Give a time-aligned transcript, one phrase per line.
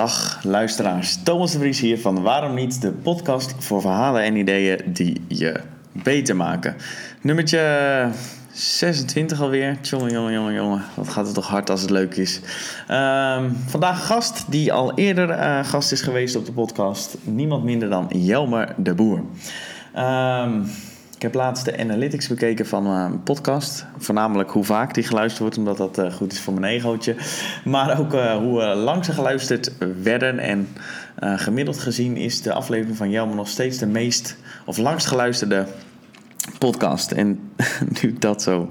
[0.00, 4.80] Dag luisteraars, Thomas de Vries hier van Waarom Niet, de podcast voor verhalen en ideeën
[4.86, 5.60] die je
[5.92, 6.76] beter maken.
[7.22, 8.08] Nummertje
[8.52, 9.78] 26 alweer.
[9.82, 10.82] Jongen, jongen, jongen, jongen.
[10.94, 12.40] Wat gaat het toch hard als het leuk is.
[12.86, 17.16] Ehm, vandaag gast die al eerder uh, gast is geweest op de podcast.
[17.22, 19.22] Niemand minder dan Jelmer de Boer.
[19.94, 20.62] Ehm,
[21.20, 23.86] ik heb laatst de analytics bekeken van een podcast.
[23.98, 27.16] Voornamelijk hoe vaak die geluisterd wordt, omdat dat uh, goed is voor mijn egootje.
[27.64, 30.38] Maar ook uh, hoe lang ze geluisterd werden.
[30.38, 30.68] En
[31.20, 35.66] gemiddeld gezien is de aflevering van Jelmer nog steeds de meest of langst geluisterde
[36.58, 37.12] podcast.
[37.12, 37.52] En
[38.02, 38.70] nu dat zo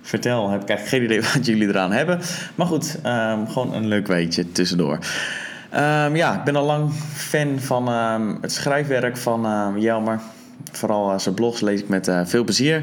[0.00, 2.20] vertel, heb ik eigenlijk geen idee wat jullie eraan hebben.
[2.54, 4.98] Maar goed, um, gewoon een leuk weetje tussendoor.
[5.74, 10.20] Um, ja, ik ben al lang fan van um, het schrijfwerk van Jelmer.
[10.72, 12.82] Vooral uh, zijn blogs lees ik met uh, veel plezier.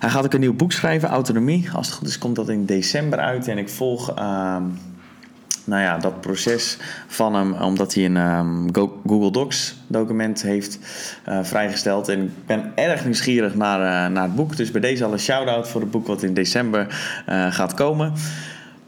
[0.00, 1.70] Hij gaat ook een nieuw boek schrijven, Autonomie.
[1.72, 3.48] Als het goed is, komt dat in december uit.
[3.48, 4.14] En ik volg
[5.66, 8.68] nou ja, dat proces van hem, omdat hij een um,
[9.06, 10.78] Google Docs document heeft
[11.28, 12.08] uh, vrijgesteld.
[12.08, 14.56] En ik ben erg nieuwsgierig naar, naar het boek.
[14.56, 16.86] Dus bij deze al een shout-out voor het boek wat in december
[17.50, 18.12] gaat komen.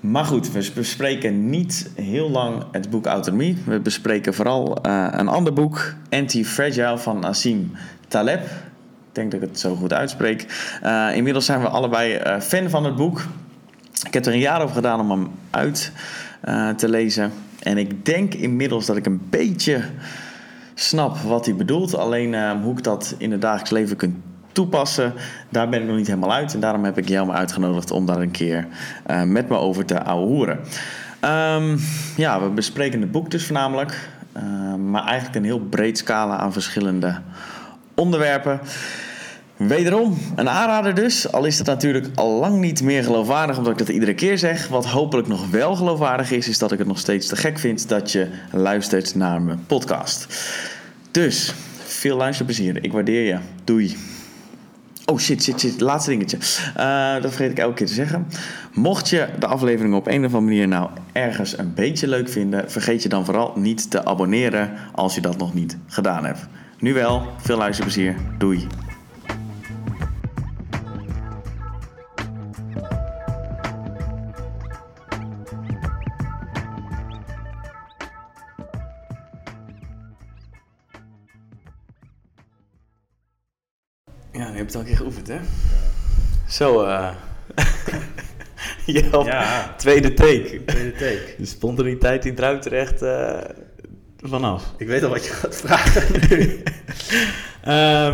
[0.00, 3.56] Maar goed, we bespreken niet heel lang het boek Autonomie.
[3.64, 4.78] We bespreken vooral
[5.12, 7.72] een ander boek, Anti-Fragile van Nassim
[8.08, 8.42] Taleb.
[8.42, 10.46] Ik denk dat ik het zo goed uitspreek.
[11.14, 13.26] inmiddels zijn we allebei fan van het boek.
[14.04, 15.92] Ik heb er een jaar over gedaan om hem uit
[16.48, 17.32] uh, te lezen.
[17.62, 19.82] En ik denk inmiddels dat ik een beetje
[20.74, 21.96] snap wat hij bedoelt.
[21.96, 24.16] Alleen hoe ik dat in het dagelijks leven kunt
[24.52, 25.12] toepassen,
[25.48, 26.54] daar ben ik nog niet helemaal uit.
[26.54, 28.66] En daarom heb ik jou maar uitgenodigd om daar een keer
[29.24, 30.58] met me over te ouwehoeren.
[31.24, 31.78] Um,
[32.16, 34.08] ja, we bespreken het boek dus voornamelijk.
[34.78, 37.20] maar eigenlijk een heel breed scala aan verschillende
[37.96, 38.60] onderwerpen.
[39.56, 43.78] Wederom een aanrader dus, al is het natuurlijk al lang niet meer geloofwaardig omdat ik
[43.78, 44.68] dat iedere keer zeg.
[44.68, 47.88] Wat hopelijk nog wel geloofwaardig is, is dat ik het nog steeds te gek vind
[47.88, 50.26] dat je luistert naar mijn podcast.
[51.10, 51.54] Dus,
[51.84, 52.84] veel luisterplezier.
[52.84, 53.38] Ik waardeer je.
[53.64, 53.96] Doei.
[55.04, 55.80] Oh shit, shit, shit.
[55.80, 56.36] Laatste dingetje.
[56.36, 58.26] Uh, dat vergeet ik elke keer te zeggen.
[58.72, 62.70] Mocht je de aflevering op een of andere manier nou ergens een beetje leuk vinden,
[62.70, 66.46] vergeet je dan vooral niet te abonneren als je dat nog niet gedaan hebt.
[66.78, 68.16] Nu wel, veel luisterplezier.
[68.38, 68.66] Doei.
[84.32, 85.34] Ja, je hebt het al een keer geoefend, hè?
[85.34, 85.40] Ja.
[86.48, 87.10] Zo, eh.
[88.86, 89.24] Uh...
[89.24, 90.62] ja, tweede take.
[90.64, 91.34] Tweede take.
[91.38, 93.40] De spontaniteit die druipt er echt uh,
[94.22, 94.72] vanaf.
[94.76, 96.14] Ik weet al wat je gaat vragen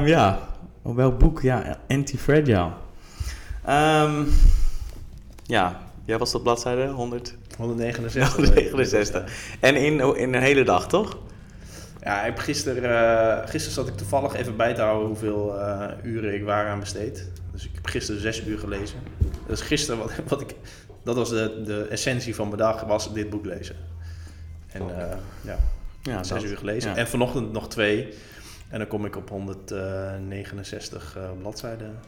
[0.01, 0.49] um, ja,
[0.83, 1.43] welk boek?
[1.43, 2.71] Ja, Anti-Fragile.
[3.69, 4.29] Um,
[5.47, 7.35] ja, jij was op bladzijde 100...
[7.57, 8.35] 169.
[8.35, 9.33] 169.
[9.61, 11.19] En in, in een hele dag, toch?
[12.01, 15.87] Ja, ik heb gisteren, uh, gisteren zat ik toevallig even bij te houden hoeveel uh,
[16.03, 17.31] uren ik waar aan besteed.
[17.53, 18.99] Dus ik heb gisteren zes uur gelezen.
[19.47, 20.55] Dus gisteren, wat, wat ik,
[21.05, 23.77] dat was de, de essentie van mijn dag, was dit boek lezen.
[24.73, 25.05] En uh,
[25.41, 25.59] ja,
[26.03, 26.91] ja, zes uur gelezen.
[26.91, 26.97] Ja.
[26.97, 28.09] En vanochtend nog twee.
[28.69, 31.99] En dan kom ik op 169 bladzijden.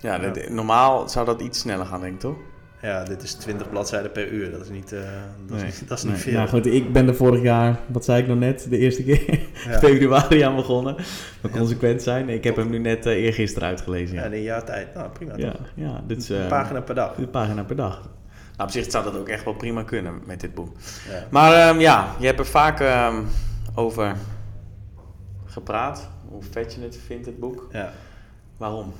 [0.00, 0.32] Ja, ja.
[0.48, 2.36] normaal zou dat iets sneller gaan, denk ik, toch?
[2.84, 4.50] Ja, dit is 20 bladzijden per uur.
[4.50, 5.00] Dat is niet, uh,
[5.46, 5.66] dat nee.
[5.66, 6.22] is niet, dat is niet nee.
[6.22, 6.32] veel.
[6.32, 9.28] Nou goed, ik ben er vorig jaar, wat zei ik nog net, de eerste keer,
[9.68, 9.78] ja.
[9.88, 10.96] februari aan begonnen.
[11.40, 12.28] We consequent zijn.
[12.28, 14.14] Ik heb hem nu net uh, eergisteren uitgelezen.
[14.14, 14.94] Ja, ja in een jaar tijd.
[14.94, 17.16] Nou, prima ja, Ja, dit is, uh, een pagina per dag.
[17.16, 18.08] Een pagina per dag.
[18.56, 20.76] Nou, op zich zou dat ook echt wel prima kunnen met dit boek.
[21.08, 21.26] Ja.
[21.30, 23.28] Maar um, ja, je hebt er vaak um,
[23.74, 24.16] over
[25.44, 26.08] gepraat.
[26.28, 27.68] Hoe vet je het vindt, het boek.
[27.72, 27.92] Ja.
[28.56, 28.92] Waarom?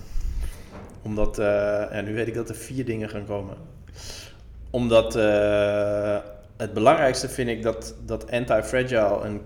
[1.02, 3.56] Omdat, uh, en nu weet ik dat er vier dingen gaan komen.
[4.70, 6.16] Omdat uh,
[6.56, 9.40] het belangrijkste vind ik dat, dat anti-fragile een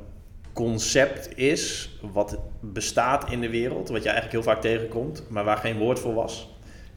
[0.53, 5.57] concept is wat bestaat in de wereld, wat je eigenlijk heel vaak tegenkomt, maar waar
[5.57, 6.57] geen woord voor was.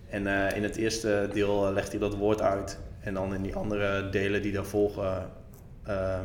[0.09, 2.79] En uh, in het eerste deel legt hij dat woord uit.
[3.01, 5.29] En dan in die andere delen die daar volgen,
[5.87, 6.19] uh,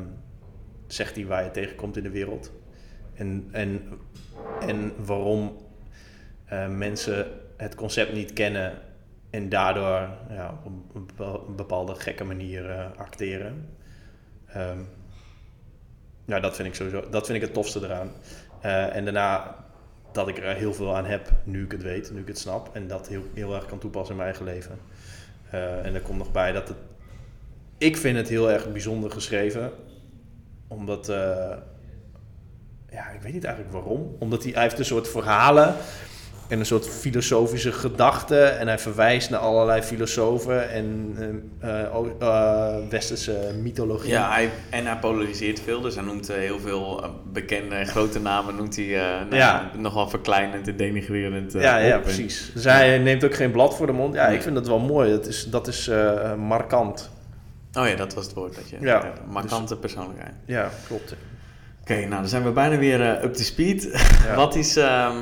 [0.87, 2.52] zegt hij waar je tegenkomt in de wereld.
[3.14, 3.82] En, en,
[4.61, 5.56] en waarom
[6.52, 7.26] uh, mensen
[7.56, 8.73] het concept niet kennen
[9.31, 13.69] en daardoor ja, op een bepaalde gekke manier uh, acteren.
[14.56, 14.88] Um,
[16.25, 18.11] ja, dat vind ik sowieso, dat vind ik het tofste eraan.
[18.64, 19.56] Uh, en daarna
[20.12, 22.75] dat ik er heel veel aan heb, nu ik het weet, nu ik het snap.
[22.75, 24.78] En dat heel, heel erg kan toepassen in mijn eigen leven.
[25.56, 26.76] Uh, en er komt nog bij dat het...
[27.78, 29.70] Ik vind het heel erg bijzonder geschreven.
[30.68, 31.06] Omdat...
[32.90, 34.16] ja, ik weet niet eigenlijk waarom.
[34.18, 35.74] Omdat hij, hij heeft een soort verhalen
[36.48, 38.40] en een soort filosofische gedachte.
[38.40, 41.16] En hij verwijst naar allerlei filosofen en
[41.60, 44.10] eh, westerse mythologie.
[44.10, 48.56] Ja, hij, en hij polariseert veel, dus hij noemt heel veel bekende en grote namen
[48.56, 49.70] noemt hij nou, Ja.
[49.76, 52.50] nogal verkleinend en denigrerend ja, ja, precies.
[52.54, 54.14] Dus hij neemt ook geen blad voor de mond.
[54.14, 54.37] Ja, Nee.
[54.37, 55.10] ik vind dat wel mooi.
[55.10, 55.90] Dat is, dat is
[56.38, 57.10] markant.
[57.78, 58.76] Oh ja, dat was het woord dat je...
[58.81, 60.32] Ja, een markante persoonlijkheid.
[60.46, 61.14] Ja, klopt.
[61.81, 63.88] Oké, nou dan zijn we bijna weer up to speed.
[64.26, 64.34] Ja.
[64.44, 65.16] wat is, ehm,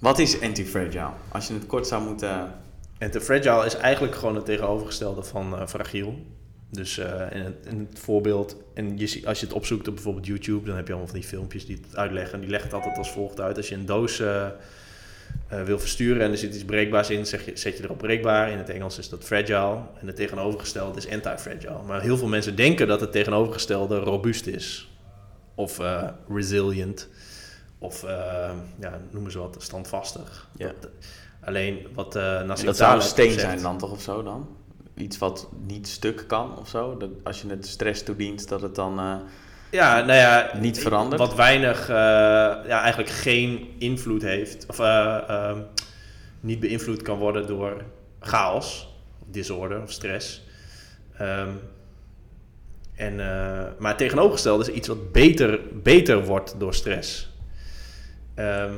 [0.00, 1.10] wat is anti-fragile?
[1.28, 2.64] Als je het kort zou moeten...
[2.98, 6.26] En te fragile is eigenlijk gewoon het tegenovergestelde van eh, fragiel.
[6.70, 10.26] Dus eh, in, het, in het voorbeeld, en je, als je het opzoekt op bijvoorbeeld
[10.26, 12.34] YouTube, dan heb je allemaal van die filmpjes die het uitleggen.
[12.34, 13.56] En die leggen het altijd als volgt uit.
[13.56, 14.48] Als je een doos eh,
[15.64, 18.50] wil versturen en er zit iets breekbaars in, zeg je, zet je erop breekbaar.
[18.50, 19.78] In het Engels is dat fragile.
[20.00, 21.82] En het tegenovergestelde is anti-fragile.
[21.86, 24.90] Maar heel veel mensen denken dat het tegenovergestelde robuust is.
[25.54, 25.80] Of
[26.28, 27.08] resilient.
[27.78, 28.50] Of eh,
[28.80, 30.48] ja, noemen ze wat, standvastig.
[30.56, 30.72] Ja.
[30.80, 30.90] Dat-
[31.40, 34.48] alleen wat Nassim dat zou een steen zegt- zijn dan toch of zo dan?
[34.94, 36.96] Iets wat niet stuk kan of zo?
[36.96, 38.98] Dat als je het stress toedient, dat het dan...
[38.98, 39.14] eh,
[39.70, 41.20] Ja, nou ja, Niet veranderd?
[41.20, 45.58] Wat weinig, ja, eigenlijk geen invloed heeft, of eh, ehm,
[46.40, 47.82] niet beïnvloed kan worden door
[48.20, 48.88] chaos,
[49.30, 50.42] disorder of stress.
[51.16, 51.50] Ehm,
[52.94, 53.16] en,
[53.78, 57.34] maar het tegenovergestelde is iets wat beter, beter wordt door stress.
[58.36, 58.74] Ehm,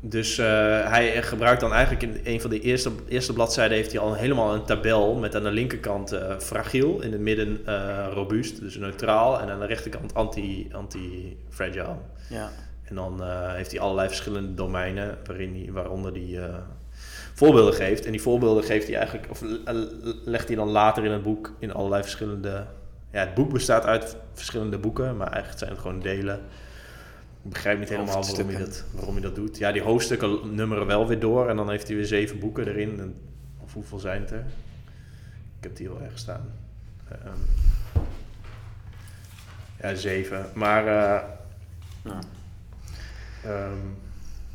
[0.00, 0.46] dus eh,
[0.90, 4.54] hij gebruikt dan eigenlijk in een van de eerste, eerste bladzijden heeft hij al helemaal
[4.54, 9.40] een tabel met aan de linkerkant eh, fragiel, in het midden eh, robuust, dus neutraal,
[9.40, 11.96] en aan de rechterkant anti- anti-fragile.
[12.28, 12.50] ja.
[12.84, 13.22] en dan
[13.54, 16.50] heeft hij allerlei verschillende domeinen waarin hij, waaronder hij
[17.34, 18.04] voorbeelden geeft.
[18.04, 19.42] En die voorbeelden geeft hij eigenlijk, of
[20.24, 22.66] legt hij dan later in het boek in allerlei verschillende.
[23.12, 26.40] Ja, het boek bestaat uit verschillende boeken, maar eigenlijk zijn het gewoon delen.
[27.42, 28.84] Ik begrijp niet helemaal waarom hij, Hoofdstukken.
[28.90, 29.58] dat, waarom dat doet.
[29.58, 33.00] Ja, die hoofdstukken nummeren wel weer door en dan heeft hij weer zeven boeken erin.
[33.00, 33.14] En,
[33.58, 34.44] of hoeveel zijn het er?
[35.58, 36.52] Ik heb die heel erg staan.
[37.08, 37.38] Ehm,
[39.80, 40.46] ja, zeven.
[40.54, 41.22] Maar eh,
[42.04, 42.18] Ja.
[43.44, 43.76] Ehm,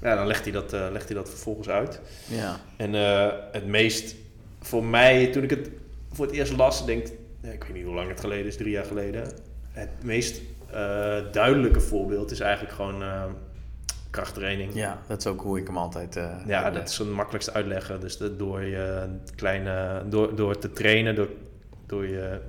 [0.01, 2.01] ja, dan legt hij, dat, eh, legt hij dat vervolgens uit.
[2.27, 2.59] ja.
[2.77, 4.15] En eh, het meest
[4.61, 5.69] voor mij, toen ik het
[6.11, 7.07] voor het eerst las, denk
[7.41, 9.31] ik weet niet hoe lang het geleden is, drie jaar geleden.
[9.71, 10.43] Het meest eh,
[11.31, 13.23] duidelijke voorbeeld is eigenlijk gewoon eh,
[14.09, 14.73] krachttraining.
[14.73, 16.15] Ja, dat is ook hoe ik hem altijd...
[16.15, 16.81] eh, Ja, uitleg.
[16.83, 17.99] dat is het makkelijkst uitleggen.
[17.99, 21.29] Dus dat door je kleine, door, door te trainen, door,
[21.85, 22.39] door je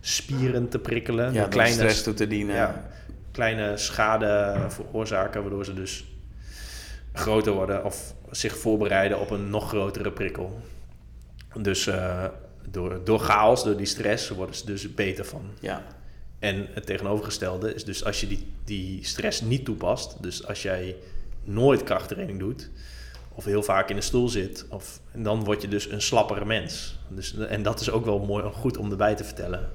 [0.00, 2.54] spieren te prikkelen, Ja, door kleine stress toe te dienen.
[2.54, 2.88] ja,
[3.32, 6.04] kleine schade veroorzaken, waardoor ze dus
[7.12, 10.60] groter worden of zich voorbereiden op een nog grotere prikkel.
[11.60, 12.24] Dus eh,
[12.68, 15.42] door, door chaos, door die stress, worden ze dus beter van.
[15.60, 15.82] ja.
[16.38, 20.96] En het tegenovergestelde is dus als je die, die stress niet toepast, dus als jij
[21.44, 22.70] nooit krachttraining doet,
[23.34, 26.98] of heel vaak in een stoel zit, of, dan word je dus een slappere mens.
[27.08, 29.68] Dus, en dat is ook wel mooi, goed om erbij te vertellen,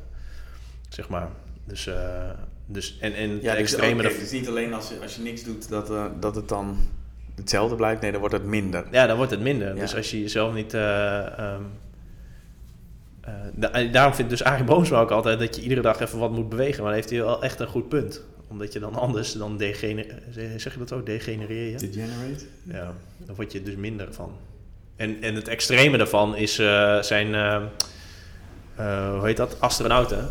[0.89, 1.29] zeg maar.
[1.65, 2.29] Dus, eh,
[2.65, 5.43] dus en, en Ja, het dus, extreme dus niet alleen als je, als je niks
[5.43, 6.77] doet dat, eh, dat het dan
[7.35, 8.01] hetzelfde blijft.
[8.01, 8.85] Nee, dan wordt het minder.
[8.91, 9.75] Ja, dan wordt het minder.
[9.75, 9.81] Ja.
[9.81, 10.73] Dus als je jezelf niet...
[10.73, 11.63] eh, ehm,
[13.23, 16.49] eh, daarom vindt dus Arie Boomsma ook altijd dat je iedere dag even wat moet
[16.49, 16.77] bewegen.
[16.77, 18.21] Maar dan heeft hij wel echt een goed punt.
[18.47, 20.05] Omdat je dan anders, dan degener
[20.57, 21.77] zeg je dat zo, degenereer je?
[21.77, 22.45] Degenerate?
[22.63, 24.31] Ja, dan word je dus minder van.
[24.95, 27.55] En, en het extreme daarvan is, eh, zijn, eh,
[28.75, 30.29] eh, hoe heet dat, astronauten.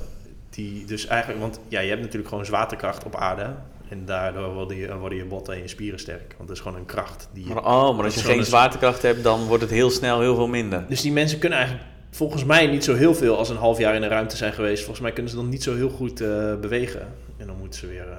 [0.50, 3.54] Die dus eigenlijk, want ja, je hebt natuurlijk gewoon zwaartekracht op aarde.
[3.88, 6.34] En daardoor worden je, worden je botten en je spieren sterk.
[6.36, 9.02] Want dat is gewoon een kracht die je Maar, oh, maar als je geen zwaartekracht
[9.02, 10.84] hebt, dan wordt het heel snel heel veel minder.
[10.88, 13.94] Dus die mensen kunnen eigenlijk volgens mij niet zo heel veel als een half jaar
[13.94, 14.78] in de ruimte zijn geweest.
[14.78, 17.14] Volgens mij kunnen ze dan niet zo heel goed eh, bewegen.
[17.36, 18.16] En dan moeten ze weer eh,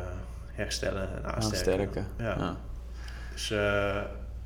[0.52, 1.72] herstellen en aansterken.
[1.72, 2.08] Aansterken.
[2.18, 2.36] Ja.
[2.38, 2.58] Ja.
[3.32, 4.02] Dus eh,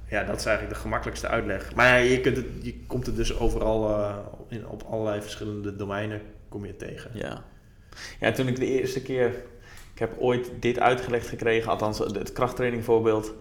[0.10, 1.75] ja, dat is eigenlijk de gemakkelijkste uitleg.
[1.75, 4.10] Maar je, kunt het, je komt het dus overal
[4.48, 7.12] in, op allerlei verschillende domeinen kom je tegen.
[7.13, 7.44] Ja.
[8.20, 9.34] ja, toen ik de eerste keer...
[9.94, 13.34] Ik heb ooit dit uitgelegd gekregen, althans het krachttraining voorbeeld.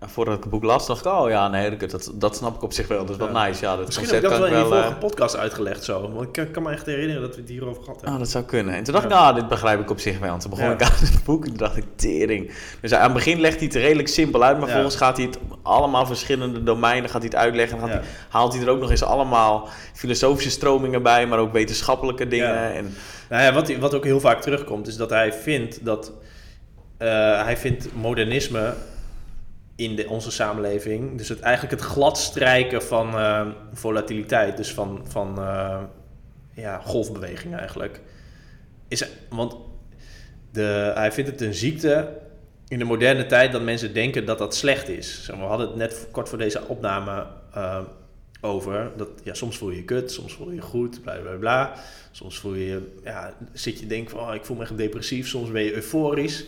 [0.00, 2.72] Voordat ik het boek las, dacht ik, oh ja, nee, dat- dat, snap ik op
[2.72, 2.98] zich wel.
[2.98, 3.46] Dat is wel Ja.
[3.46, 3.64] nice.
[3.64, 6.10] Ja, dat Misschien heb ik dat wel in je ik vorige eh, podcast uitgelegd zo.
[6.12, 8.12] Want ik kan, me echt herinneren dat we het hierover gehad hebben.
[8.12, 8.74] Oh, dat zou kunnen.
[8.74, 10.32] En toen dacht ik, nou, dit begrijp ik op zich wel.
[10.32, 10.72] En toen begon Ja.
[10.72, 12.50] ik aan het boek en toen dacht ik, tering.
[12.80, 15.38] Dus aan het begin legt hij het redelijk simpel uit, maar vervolgens gaat hij het
[15.62, 17.78] allemaal verschillende domeinen gaat hij het uitleggen.
[17.78, 21.52] En gaat hij, haalt hij er ook nog eens allemaal filosofische stromingen bij, maar ook
[21.52, 22.54] wetenschappelijke dingen.
[22.54, 22.70] Ja.
[22.70, 22.94] En,
[23.28, 26.12] Nou ja, wat, wat ook heel vaak terugkomt, is dat hij vindt dat
[26.98, 27.08] eh,
[27.44, 28.74] hij vindt modernisme
[29.76, 35.38] in de, onze samenleving, dus het eigenlijk het gladstrijken van eh, volatiliteit, dus van, van
[35.38, 35.82] eh,
[36.54, 38.00] ja, golfbeweging eigenlijk,
[38.88, 39.56] is, want
[40.52, 42.08] de, hij vindt het een ziekte
[42.68, 45.26] in de moderne tijd dat mensen denken dat dat slecht is.
[45.26, 47.78] We hadden het net kort voor deze opname uh,
[48.40, 48.90] over.
[48.96, 51.74] Dat, ja, soms voel je je kut, soms voel je je goed, bla bla bla.
[52.10, 55.28] Soms voel je, ja, zit je denken van, oh, ik voel me echt depressief.
[55.28, 56.44] Soms ben je euforisch.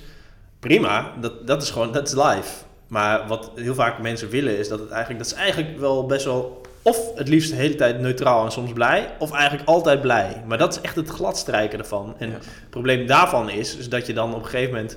[0.58, 2.66] Prima, dat, dat is gewoon, dat is live.
[2.88, 6.24] Maar wat heel vaak mensen willen is dat het eigenlijk, dat is eigenlijk wel best
[6.24, 10.42] wel, of het liefst de hele tijd neutraal en soms blij, of eigenlijk altijd blij.
[10.46, 12.14] Maar dat is echt het gladstrijken ervan.
[12.18, 14.96] En het probleem daarvan is, is dat je dan op een gegeven moment,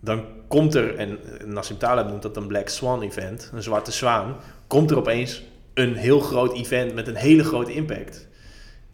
[0.00, 4.36] dan komt er, en Nassim Taleb noemt dat een Black Swan event, een zwarte zwaan,
[4.66, 5.42] komt er opeens
[5.74, 8.28] een heel groot event met een hele grote impact.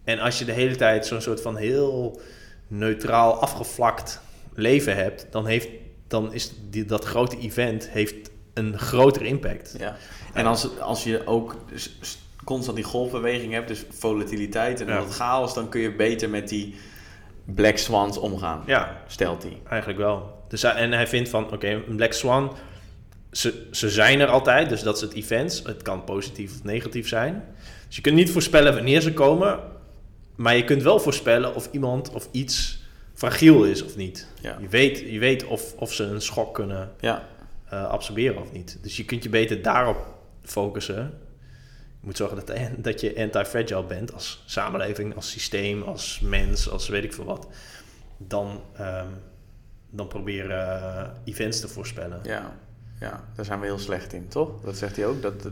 [0.04, 2.20] En als je de hele tijd zo'n soort van heel
[2.68, 4.20] neutraal afgevlakt
[4.54, 5.68] leven hebt, dan, heeft,
[6.08, 9.74] dan is die, dat grote event heeft een grotere impact.
[9.78, 9.96] Ja.
[10.32, 11.56] En als, als je ook
[12.44, 14.98] constant die golfbeweging hebt, dus volatiliteit en ja.
[14.98, 16.74] dat chaos, dan kun je beter met die
[17.44, 18.62] black swans omgaan.
[18.66, 19.60] Ja, stelt hij.
[19.68, 20.42] Eigenlijk wel.
[20.48, 22.56] Dus, en hij vindt van, oké, een black swan,
[23.30, 25.62] ze, ze zijn er altijd, dus dat is het event.
[25.64, 27.44] Het kan positief of negatief zijn.
[27.86, 29.58] Dus je kunt niet voorspellen wanneer ze komen,
[30.34, 32.77] maar je kunt wel voorspellen of iemand of iets
[33.18, 34.26] fragiel is of niet.
[34.40, 34.56] Ja.
[34.60, 37.28] Je weet, je weet of, of ze een schok kunnen ja.
[37.72, 38.78] uh, absorberen of niet.
[38.82, 40.96] Dus je kunt je beter daarop focussen.
[42.00, 46.88] Je moet zorgen dat, dat je anti-fragile bent als samenleving, als systeem, als mens, als
[46.88, 47.48] weet ik veel wat.
[48.16, 49.06] Dan, um,
[49.90, 52.20] dan proberen uh, events te voorspellen.
[52.22, 52.56] Ja.
[53.00, 54.60] ja, daar zijn we heel slecht in, toch?
[54.60, 55.22] Dat zegt hij ook.
[55.22, 55.42] Dat,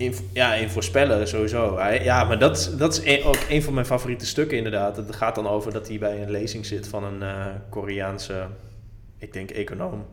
[0.00, 1.80] in, ja, in voorspellen sowieso.
[2.02, 4.96] Ja, maar dat, dat is ook een van mijn favoriete stukken inderdaad.
[4.96, 8.46] Het gaat dan over dat hij bij een lezing zit van een uh, Koreaanse,
[9.18, 10.06] ik denk econoom.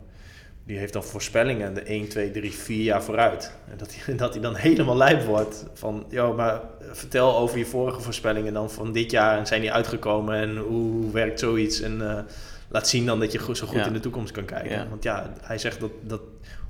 [0.64, 3.52] Die heeft dan voorspellingen de 1, 2, 3, 4 jaar vooruit.
[3.70, 6.60] En dat hij, dat hij dan helemaal lijp wordt van, joh, maar
[6.92, 9.38] vertel over je vorige voorspellingen dan van dit jaar.
[9.38, 11.80] En zijn die uitgekomen en hoe werkt zoiets?
[11.80, 12.18] En uh,
[12.68, 14.70] laat zien dan dat je zo goed in de toekomst kan kijken.
[14.70, 14.88] Ja.
[14.88, 16.20] Want ja, hij zegt dat, dat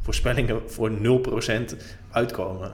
[0.00, 0.96] voorspellingen voor 0%
[2.10, 2.72] uitkomen.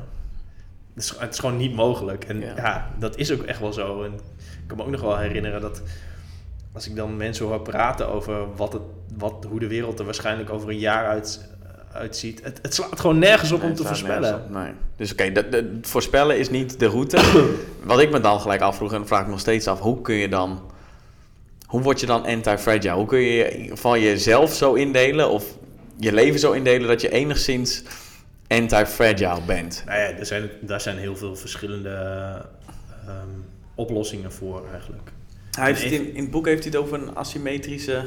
[0.95, 2.25] Het is, het is gewoon niet mogelijk.
[2.25, 2.91] En ja.
[2.99, 4.03] dat is ook echt wel zo.
[4.03, 5.83] En ik kan me ook nog wel herinneren dat
[6.75, 8.83] als ik dan mensen hoor praten over wat het,
[9.17, 11.49] wat, hoe de wereld er waarschijnlijk over een jaar uit,
[11.93, 12.41] uitziet.
[12.43, 14.43] Het, het slaat gewoon nergens op om te voorspellen.
[14.51, 14.73] Nee.
[14.97, 17.19] Dus oké, okay, voorspellen is niet de route.
[17.83, 20.29] wat ik me dan gelijk afvroeg en vraag ik nog steeds af, hoe kun je
[20.29, 20.73] dan...
[21.67, 22.95] Hoe word je dan anti-fragile?
[22.95, 25.45] Hoe kun je van jezelf zo indelen of
[25.99, 27.83] je leven zo indelen dat je enigszins
[28.61, 29.83] anti-fragile bent?
[29.87, 31.91] Nou ja, er zijn, daar zijn heel veel verschillende
[33.09, 33.45] um,
[33.75, 35.11] oplossingen voor eigenlijk.
[35.51, 38.05] Hij heeft in, in het boek heeft hij het over een asymmetrische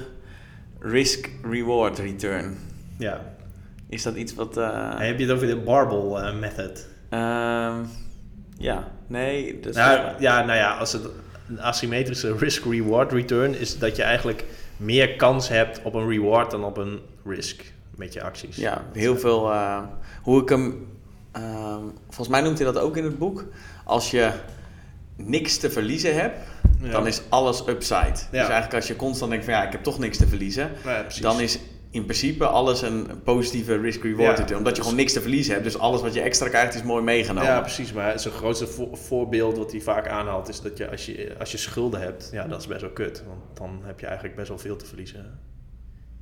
[0.80, 2.58] risk-reward return.
[2.98, 3.36] Ja.
[3.90, 4.58] Is dat iets wat...
[4.58, 5.00] Uh...
[5.00, 6.88] Heb je het over de barbell uh, method?
[7.10, 7.90] Um,
[8.58, 9.60] ja, nee.
[9.60, 11.04] Dus nou, ja, nou ja, als het
[11.50, 14.44] een asymmetrische risk-reward return is dat je eigenlijk
[14.78, 17.64] meer kans hebt op een reward dan op een risk
[17.98, 18.56] met je acties.
[18.56, 19.52] Ja, heel veel.
[19.52, 19.84] Uh,
[20.22, 20.88] hoe ik hem.
[21.38, 23.46] Uh, volgens mij noemt hij dat ook in het boek.
[23.84, 24.32] Als je
[25.16, 26.40] niks te verliezen hebt,
[26.92, 28.14] dan is alles upside.
[28.32, 30.72] Dus eigenlijk als je constant denkt van ja, ik heb toch niks te verliezen,
[31.22, 34.56] dan is in principe alles een positieve risk-reward.
[34.56, 35.64] Omdat je gewoon niks te verliezen hebt.
[35.64, 37.50] Dus alles wat je extra krijgt is mooi meegenomen.
[37.50, 37.94] Ja, precies.
[37.94, 40.50] Maar zijn grootste voorbeeld wat hij vaak aanhaalt...
[40.50, 42.30] is dat je als, je als je schulden hebt...
[42.32, 43.24] ja, dat is best wel kut.
[43.28, 45.40] Want dan heb je eigenlijk best wel veel te verliezen.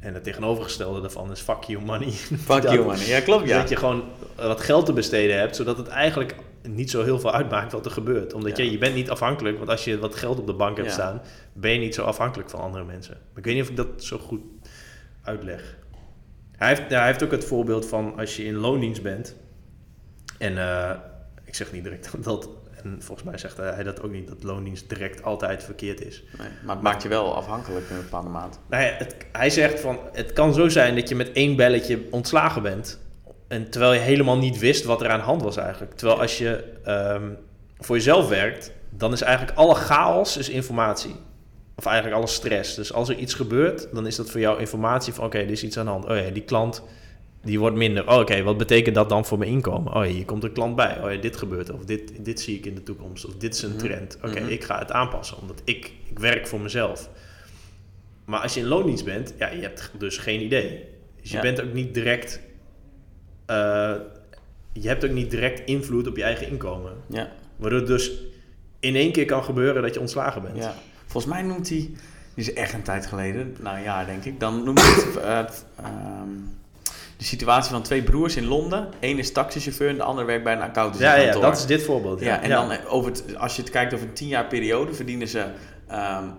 [0.06, 2.12] En het tegenovergestelde daarvan is fuck you money.
[2.50, 3.60] Fuck you money, ja klopt ja.
[3.60, 4.04] Dat je gewoon
[4.36, 7.92] wat geld te besteden hebt, zodat het eigenlijk niet zo heel veel uitmaakt wat er
[7.92, 8.34] gebeurt.
[8.34, 10.92] Omdat je, je bent niet afhankelijk, want als je wat geld op de bank hebt
[10.92, 11.22] staan,
[11.54, 13.14] ben je niet zo afhankelijk van andere mensen.
[13.14, 14.42] Maar ik weet niet of ik dat zo goed
[15.24, 15.78] uitleg.
[16.56, 19.36] Hij heeft, hij heeft ook het voorbeeld van als je in loondienst bent.
[20.38, 20.92] En uh,
[21.44, 22.50] ik zeg niet direct dat
[22.86, 26.24] en volgens mij zegt hij dat ook niet, dat loondienst direct altijd verkeerd is.
[26.38, 28.58] Nee, maar het maakt je wel afhankelijk in een bepaalde mate.
[28.70, 32.00] Nou ja, het, hij zegt van, het kan zo zijn dat je met één belletje
[32.12, 33.00] ontslagen bent.
[33.48, 35.94] En terwijl je helemaal niet wist wat er aan de hand was eigenlijk.
[35.94, 37.38] Terwijl als je um,
[37.78, 41.16] voor jezelf werkt, dan is eigenlijk alle chaos is informatie.
[41.76, 42.76] Of eigenlijk alle stress.
[42.76, 45.26] Dus als er iets gebeurt, dan is dat voor jou informatie van...
[45.26, 46.06] oké, er is iets aan de hand.
[46.06, 46.84] Oh ja, die klant
[47.46, 48.08] die wordt minder.
[48.08, 49.94] Oh, oké, wat betekent dat dan voor mijn inkomen?
[49.94, 51.04] Oh, hier komt een klant bij.
[51.04, 51.72] Oh ja, dit gebeurt.
[51.72, 53.26] Of dit, dit zie ik in de toekomst.
[53.26, 53.80] Of dit is een mhm.
[53.80, 54.18] trend.
[54.24, 54.50] Oké, mhm.
[54.50, 57.10] ik ga het aanpassen, omdat ik, ik werk voor mezelf.
[58.26, 60.86] Maar als je in loondienst bent, ja, je hebt dus geen idee.
[61.22, 62.40] Dus je bent ook niet direct...
[63.50, 63.94] Uh,
[64.74, 66.94] je hebt ook niet direct invloed op je eigen inkomen.
[67.08, 67.32] Ja.
[67.56, 68.12] Waardoor het dus
[68.80, 70.58] in één keer kan gebeuren dat je ontslagen bent.
[70.58, 70.76] Ja.
[71.06, 71.90] Volgens mij noemt hij...
[72.34, 74.40] Die is echt een tijd geleden, nou ja, denk ik.
[74.40, 75.66] Dan noemt hij het...
[75.80, 75.86] Uh,
[77.18, 78.88] de situatie van twee broers in Londen.
[79.00, 81.84] Eén is taxichauffeur en de ander werkt bij een accountancy Ja, ja, dat is dit
[81.84, 82.20] voorbeeld.
[82.20, 85.28] Ja, en dan over het, als je het kijkt over een tien jaar periode verdienen
[85.28, 85.46] ze
[85.92, 86.34] um,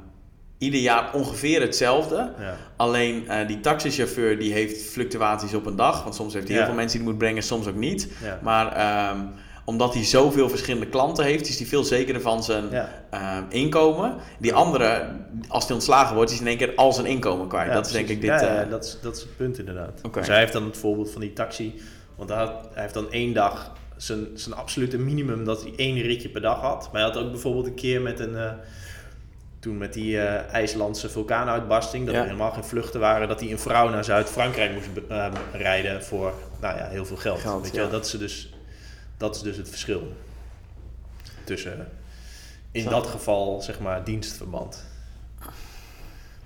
[0.58, 2.32] ieder jaar ongeveer hetzelfde.
[2.38, 2.56] Ja.
[2.76, 6.02] Alleen eh, die taxichauffeur die heeft fluctuaties op een dag.
[6.02, 8.08] Want soms heeft hij heel veel mensen die hij moet brengen, soms ook niet.
[8.42, 9.18] Maar ehm,
[9.66, 12.88] omdat hij zoveel verschillende klanten heeft, is hij veel zekerder van zijn Ja.
[13.10, 14.16] ehm, inkomen.
[14.38, 15.06] Die andere,
[15.48, 17.68] als hij ontslagen wordt, is in één keer al zijn inkomen kwijt.
[17.68, 18.30] Ja, dat is denk ik dit.
[18.30, 20.00] Ja, eh, dat, is, dat is het punt inderdaad.
[20.02, 20.18] Oké.
[20.18, 21.80] Dus hij heeft dan het voorbeeld van die taxi.
[22.16, 26.00] Want hij, had- hij heeft dan één dag zijn, zijn absolute minimum dat hij één
[26.02, 26.88] ritje per dag had.
[26.92, 28.36] Maar hij had ook bijvoorbeeld een keer met een...
[28.36, 28.50] eh,
[29.60, 33.58] toen met die eh, IJslandse vulkaanuitbarsting, dat er helemaal geen vluchten waren, dat hij een
[33.58, 34.88] vrouw naar Zuid-Frankrijk moest
[35.52, 37.38] rijden voor nou ja, heel veel geld.
[37.40, 38.50] Geld, Weet je, dat, is dus,
[39.16, 40.12] dat is dus het verschil
[41.44, 41.88] tussen
[42.70, 42.90] in Zo.
[42.90, 44.84] dat geval zeg maar dienstverband.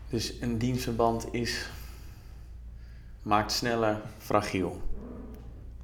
[0.08, 1.66] Dus een dienstverband is.
[3.22, 4.82] maakt sneller fragiel.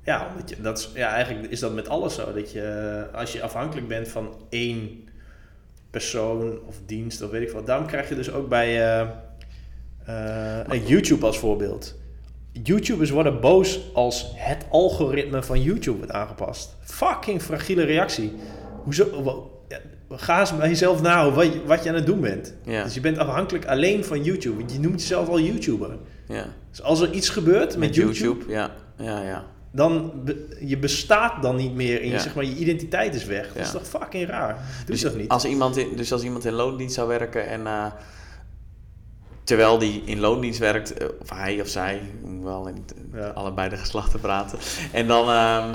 [0.02, 2.32] Ja, omdat je, dat is, ja, eigenlijk is dat met alles zo.
[2.32, 5.08] Dat je, als je afhankelijk bent van één
[5.90, 7.66] persoon of dienst of weet ik wat.
[7.66, 9.02] Daarom krijg je dus ook bij
[10.04, 11.94] eh, YouTube als voorbeeld.
[12.62, 16.74] YouTubers worden boos als het algoritme van YouTube wordt aangepast.
[16.80, 18.32] Fucking fragiele reactie.
[18.84, 19.50] Hoezo?
[20.10, 22.54] Ga eens bij jezelf na wat je, wat je aan het doen bent.
[22.64, 22.82] Ja.
[22.84, 24.62] Dus je bent afhankelijk alleen van YouTube.
[24.72, 25.96] Je noemt jezelf al YouTuber.
[26.28, 26.44] Ja.
[26.70, 28.70] Dus als er iets gebeurt met, Met YouTube YouTube, ja.
[28.98, 29.44] Ja, ja.
[29.70, 32.18] dan be- je bestaat dan niet meer in Ja.
[32.18, 33.52] zeg maar je identiteit is weg.
[33.52, 34.48] Dat is toch fucking raar.
[34.54, 35.28] Dat doe Dus je toch niet?
[35.28, 37.86] Als iemand in, dus als iemand in loondienst zou werken en eh,
[39.46, 42.00] terwijl die in loondienst werkt, eh, of hij of zij,
[42.42, 43.28] wel in Ja.
[43.28, 44.58] allebei de geslachten praten,
[44.92, 45.74] en dan ehm,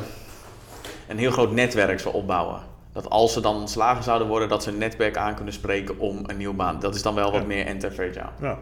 [1.08, 2.60] een heel groot netwerk zou opbouwen.
[2.94, 6.24] Dat als ze dan ontslagen zouden worden, dat ze een netwerk aan kunnen spreken om
[6.26, 6.80] een nieuwe baan.
[6.80, 8.30] Dat is dan wel wat meer anti-fragile.
[8.42, 8.60] Ja,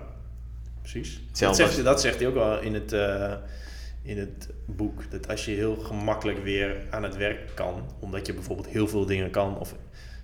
[0.81, 1.21] precies.
[1.39, 3.31] Dat zegt, als- dat zegt hij ook wel in het, eh,
[4.01, 5.11] in het boek.
[5.11, 9.05] Dat als je heel gemakkelijk weer aan het werk kan, omdat je bijvoorbeeld heel veel
[9.05, 9.73] dingen kan of,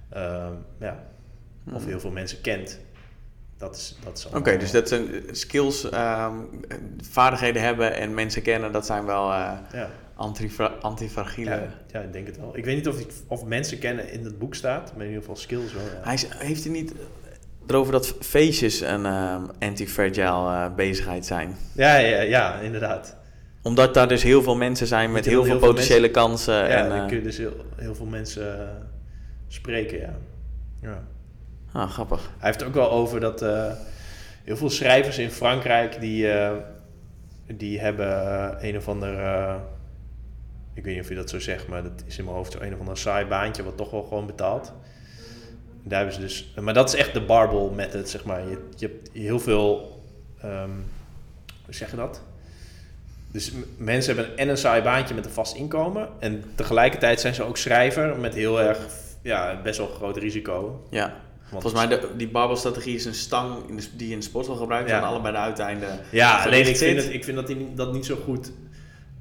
[0.09, 0.47] eh,
[0.79, 1.03] ja,
[1.73, 1.87] of Mhm.
[1.89, 2.79] heel veel mensen kent.
[3.57, 6.33] Dat is, dat is Oké, dus dat zijn skills, ehm,
[7.01, 9.89] vaardigheden hebben en mensen kennen, dat zijn wel eh Ja.
[10.15, 11.49] antifra- antifragiele.
[11.51, 12.57] Ja, ja, ik denk het wel.
[12.57, 12.95] Ik weet niet of,
[13.27, 15.83] of mensen kennen in het boek staat, maar in ieder geval skills wel.
[15.83, 15.89] Ja.
[16.03, 16.93] Hij is- heeft hij niet
[17.67, 21.55] erover dat feestjes een ehm, anti-fragile eh, bezigheid zijn?
[21.71, 23.15] Ja, ja, ja, inderdaad.
[23.61, 26.53] Omdat daar dus heel veel mensen zijn met heel veel heel veel potentiële kansen.
[26.53, 28.67] Ja, en, dan eh, kun je dus heel, heel veel mensen eh,
[29.47, 30.13] spreken, ja.
[30.81, 31.03] ja.
[31.75, 32.21] Ah, grappig.
[32.21, 33.71] Hij heeft het ook wel over dat eh,
[34.43, 36.51] heel veel schrijvers in Frankrijk die, eh,
[37.45, 39.11] die hebben eh, een of ander,
[40.73, 42.59] ik weet niet of je dat zo zegt, maar dat is in mijn hoofd zo
[42.59, 44.73] een of ander saai baantje wat toch wel gewoon betaalt.
[45.83, 48.39] Daar hebben ze dus, maar dat is echt de barbell method, zeg maar.
[48.49, 50.01] Je, je hebt heel veel,
[50.41, 50.69] ehm,
[51.65, 52.21] hoe zeg je dat?
[53.31, 56.09] Dus mensen hebben en een saai baantje met een vast inkomen.
[56.19, 58.77] En tegelijkertijd zijn ze ook schrijver met heel erg,
[59.21, 60.85] ja, best wel groot risico.
[60.89, 61.24] Ja.
[61.49, 64.25] Want- Volgens mij, de, die barbelstrategie is een stang in de, die je in de
[64.25, 64.89] sportschool gebruikt.
[64.89, 64.97] Ja.
[64.97, 68.05] En allebei de uiteinden Ja, alleen ik vind, het, ik vind dat niet- dat niet
[68.05, 68.51] zo goed.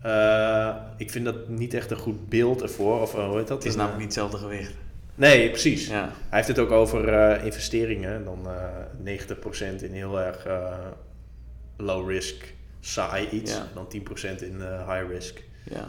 [0.03, 3.01] eh, ik vind dat niet echt een goed beeld ervoor.
[3.01, 3.57] Of eh, hoe heet dat?
[3.59, 4.73] Het is namelijk niet hetzelfde gewicht.
[5.15, 5.87] Nee, precies.
[5.87, 6.01] Ja.
[6.29, 8.25] Hij heeft het ook over eh, investeringen.
[8.25, 9.17] Dan eh
[9.79, 10.47] 90% in heel erg
[11.77, 13.53] low risk, saai iets.
[13.53, 13.67] Ja.
[13.75, 14.57] Dan 10% in
[14.89, 15.43] high risk.
[15.71, 15.89] Ja.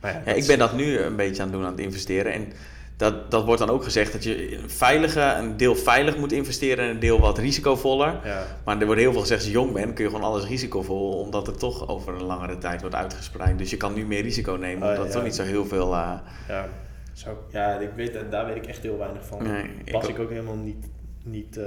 [0.00, 2.32] Maar ja, Ja, ik ben dat nu een beetje aan het doen, aan het investeren.
[2.32, 2.52] En
[3.02, 6.84] dat, dat wordt dan ook gezegd dat je een, veilige, een deel veilig moet investeren
[6.84, 8.20] en een deel wat risicovoller.
[8.24, 10.44] Ja, Maar er wordt heel veel gezegd, als je jong bent kun je gewoon alles
[10.46, 13.58] risicovol, omdat het toch over een langere tijd wordt uitgespreid.
[13.58, 15.12] Dus je kan nu meer risico nemen, Oh, omdat ja.
[15.12, 15.92] toch niet zo heel veel...
[15.94, 16.12] eh,
[16.48, 16.68] ja.
[17.12, 19.42] Zou, ja ik weet, daar weet ik echt heel weinig van.
[19.42, 20.10] Nee, Pas ook.
[20.10, 20.86] ik ook helemaal niet,
[21.24, 21.64] niet eh,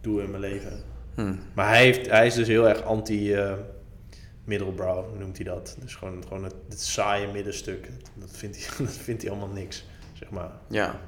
[0.00, 0.72] doe in mijn leven.
[1.14, 1.34] hm.
[1.54, 3.52] Maar hij, heeft, hij is dus heel erg anti eh
[4.44, 5.76] middelbrow, noemt hij dat.
[5.80, 7.88] Dus gewoon, gewoon het, het saaie middenstuk.
[8.14, 9.84] Dat vindt, hij, dat vindt hij allemaal niks,
[10.22, 10.50] zeg maar.
[10.68, 11.00] Ja.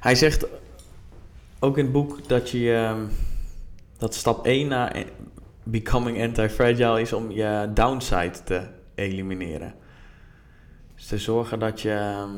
[0.00, 0.46] Hij zegt
[1.58, 3.06] ook in het boek dat je ehm,
[3.98, 5.04] dat stap 1 naar
[5.62, 9.74] becoming anti-fragile is om je downside te elimineren.
[10.94, 12.34] Dus te zorgen dat je ehm,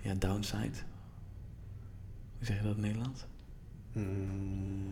[0.00, 0.78] ja downside.
[2.36, 3.26] Hoe zeg je dat in het Nederlands?
[3.92, 4.88] Mm,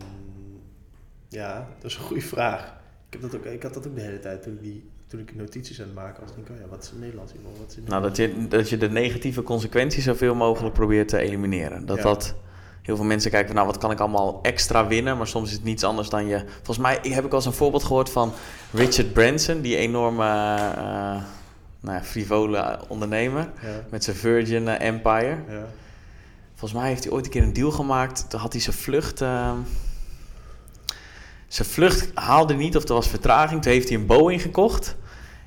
[1.29, 2.73] ja, dat is een goede vraag.
[3.07, 5.27] Ik, heb dat ook, ik had dat ook de hele tijd toen ik, die, toen
[5.27, 6.35] ik notities aan het maken was.
[6.35, 7.51] Denk ik, oh ja, wat is het Nederlands hiervoor?
[7.59, 11.85] Wat is Nou, dat je, dat je de negatieve consequenties zoveel mogelijk probeert te elimineren.
[11.85, 12.03] Dat Ja.
[12.03, 12.35] dat...
[12.81, 15.17] Heel veel mensen kijken van, nou, wat kan ik allemaal extra winnen?
[15.17, 16.43] Maar soms is het niets anders dan je...
[16.55, 18.33] Volgens mij heb ik al eens een voorbeeld gehoord van
[18.71, 19.61] Richard Branson...
[19.61, 21.21] die enorme, eh,
[21.79, 23.49] nou ja, frivole ondernemer...
[23.61, 25.37] Ja, met zijn Virgin eh, Empire.
[25.49, 25.67] ja.
[26.49, 28.29] Volgens mij heeft hij ooit een keer een deal gemaakt.
[28.29, 29.21] Toen had hij zijn vlucht...
[29.21, 29.51] eh,
[31.47, 33.61] zijn vlucht haalde niet of er was vertraging.
[33.61, 34.95] Toen heeft hij een Boeing gekocht.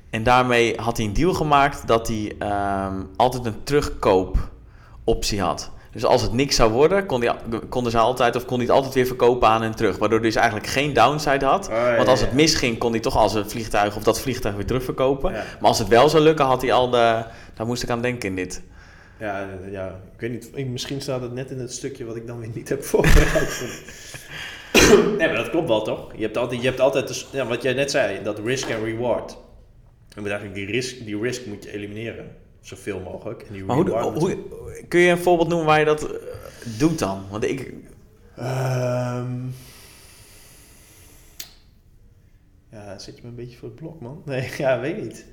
[0.09, 5.71] En daarmee had hij een deal gemaakt dat hij ehm, altijd een terugkoopoptie had.
[5.91, 7.29] Dus als het niks zou worden, kon die,
[7.69, 9.97] konden ze altijd of kon hij het altijd weer verkopen aan en terug.
[9.97, 11.67] Waardoor hij dus eigenlijk geen downside had.
[11.69, 14.55] Oh, ja, Want als het misging, kon hij toch als een vliegtuig of dat vliegtuig
[14.55, 15.31] weer terugverkopen.
[15.33, 15.43] Ja.
[15.59, 17.23] Maar als het wel zou lukken, had hij al de.
[17.53, 18.61] Daar moest ik aan denken in dit.
[19.19, 20.49] Ja, ja, ik weet niet.
[20.53, 23.63] ik- Misschien staat het net in het stukje wat ik dan weer niet heb voorbereid.
[25.17, 26.07] nee, maar dat klopt wel toch?
[26.15, 28.83] Je hebt altijd, je hebt altijd dus, ja, wat jij net zei, dat risk en
[28.83, 29.37] reward.
[30.09, 32.35] Je moet eigenlijk die risk, die risk moet je elimineren.
[32.61, 33.41] Zoveel mogelijk.
[33.41, 34.37] En die Maar hoe,
[34.87, 36.17] kun je een voorbeeld noemen waar je dat eh,
[36.79, 37.23] doet dan?
[37.29, 37.73] Want ik.
[38.35, 39.31] Ehm,
[42.71, 44.21] ja, zit je me een beetje voor het blok, man?
[44.25, 45.25] Nee, ja, weet niet.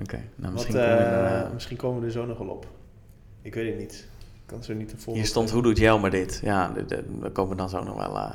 [0.00, 0.76] Oké, nou Wat, misschien.
[0.76, 2.66] eh, komen we er, eh, misschien komen we er zo nog wel op.
[3.42, 4.06] Ik weet het niet.
[4.34, 6.40] Ik kan zo niet een voorbeeld Hier stond, hoe doet Jelmer dit?
[6.42, 8.16] Ja, daar komen we dan zo nog wel...
[8.16, 8.34] eh.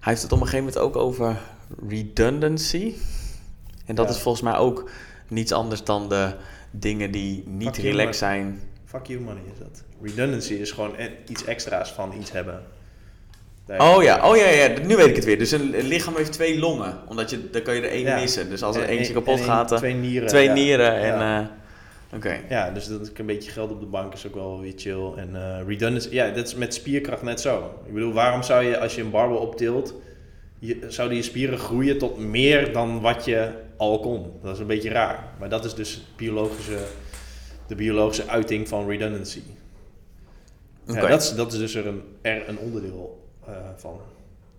[0.00, 1.40] Hij heeft het op een gegeven moment ook over
[1.88, 2.94] redundancy.
[3.84, 4.14] En dat Ja.
[4.14, 4.90] is volgens mij ook
[5.28, 6.30] niets anders dan de
[6.70, 8.60] dingen die niet Fuck relaxed zijn.
[8.84, 9.82] Fuck you money is dat.
[10.02, 10.94] Redundancy is gewoon
[11.28, 12.62] iets extra's van iets hebben.
[13.78, 15.38] Oh ja, oh ja, ja, nu weet ik het weer.
[15.38, 16.98] Dus een, een lichaam heeft twee longen.
[17.08, 18.20] Omdat je, dan kan je er één Ja.
[18.20, 18.50] missen.
[18.50, 20.28] Dus als er En- eentje en- kapot en gaat, eh, Twee nieren.
[20.28, 20.52] twee ja.
[20.52, 21.18] nieren en...
[21.18, 21.40] Ja.
[21.40, 21.46] eh,
[22.16, 22.40] Oké.
[22.48, 25.12] Ja, dus dat een beetje geld op de bank is ook wel weer chill.
[25.16, 27.80] En eh, redundancy, ja, dat is met spierkracht net zo.
[27.86, 29.94] Ik bedoel, waarom zou je als je een barbel optilt,
[30.58, 33.50] je, zouden je spieren groeien tot meer dan wat je
[34.42, 35.28] Dat is een beetje raar.
[35.38, 36.86] Maar dat is dus biologische,
[37.66, 39.42] de biologische uiting van redundancy.
[40.86, 44.00] Ja, dat, is, dat is dus er een, er een onderdeel eh, van.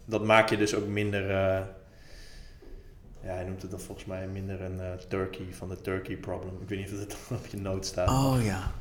[0.05, 1.29] Dat maak je dus ook minder.
[1.29, 1.61] eh,
[3.23, 6.53] ja, hij noemt het dan volgens mij minder een eh, turkey van de turkey problem.
[6.61, 8.09] Ik weet niet of het op je noot staat.
[8.09, 8.71] Oh ja.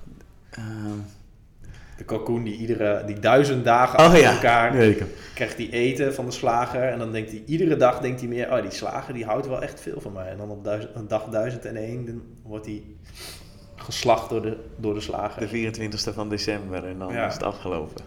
[0.51, 0.99] Ehm,
[1.97, 4.95] De kalkoen die iedere die duizend dagen oh achter ja, elkaar
[5.35, 6.83] krijgt die eten van de slager.
[6.83, 9.63] En dan denkt hij iedere dag denkt hij meer, oh die slager die houdt wel
[9.63, 10.29] echt veel van mij.
[10.29, 12.83] En dan op duizend, dag duizend en één dan wordt hij
[13.77, 15.49] geslacht door de, door de slager.
[15.49, 17.27] De 24e van december en dan Ja.
[17.27, 18.05] is het afgelopen.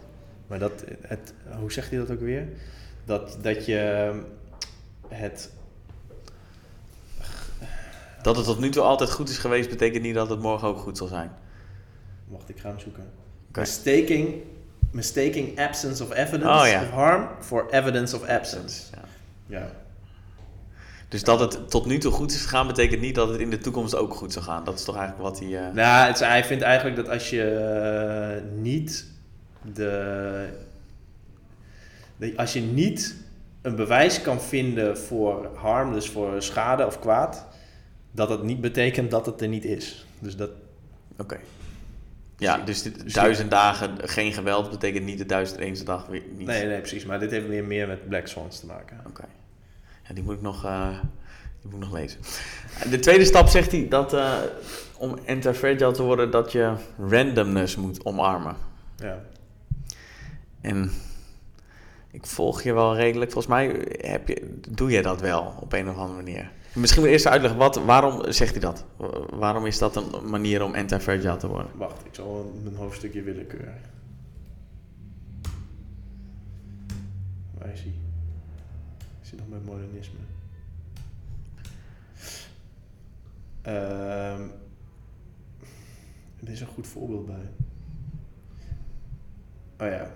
[0.47, 2.47] Maar dat, het, hoe zegt hij dat ook weer?
[3.05, 4.11] Dat, dat je
[5.07, 5.51] het...
[8.21, 10.77] Dat het tot nu toe altijd goed is geweest, betekent niet dat het morgen ook
[10.77, 11.31] goed zal zijn.
[12.27, 13.03] Wacht, ik ga hem zoeken.
[13.61, 14.33] Mistaking,
[14.91, 16.81] mistaking absence of evidence Oh, ja.
[16.81, 18.81] of harm for evidence of absence.
[18.91, 19.01] Ja.
[19.45, 19.71] Ja.
[21.09, 23.57] Dus dat het tot nu toe goed is gegaan, betekent niet dat het in de
[23.57, 24.63] toekomst ook goed zal gaan.
[24.63, 25.47] Dat is toch eigenlijk wat hij.
[25.67, 29.05] eh, Nou, het, hij vindt eigenlijk dat als je eh, niet
[29.73, 30.47] de,
[32.17, 33.15] de- Als je niet
[33.61, 37.45] een bewijs kan vinden voor harm, dus voor schade of kwaad,
[38.11, 40.05] dat het niet betekent dat het er niet is.
[40.19, 40.49] Dus dat.
[41.17, 41.37] Oké.
[42.37, 46.47] Ja, dus dit, duizend dagen geen geweld betekent niet de duizend eenste dag weer niet.
[46.47, 47.05] Nee, nee, precies.
[47.05, 49.01] Maar dit heeft weer meer met Black Swans te maken.
[49.07, 49.25] Oké.
[50.07, 50.89] Ja, die moet ik nog, eh,
[51.61, 52.19] die moet ik nog lezen.
[52.89, 54.37] De tweede stap zegt hij dat eh,
[54.97, 56.73] om anti-fragile te worden, dat je
[57.09, 58.55] randomness moet omarmen.
[58.95, 59.21] Ja.
[60.61, 60.91] En
[62.11, 63.31] ik volg je wel redelijk.
[63.31, 66.51] Volgens mij heb je, doe je dat wel op een of andere manier.
[66.79, 68.85] Misschien moet je eerst uitleggen, wat, waarom zegt hij dat?
[68.97, 71.71] Wa- Waarom is dat een manier om anti-fragile te worden?
[71.75, 73.73] Wacht, ik zal een hoofdstukje willekeur.
[77.57, 77.93] Waar is hij?
[79.21, 80.19] Ik zit nog met modernisme.
[83.61, 84.41] Ehm
[86.43, 87.49] er is een goed voorbeeld bij.
[89.79, 90.11] Oh ja.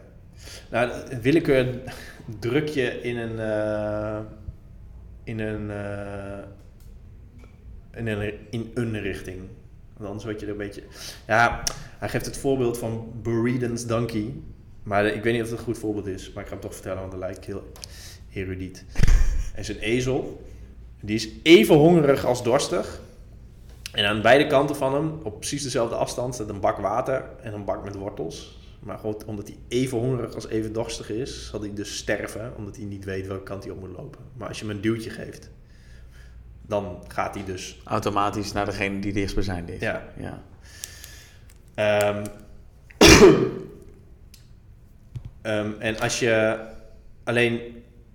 [0.72, 1.80] Nou, willekeur
[2.40, 3.40] druk je in een...
[3.40, 4.20] eh,
[5.24, 5.72] in een...
[5.72, 6.44] eh,
[7.94, 9.40] in een, in een richting.
[9.94, 10.84] Want anders word je er een beetje...
[11.28, 11.64] Ja,
[11.98, 14.34] hij geeft het voorbeeld van Buridan's Donkey.
[14.84, 16.32] Maar ik weet niet of het een goed voorbeeld is.
[16.34, 17.72] Maar ik ga hem toch vertellen, want dat lijkt heel
[18.34, 18.86] erudiet.
[19.54, 20.42] Er is een ezel.
[21.02, 23.02] Die is even hongerig als dorstig.
[23.92, 27.54] En aan beide kanten van hem, op precies dezelfde afstand, staat een bak water en
[27.54, 28.60] een bak met wortels.
[28.82, 32.76] Maar goed, omdat hij even hongerig als even dorstig is, zal hij dus sterven, omdat
[32.76, 34.22] hij niet weet welke kant hij op moet lopen.
[34.38, 35.50] Maar als je hem een duwtje geeft,
[36.62, 39.82] dan gaat hij dus Automatisch naar degene die dichtstbijzijnde is.
[39.82, 40.14] Ja.
[40.18, 40.44] ja.
[41.74, 42.26] Ehm,
[45.42, 46.60] ehm, en als je
[47.24, 47.62] alleen,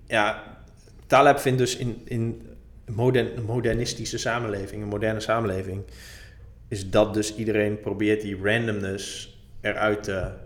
[0.06, 0.42] ja,
[1.06, 2.46] Taleb vindt dus in, in
[2.86, 5.82] modern, een modernistische samenleving, een moderne samenleving,
[6.68, 10.44] is dat dus iedereen probeert die randomness eruit te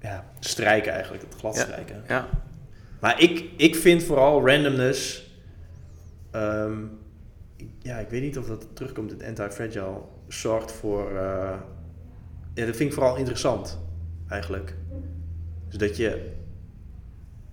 [0.00, 2.02] ja, strijken eigenlijk, het glad strijken.
[2.08, 2.28] ja.
[3.00, 5.30] Maar ik, ik vind vooral randomness.
[6.30, 6.76] ehm,
[7.78, 10.00] ja, ik weet niet of dat terugkomt in anti-fragile.
[10.28, 11.08] Zorgt voor.
[11.16, 11.58] eh,
[12.54, 13.78] ja, dat vind ik vooral interessant,
[14.28, 14.74] eigenlijk.
[15.68, 16.32] Dus dat je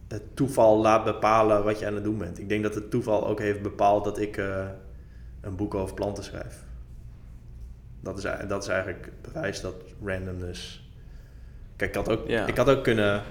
[0.08, 2.40] het toeval laat bepalen wat je aan het doen bent.
[2.40, 4.68] Ik denk dat het toeval ook heeft bepaald dat ik eh,
[5.42, 6.64] een boek over planten schrijf.
[8.02, 10.85] Dat is, dat is eigenlijk het bewijs dat randomness
[11.76, 12.46] Kijk, ik had ook, Ja.
[12.48, 13.24] ik had ook kunnen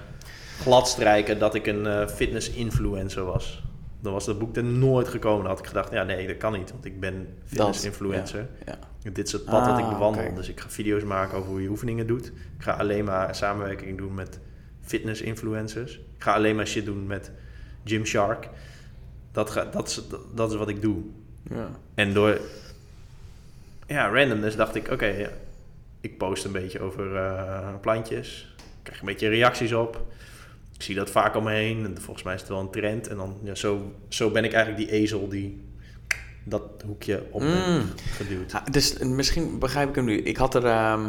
[0.60, 3.62] gladstrijken dat ik een eh, fitness-influencer was.
[4.00, 5.38] Dan was dat boek er nooit gekomen.
[5.40, 6.70] Dan had ik gedacht, ja nee, dat kan niet.
[6.70, 8.46] Want ik ben fitness-influencer.
[8.66, 8.78] Ja.
[9.12, 10.34] Dit is het pad dat ik Ah, bewandel.
[10.34, 12.26] Dus ik ga video's maken over hoe je oefeningen doet.
[12.26, 14.38] Ik ga alleen maar samenwerking doen met
[14.82, 15.94] fitness-influencers.
[15.94, 17.30] Ik ga alleen maar shit doen met
[17.84, 18.48] Gymshark.
[19.32, 20.02] Dat, ga, dat, is,
[20.34, 20.96] dat is wat ik doe.
[21.50, 21.68] Ja.
[21.94, 22.38] En door
[23.86, 25.30] ja, randomness dacht ik, oké,
[26.04, 28.54] ik post een beetje over eh, plantjes.
[28.82, 30.06] Krijg een beetje reacties op.
[30.74, 31.84] Ik zie dat vaak om me heen.
[31.84, 33.08] En volgens mij is het wel een trend.
[33.08, 35.62] En dan, ja, zo, zo ben ik eigenlijk die ezel die
[36.44, 37.82] dat hoekje op Mm.
[38.16, 38.52] geduwd.
[38.54, 40.18] Ah, dus misschien begrijp ik hem nu.
[40.22, 40.64] Ik had er.
[40.64, 41.08] ehm,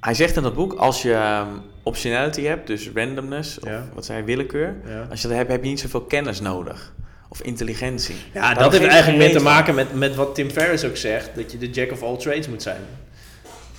[0.00, 1.48] hij zegt in dat boek: als je ehm,
[1.82, 3.88] optionality hebt, dus randomness, of Ja.
[3.94, 4.74] wat hij, willekeur.
[5.10, 6.92] Als je dat hebt, heb je niet zoveel kennis nodig.
[7.28, 8.14] Of intelligentie.
[8.34, 10.96] Ja, Daar dat heeft eigenlijk mee geen te maken met, met wat Tim Ferriss ook
[10.96, 12.80] zegt, dat je de jack of all trades moet zijn.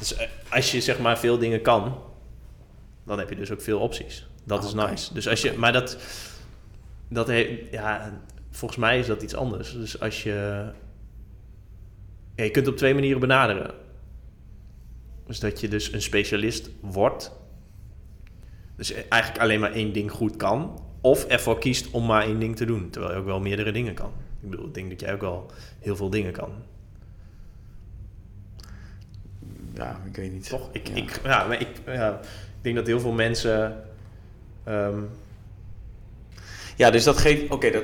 [0.01, 1.97] Dus eh, als je zeg maar veel dingen kan,
[3.03, 4.27] dan heb je dus ook veel opties.
[4.43, 5.13] Dat is nice.
[5.13, 5.97] Dus als je, maar dat,
[7.07, 9.73] dat he, ja, volgens mij is dat iets anders.
[9.73, 10.69] Dus als je,
[12.35, 13.73] ja, je kunt op twee manieren benaderen.
[15.25, 17.31] Dus dat je dus een specialist wordt,
[18.75, 22.55] dus eigenlijk alleen maar één ding goed kan, of ervoor kiest om maar één ding
[22.55, 24.11] te doen, terwijl je ook wel meerdere dingen kan.
[24.41, 26.51] Ik bedoel, ik denk dat jij ook wel heel veel dingen kan.
[29.73, 30.49] Ja, ik weet niet.
[30.49, 30.69] Toch?
[30.71, 30.95] Ik, Ja.
[30.95, 32.27] ik, ja, maar ik, ja, ik
[32.63, 33.83] denk dat heel veel mensen.
[34.63, 34.99] ehm,
[36.75, 37.49] Ja, dus dat geeft.
[37.51, 37.83] Oké, dat.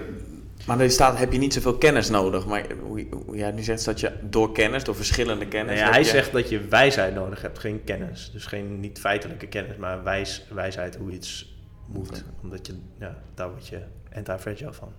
[0.65, 2.45] Maar er staat, heb je niet zoveel kennis nodig.
[2.45, 5.73] Maar hoe, hoe jij nu zegt, dat je door kennis, door verschillende kennis.
[5.75, 8.29] nou ja, hij je- zegt dat je wijsheid nodig hebt, geen kennis.
[8.33, 12.23] Dus geen niet feitelijke kennis, maar wijs, wijsheid hoe iets moet.
[12.41, 13.79] Omdat je, ja, daar word je
[14.15, 14.91] anti-fragile van.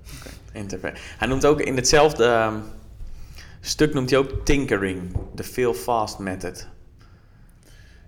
[0.53, 2.55] Interpre- Hij noemt ook in hetzelfde ehm,
[3.61, 6.69] stuk noemt hij ook tinkering, de feel fast method.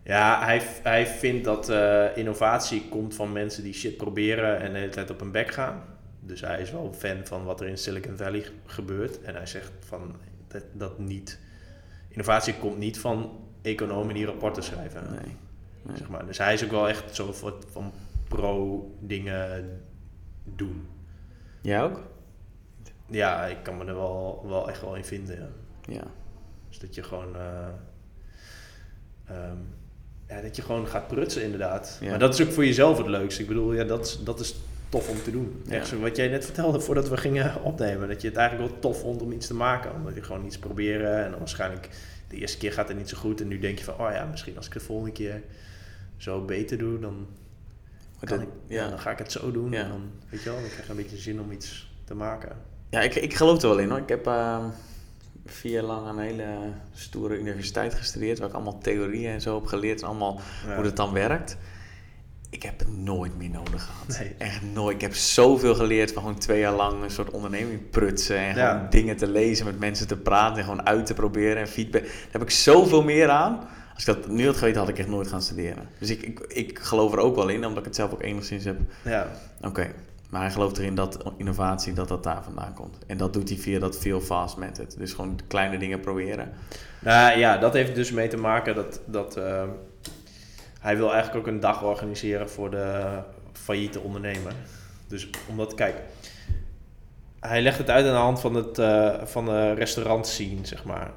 [0.02, 4.78] Ja, hij, hij vindt dat eh, innovatie komt van mensen die shit proberen en de
[4.78, 5.82] hele tijd op hun bek gaan.
[6.20, 9.20] Dus hij is wel fan van wat er in Silicon Valley gebeurt.
[9.22, 10.16] En hij zegt van
[10.48, 11.38] dat, dat niet.
[12.08, 15.02] Innovatie komt niet van economen die rapporten schrijven.
[15.10, 15.36] Nee.
[15.82, 15.96] nee.
[15.96, 16.26] Zeg maar.
[16.26, 17.32] Dus hij is ook wel echt zo
[17.72, 17.92] van
[18.28, 19.80] pro dingen
[20.44, 20.88] doen.
[21.60, 22.02] Jij ook?
[23.06, 25.38] Ja, ik kan me er wel, wel echt wel in vinden.
[25.38, 25.48] Ja.
[25.94, 26.04] Ja.
[26.68, 27.36] Dus dat je gewoon.
[27.36, 27.68] eh,
[29.24, 29.58] ehm,
[30.30, 31.98] ja, dat je gewoon gaat prutsen, inderdaad.
[32.00, 32.10] Ja.
[32.10, 33.42] Maar dat is ook voor jezelf het leukste.
[33.42, 34.54] Ik bedoel, ja, dat, is- dat is
[34.88, 35.62] tof om te doen.
[35.66, 35.72] Ja.
[35.74, 38.08] Echt zo wat jij net vertelde voordat we gingen opnemen.
[38.08, 39.94] Dat je het eigenlijk wel tof vond om iets te maken.
[39.94, 41.24] Omdat je gewoon iets proberen.
[41.24, 41.88] En dan waarschijnlijk
[42.28, 43.40] de eerste keer gaat het niet zo goed.
[43.40, 45.42] En nu denk je van, oh ja, misschien als ik het volgende keer
[46.16, 47.26] zo beter doe, dan,
[48.18, 48.88] Maar kan dat- ik, ja.
[48.88, 49.70] dan ga ik het zo doen.
[49.72, 49.82] Ja.
[49.82, 52.56] En dan, weet je wel, dan krijg je een beetje zin om iets te maken.
[52.90, 53.98] Ja, ik, ik geloof er wel in hoor.
[53.98, 54.64] Ik heb ehm,
[55.46, 56.46] vier jaar lang aan een hele
[56.94, 60.74] stoere universiteit gestudeerd, waar ik allemaal theorieën en zo heb geleerd en allemaal Ja.
[60.74, 61.56] hoe dat dan werkt.
[62.50, 64.18] Ik heb het nooit meer nodig gehad.
[64.18, 64.34] Nee.
[64.38, 64.94] Echt nooit.
[64.94, 68.72] Ik heb zoveel geleerd van gewoon twee jaar lang een soort onderneming prutsen en Ja.
[68.72, 72.02] gewoon dingen te lezen, met mensen te praten en gewoon uit te proberen en feedback.
[72.02, 73.68] Daar heb ik zoveel meer aan.
[73.94, 75.88] Als ik dat nu had geweten, had ik echt nooit gaan studeren.
[75.98, 78.64] Dus ik, ik, ik geloof er ook wel in, omdat ik het zelf ook enigszins
[78.64, 79.26] heb Ja,
[79.62, 79.90] Oké,
[80.30, 82.98] maar hij gelooft erin dat innovatie dat dat daar vandaan komt.
[83.06, 84.98] En dat doet hij via dat feel fast method.
[84.98, 86.52] Dus gewoon kleine dingen proberen.
[86.98, 89.62] Nou ja, dat heeft dus mee te maken dat, dat eh,
[90.80, 93.18] hij wil eigenlijk ook een dag organiseren voor de
[93.52, 94.52] failliete ondernemer.
[95.06, 95.96] Dus omdat, kijk,
[97.40, 100.84] hij legt het uit aan de hand van, het, eh, van de restaurant scene, zeg
[100.84, 101.10] maar.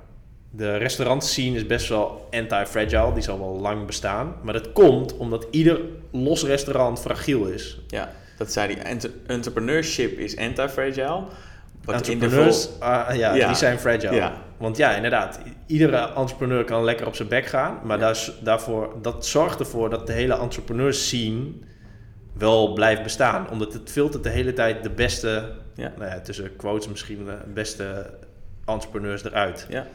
[0.50, 4.36] De restaurant scene is best wel anti-fragile, die zal wel lang bestaan.
[4.44, 7.80] Maar dat komt omdat ieder los restaurant fragiel is.
[7.88, 8.98] Ja, dat zei hij.
[9.28, 11.24] Entrepreneurship is anti-fragile.
[11.86, 13.48] Entrepreneurs, vol- ah, ja, Ja.
[13.48, 14.16] die zijn fragile.
[14.16, 14.34] Ja.
[14.58, 17.80] Want ja, inderdaad, iedere entrepreneur kan lekker op zijn bek gaan.
[17.84, 18.04] Maar Ja.
[18.04, 21.46] daar is- daarvoor, dat zorgt ervoor dat de hele entrepreneurs scene
[22.38, 23.50] wel blijft bestaan.
[23.50, 25.94] Omdat het filtert de hele tijd de beste, Ja.
[25.98, 28.14] nou tussen quotes misschien, de beste
[28.66, 29.66] entrepreneurs eruit.
[29.70, 29.88] Ja.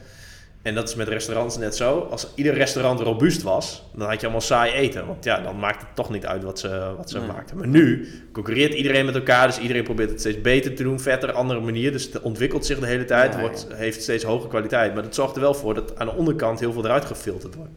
[0.69, 2.07] En dat is met restaurants net zo.
[2.11, 5.07] Als ieder restaurant robuust was, dan had je allemaal saai eten.
[5.07, 7.27] Want ja, dan maakt het toch niet uit wat ze, wat ze Nee.
[7.27, 7.57] maakten.
[7.57, 9.47] Maar nu concurreert iedereen met elkaar.
[9.47, 11.01] Dus iedereen probeert het steeds beter te doen.
[11.01, 11.93] Vetter, andere manier.
[11.93, 13.35] Dus het ontwikkelt zich de hele tijd.
[13.35, 13.75] Ja, wordt, ja.
[13.77, 14.95] heeft steeds hogere kwaliteit.
[14.95, 17.71] Maar dat zorgt er wel voor dat aan de onderkant heel veel eruit gefilterd wordt.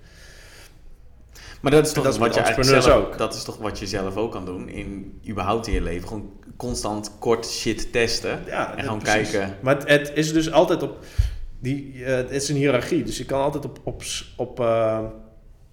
[1.62, 3.18] Maar dat is toch Dat is wat je eigenlijk zelf, ook.
[3.18, 6.08] dat is toch wat je zelf ook kan doen in überhaupt in je leven.
[6.08, 9.32] Gewoon constant kort shit testen Ja, en gewoon precies.
[9.32, 9.56] kijken.
[9.62, 10.98] Maar het, het is dus altijd op...
[11.62, 13.04] Die, eh, het is een hiërarchie.
[13.04, 14.04] Dus je kan altijd op, op,
[14.38, 15.00] op eh,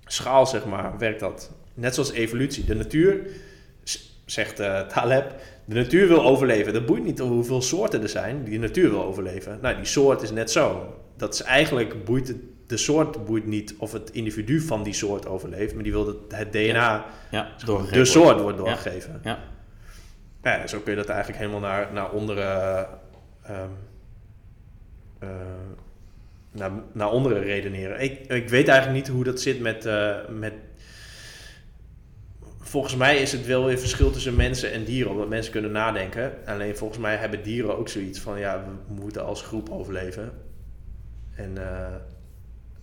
[0.05, 1.51] schaal, zeg maar, werkt dat.
[1.75, 2.65] Net zoals evolutie.
[2.65, 3.21] De natuur,
[4.25, 6.73] zegt eh Taleb, de natuur wil overleven.
[6.73, 8.45] Dat boeit niet hoeveel soorten er zijn.
[8.45, 9.59] Die natuur wil overleven.
[9.63, 10.95] Nou, die soort is net zo.
[11.17, 12.37] Dat is eigenlijk boeit het
[12.69, 16.17] de soort boeit niet of het individu van die soort overleeft, maar die wil dat
[16.29, 18.41] het DNA, Ja, de doorgegeven soort wordt.
[18.41, 19.21] wordt doorgegeven.
[19.25, 19.39] Ja.
[20.43, 22.87] Ja, zo kun je dat eigenlijk helemaal naar, naar onderen,
[23.43, 23.69] ehm,
[25.19, 25.29] eh,
[26.51, 28.01] naar, naar onderen redeneren.
[28.01, 30.53] Ik, ik weet eigenlijk niet hoe dat zit met, eh, met...
[32.61, 36.33] Volgens mij is het wel weer verschil tussen mensen en dieren, omdat mensen kunnen nadenken.
[36.47, 40.33] Alleen volgens mij hebben dieren ook zoiets van, ja, we moeten als groep overleven.
[41.35, 41.95] En eh,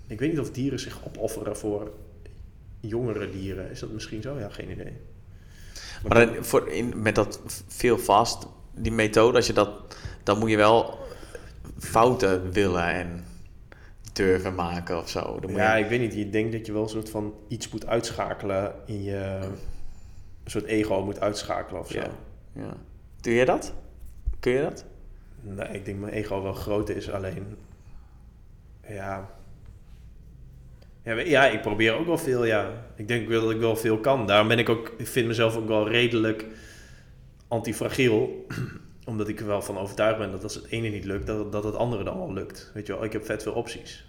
[0.08, 1.92] ik weet niet of dieren zich opofferen voor
[2.80, 3.70] jongere dieren.
[3.72, 4.40] Is dat misschien zo?
[4.40, 4.94] Ja, geen idee.
[6.08, 9.70] Maar voor in, met dat veel vast, die methode, als je dat,
[10.24, 11.05] dan moet je wel
[11.78, 13.24] fouten willen en
[14.14, 15.40] durven maken of zo.
[15.40, 16.14] Dan moet Ja, je, ik weet niet.
[16.14, 19.40] Je denkt dat je wel een soort van iets moet uitschakelen in je...
[20.44, 22.00] Een soort ego moet uitschakelen of zo.
[22.00, 22.10] Ja.
[22.54, 22.74] ja.
[23.22, 23.74] Doe je dat?
[24.40, 24.86] Kun je dat?
[25.42, 27.12] Nee, ik denk mijn ego wel groot is.
[27.12, 27.58] Alleen...
[28.88, 29.30] Ja...
[31.04, 32.86] Ja, ja, ik probeer ook wel veel, ja.
[32.96, 34.28] Ik denk wel dat ik wel veel kan.
[34.28, 34.94] Daarom ben ik ook...
[34.98, 36.46] Ik vind mezelf ook wel redelijk
[37.48, 38.46] antifragiel.
[39.06, 41.64] Omdat ik er wel van overtuigd ben dat als het ene niet lukt, dat, dat
[41.64, 42.72] het andere dan wel lukt.
[42.74, 44.06] Weet je wel, ik heb vet veel opties.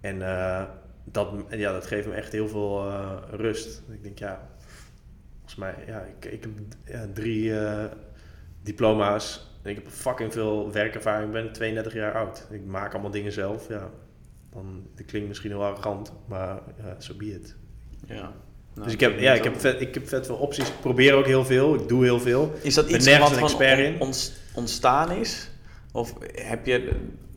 [0.00, 0.64] En eh,
[1.04, 3.82] dat, ja, dat geeft me echt heel veel eh, rust.
[3.88, 4.48] Ik denk, ja,
[5.34, 6.52] volgens mij, ja, ik, ik heb
[6.84, 7.84] ja, drie eh,
[8.62, 9.54] diploma's.
[9.62, 11.26] En ik heb fucking veel werkervaring.
[11.26, 12.46] Ik ben 32 jaar oud.
[12.50, 13.68] Ik maak allemaal dingen zelf.
[13.68, 13.90] Ja,
[14.50, 17.56] dan, dat klinkt misschien heel arrogant, maar ja, so be it.
[18.06, 18.32] Ja.
[18.84, 20.68] Dus ik heb, ja, ik heb, vet, ik heb vet veel opties.
[20.68, 21.74] Ik probeer ook heel veel.
[21.74, 22.54] Ik doe heel veel.
[22.62, 23.30] Is dat ben iets wat
[23.98, 25.48] ons- ontstaan is?
[25.92, 26.90] Of heb je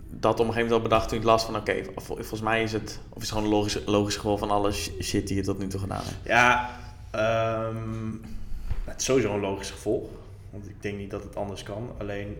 [0.09, 1.55] dat op een gegeven moment al bedacht toen je het las van...
[1.55, 2.99] Oké, vol- volgens mij is het...
[3.09, 5.59] Of is het gewoon een logisch, logisch gevolg van alle sh- shit die je tot
[5.59, 6.17] nu toe gedaan hebt?
[6.23, 6.69] Ja,
[7.11, 8.11] ehm,
[8.85, 10.03] het is sowieso een logisch gevolg.
[10.49, 11.89] Want ik denk niet dat het anders kan.
[11.97, 12.37] Alleen,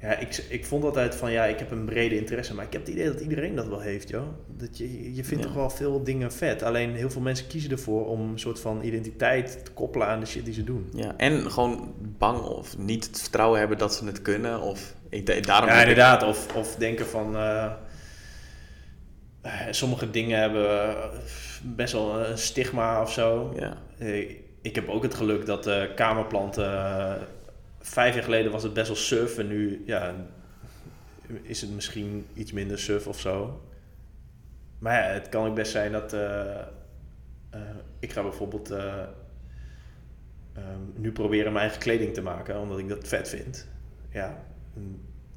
[0.00, 2.54] ja, ik, ik vond altijd van, ja, ik heb een brede interesse.
[2.54, 4.26] Maar ik heb het idee dat iedereen dat wel heeft, joh.
[4.56, 5.48] Dat je, je vindt Ja.
[5.48, 6.62] toch wel veel dingen vet.
[6.62, 10.26] Alleen heel veel mensen kiezen ervoor om een soort van identiteit te koppelen aan de
[10.26, 10.88] shit die ze doen.
[10.94, 14.60] Ja, en gewoon bang of niet het vertrouwen hebben dat ze het kunnen.
[14.60, 16.22] Of ik, daarom Ja, ik- inderdaad.
[16.22, 17.36] Of, of denken van...
[17.36, 17.72] eh,
[19.42, 21.04] eh, sommige dingen hebben eh,
[21.62, 23.54] best wel een stigma of zo.
[23.58, 23.76] Ja,
[24.62, 27.18] ik heb ook het geluk dat kamerplanten...
[27.86, 30.14] vijf jaar geleden was het best wel surf en nu ja,
[31.42, 33.60] is het misschien iets minder surf of zo.
[34.78, 36.12] Maar ja, het kan ook best zijn dat...
[36.12, 36.58] eh,
[37.50, 37.60] eh,
[37.98, 39.02] ik ga bijvoorbeeld eh,
[40.52, 43.68] ehm, nu proberen mijn eigen kleding te maken, omdat ik dat vet vind.
[44.10, 44.44] Ja,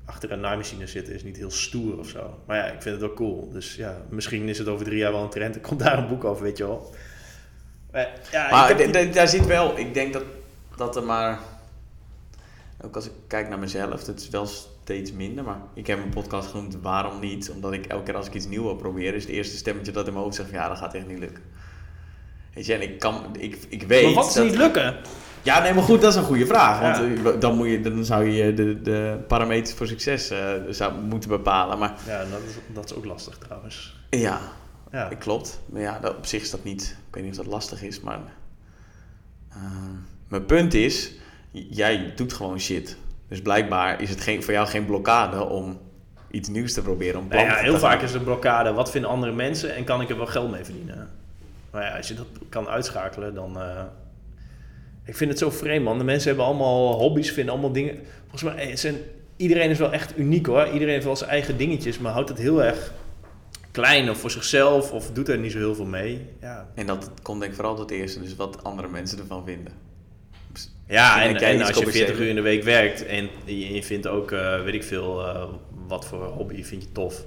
[0.06, 2.40] achter een naaimachine zitten is niet heel stoer of zo.
[2.46, 3.50] Maar ja, ik vind het wel cool.
[3.52, 5.56] Dus ja, misschien is het over drie jaar wel een trend.
[5.56, 6.94] Er komt daar een boek over, weet je wel.
[7.92, 9.78] Maar, ja, maar heb daar zit wel...
[9.78, 10.24] Ik denk dat,
[10.76, 11.40] dat er maar...
[12.82, 15.44] Ook als ik kijk naar mezelf, het is wel steeds minder.
[15.44, 17.50] Maar ik heb mijn podcast genoemd Waarom Niet?
[17.52, 19.14] Omdat ik elke keer als ik iets nieuws wil proberen...
[19.16, 20.50] is het eerste stemmetje dat in mijn hoofd zegt...
[20.50, 21.44] Ja, dat gaat echt niet lukken.
[22.54, 23.24] Weet je, en ik kan...
[23.40, 24.98] Ik, ik weet maar wat is dat- niet lukken?
[25.44, 26.80] Ja, nee, maar goed, dat is een goede vraag.
[26.80, 31.02] Want eh, dan, moet je, dan zou je de, de parameters voor succes eh, zou
[31.02, 31.78] moeten bepalen.
[31.80, 33.96] Maar Ja, dat is, dat is ook lastig trouwens.
[34.10, 34.40] ja,
[34.92, 35.60] Ja, klopt.
[35.66, 36.98] Maar ja, dat, op zich is dat niet...
[37.08, 38.20] Ik weet niet of dat lastig is, maar...
[39.50, 39.58] eh,
[40.28, 41.12] mijn punt is...
[41.52, 42.98] Jij doet gewoon shit.
[43.28, 45.80] Dus blijkbaar is het geen, voor jou geen blokkade om
[46.32, 47.20] iets nieuws te proberen.
[47.20, 50.10] Om nou ja, heel vaak is de blokkade, wat vinden andere mensen en kan ik
[50.10, 51.10] er wel geld mee verdienen?
[51.72, 53.60] Maar ja, als je dat kan uitschakelen, dan...
[53.60, 53.84] eh,
[55.06, 55.98] ik vind het zo vreemd, man.
[55.98, 58.00] De mensen hebben allemaal hobby's, vinden allemaal dingen...
[58.30, 58.96] Volgens mij, eh, zijn,
[59.36, 60.66] iedereen is wel echt uniek, hoor.
[60.66, 62.94] Iedereen heeft wel zijn eigen dingetjes, maar houdt het heel erg
[63.72, 64.92] klein of voor zichzelf...
[64.92, 66.26] of doet er niet zo heel veel mee.
[66.42, 68.22] Ja, En dat komt denk ik vooral tot het eerste.
[68.22, 69.74] Dus wat andere mensen ervan vinden.
[70.88, 72.22] Ja, en, als je 40 commerciëler?
[72.22, 75.50] uur in de week werkt en je, vindt ook, eh, weet ik veel, eh,
[75.88, 77.26] wat voor hobby vind je tof,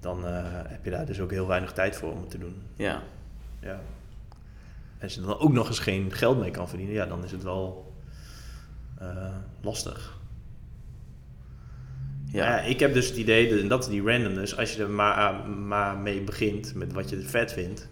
[0.00, 2.54] dan eh, heb je daar dus ook heel weinig tijd voor om te doen.
[2.76, 3.02] Ja,
[3.60, 3.80] Ja.
[4.98, 7.30] En als je dan ook nog eens geen geld mee kan verdienen, ja, dan is
[7.32, 7.92] het wel
[9.60, 10.18] lastig.
[12.26, 12.46] ja.
[12.46, 12.60] Ja.
[12.60, 15.48] ik heb dus het idee, dat- en dat is die randomness, als je er maar,
[15.48, 17.88] maar mee begint met wat je vet vindt,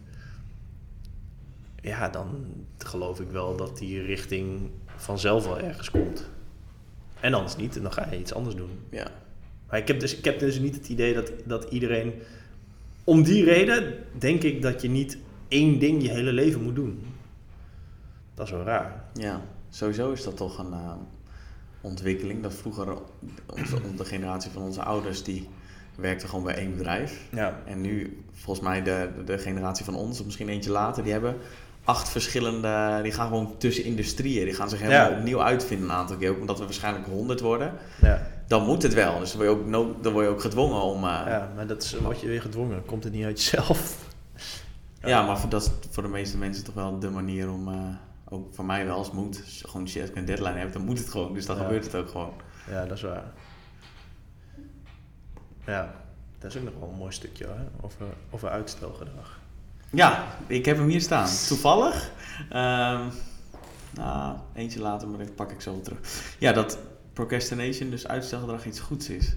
[1.80, 2.46] ja, dan
[2.85, 6.28] geloof ik wel dat die richting vanzelf wel ergens komt.
[7.20, 8.70] En anders niet, en dan ga je iets anders doen.
[8.91, 9.11] ja.
[9.68, 12.12] Maar ik heb dus, ik heb dus niet het idee dat, dat iedereen...
[13.05, 15.18] Om die reden denk ik dat je niet
[15.49, 17.05] één ding je hele leven moet doen.
[18.35, 19.05] Dat is wel raar.
[19.12, 20.93] Ja, sowieso is dat toch een eh,
[21.80, 22.43] ontwikkeling.
[22.43, 22.99] Dat vroeger
[23.47, 25.49] onze, de generatie van onze ouders die
[25.95, 27.28] werkte gewoon bij één bedrijf.
[27.30, 27.62] Ja.
[27.64, 31.37] En nu, volgens mij de, de generatie van ons, of misschien eentje later, die hebben
[31.85, 33.01] acht verschillende...
[33.03, 34.45] Die gaan gewoon tussen industrieën.
[34.45, 35.16] Die gaan zich helemaal Ja.
[35.18, 36.30] opnieuw uitvinden een aantal keer.
[36.30, 37.72] Ook omdat we waarschijnlijk honderd worden.
[38.01, 38.26] ja.
[38.47, 39.18] dan moet het wel.
[39.18, 40.97] Dus dan word je ook, no- dan word je ook gedwongen om...
[41.05, 42.85] eh, Ja, maar dat is, word je weer gedwongen.
[42.85, 43.97] Komt het niet uit jezelf?
[45.05, 47.78] Ja, maar voor, dat is voor de meeste mensen toch wel de manier om, eh,
[48.28, 50.72] ook voor mij wel als moet, als je gewoon shit, als ik een deadline heb,
[50.72, 51.35] dan moet het gewoon.
[51.35, 51.62] Dus dan Ja.
[51.62, 52.33] gebeurt het ook gewoon.
[52.70, 53.24] Ja, dat is waar.
[55.66, 55.95] Ja,
[56.39, 59.41] dat is ook nog wel een mooi stukje hoor, over, over uitstelgedrag.
[59.93, 61.28] Ja, ik heb hem hier staan.
[61.49, 62.11] Toevallig.
[62.51, 63.01] Ehm,
[63.90, 65.99] nou, eentje later, maar dat pak ik zo terug.
[66.38, 66.78] Ja, dat
[67.12, 69.36] procrastination, dus uitstelgedrag, iets goeds is.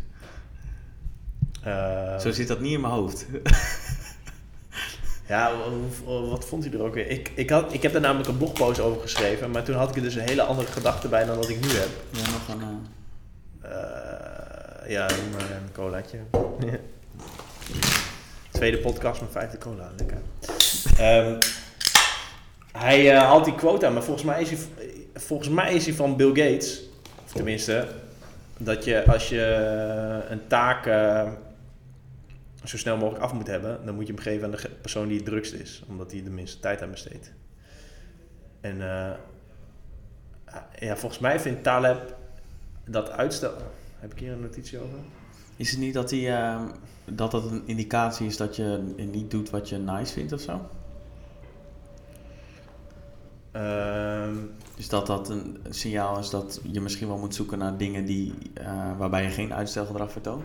[1.63, 3.25] Eh, Zo zit dat niet in mijn hoofd.
[5.27, 5.51] Ja,
[6.05, 7.09] wat vond hij er ook weer?
[7.09, 9.95] Ik, ik, had, ik heb daar namelijk een blogpost over geschreven, maar toen had ik
[9.95, 11.89] er dus een hele andere gedachte bij dan wat ik nu heb.
[12.11, 12.87] Ja, nog een...
[13.61, 16.17] Eh, ja, maar een colaatje.
[18.55, 20.17] Tweede podcast met vijfde cola, lekker.
[20.97, 21.39] Ehm,
[22.71, 24.59] hij eh, had die quota, maar volgens mij, is hij,
[25.13, 26.81] volgens mij is hij van Bill Gates.
[27.25, 27.87] Of tenminste,
[28.57, 29.41] dat je als je
[30.29, 31.31] een taak eh,
[32.63, 35.17] zo snel mogelijk af moet hebben, dan moet je hem geven aan de persoon die
[35.17, 37.31] het drukst is, omdat hij de minste tijd aan besteedt.
[38.61, 39.11] En eh,
[40.79, 42.15] ja, volgens mij vindt Taleb
[42.85, 43.53] dat uitstel.
[43.99, 44.97] Heb ik hier een notitie over?
[45.55, 46.67] Is het niet dat, die, ehm,
[47.05, 50.61] dat dat een indicatie is dat je niet doet wat je nice vindt of zo?
[53.51, 54.35] Ehm,
[54.75, 58.33] Dus dat dat een signaal is dat je misschien wel moet zoeken naar dingen die,
[58.53, 60.43] eh, waarbij je geen uitstelgedrag vertoont?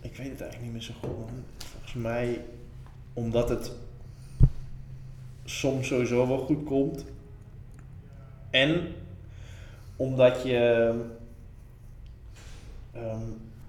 [0.00, 1.18] ik weet het eigenlijk niet meer zo goed.
[1.18, 1.44] Man.
[1.70, 2.44] Volgens mij,
[3.12, 3.72] omdat het
[5.44, 7.04] soms sowieso wel goed komt.
[8.50, 8.92] En
[9.96, 10.92] omdat je.
[12.92, 13.22] ehm,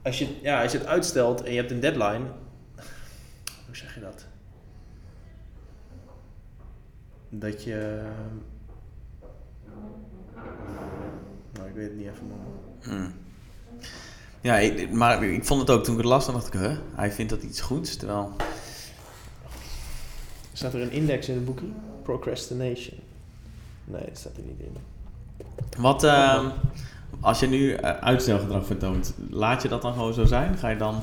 [0.03, 2.25] als, je ja, als je het uitstelt en je hebt een deadline.
[3.65, 4.25] Hoe zeg je dat?
[7.29, 8.01] Dat je.
[11.53, 12.39] Nou, ik weet het niet even, man.
[12.81, 13.13] Hmm.
[14.41, 16.77] Ja, ik, maar ik vond het ook toen ik het las, dan dacht ik, huh,
[16.95, 17.95] hij vindt dat iets goeds.
[17.95, 18.35] Terwijl,
[20.61, 21.65] Staat er een index in het boekje?
[22.03, 22.99] Procrastination.
[23.85, 24.77] Nee, dat staat er niet in.
[25.81, 26.49] wat, ehm,
[27.21, 30.57] als je nu eh, uitstelgedrag vertoont, laat je dat dan gewoon zo zijn?
[30.57, 31.01] Ga je dan,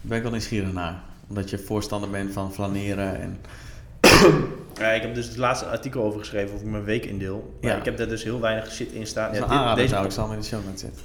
[0.00, 1.02] ben ik wel nieuwsgierig naar.
[1.28, 3.40] Omdat je voorstander bent van flaneren en...
[4.78, 7.54] Ja, ik heb dus het laatste artikel over geschreven ik mijn week indeel.
[7.60, 7.76] Maar Ja.
[7.76, 9.34] ik heb daar dus heel weinig shit in staan.
[9.34, 11.02] Ja, dit- deze zou ik zal in de show notes zetten.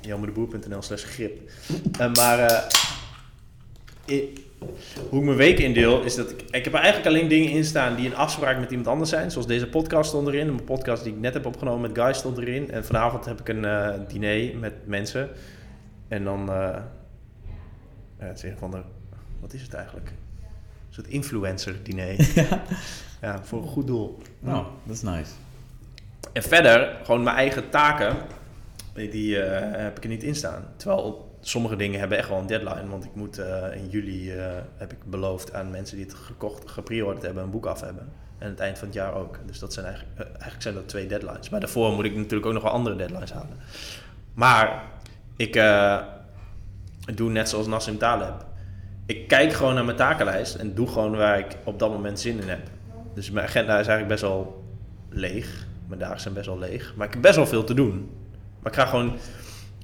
[0.00, 1.50] jammerboer.nl slash grip.
[1.98, 2.62] Eh, maar eh,
[5.08, 6.42] hoe ik mijn week indeel is dat ik...
[6.50, 9.30] Ik heb eigenlijk alleen dingen in staan die een afspraak met iemand anders zijn.
[9.30, 10.48] Zoals deze podcast stond erin.
[10.48, 12.70] Een podcast die ik net heb opgenomen met Guy stond erin.
[12.70, 15.28] En vanavond heb ik een eh, diner met mensen.
[16.08, 16.44] En dan...
[16.46, 16.90] ja,
[18.16, 18.80] het is een van de...
[19.40, 20.08] Wat is het eigenlijk?
[20.08, 22.16] Een soort influencer diner.
[23.22, 24.18] ja, voor een goed doel.
[24.40, 25.30] Nou, dat is nice.
[26.32, 28.16] En verder, gewoon mijn eigen taken,
[28.94, 30.64] die eh, heb ik er niet in staan.
[30.76, 32.88] Terwijl sommige dingen hebben echt wel een deadline.
[32.88, 36.70] Want ik moet eh, in juli, eh, heb ik beloofd aan mensen die het gekocht,
[36.70, 38.12] gepreorderd hebben, een boek af hebben.
[38.38, 39.38] En het eind van het jaar ook.
[39.46, 41.48] Dus dat zijn eigenlijk, eh, eigenlijk zijn dat twee deadlines.
[41.48, 43.56] Maar daarvoor moet ik natuurlijk ook nog wel andere deadlines halen.
[44.34, 44.82] Maar
[45.36, 45.52] ik
[47.14, 48.46] doe net zoals Nassim Taleb.
[49.06, 52.40] Ik kijk gewoon naar mijn takenlijst en doe gewoon waar ik op dat moment zin
[52.40, 52.68] in heb.
[53.14, 54.64] Dus mijn agenda is eigenlijk best wel
[55.08, 55.66] leeg.
[55.86, 56.94] Mijn dagen zijn best wel leeg.
[56.96, 58.10] Maar ik heb best wel veel te doen.
[58.60, 59.16] Maar ik ga gewoon...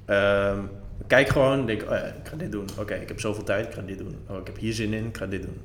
[0.05, 0.59] ehm,
[1.07, 2.67] kijk gewoon, denk, oh ja, ik ga dit doen.
[2.79, 4.15] Oké, ik heb zoveel tijd, ik ga dit doen.
[4.27, 5.61] Oh, ik heb hier zin in, ik ga dit doen.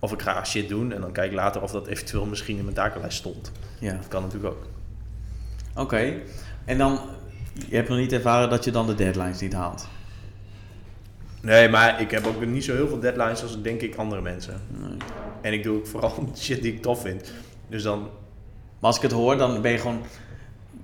[0.00, 2.62] Of ik ga shit doen en dan kijk ik later of dat eventueel misschien in
[2.62, 3.52] mijn takenlijst stond.
[3.78, 3.92] Ja.
[3.92, 4.66] Dat kan natuurlijk ook.
[5.74, 6.14] Oké.
[6.64, 7.00] En dan,
[7.68, 9.88] je hebt nog niet ervaren dat je dan de deadlines niet haalt.
[11.42, 14.60] Nee, maar ik heb ook niet zo heel veel deadlines als denk ik andere mensen.
[14.68, 14.96] Nee.
[15.40, 17.32] En ik doe ook vooral shit die ik tof vind.
[17.68, 17.98] Dus dan...
[18.78, 20.02] Maar als ik het hoor, dan ben je gewoon...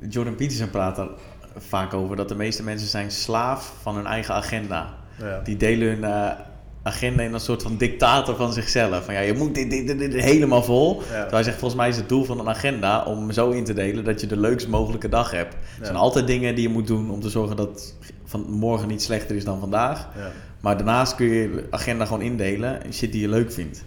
[0.09, 1.11] Jordan Peterson praat er
[1.57, 4.95] vaak over dat de meeste mensen zijn slaaf van hun eigen agenda.
[5.21, 5.41] Ja.
[5.45, 6.31] Die delen hun eh,
[6.83, 9.05] agenda in een soort van dictator van zichzelf.
[9.05, 10.97] Van ja, je moet dit, dit, dit, dit helemaal vol.
[10.99, 13.73] Terwijl hij zegt, volgens mij is het doel van een agenda om zo in te
[13.75, 15.53] delen dat je de leukst mogelijke dag hebt.
[15.55, 15.85] Er Ja.
[15.85, 17.95] zijn altijd dingen die je moet doen om te zorgen dat
[18.25, 20.09] van morgen niet slechter is dan vandaag.
[20.17, 20.31] Ja.
[20.61, 23.85] Maar daarnaast kun je de agenda gewoon indelen en shit die je leuk vindt.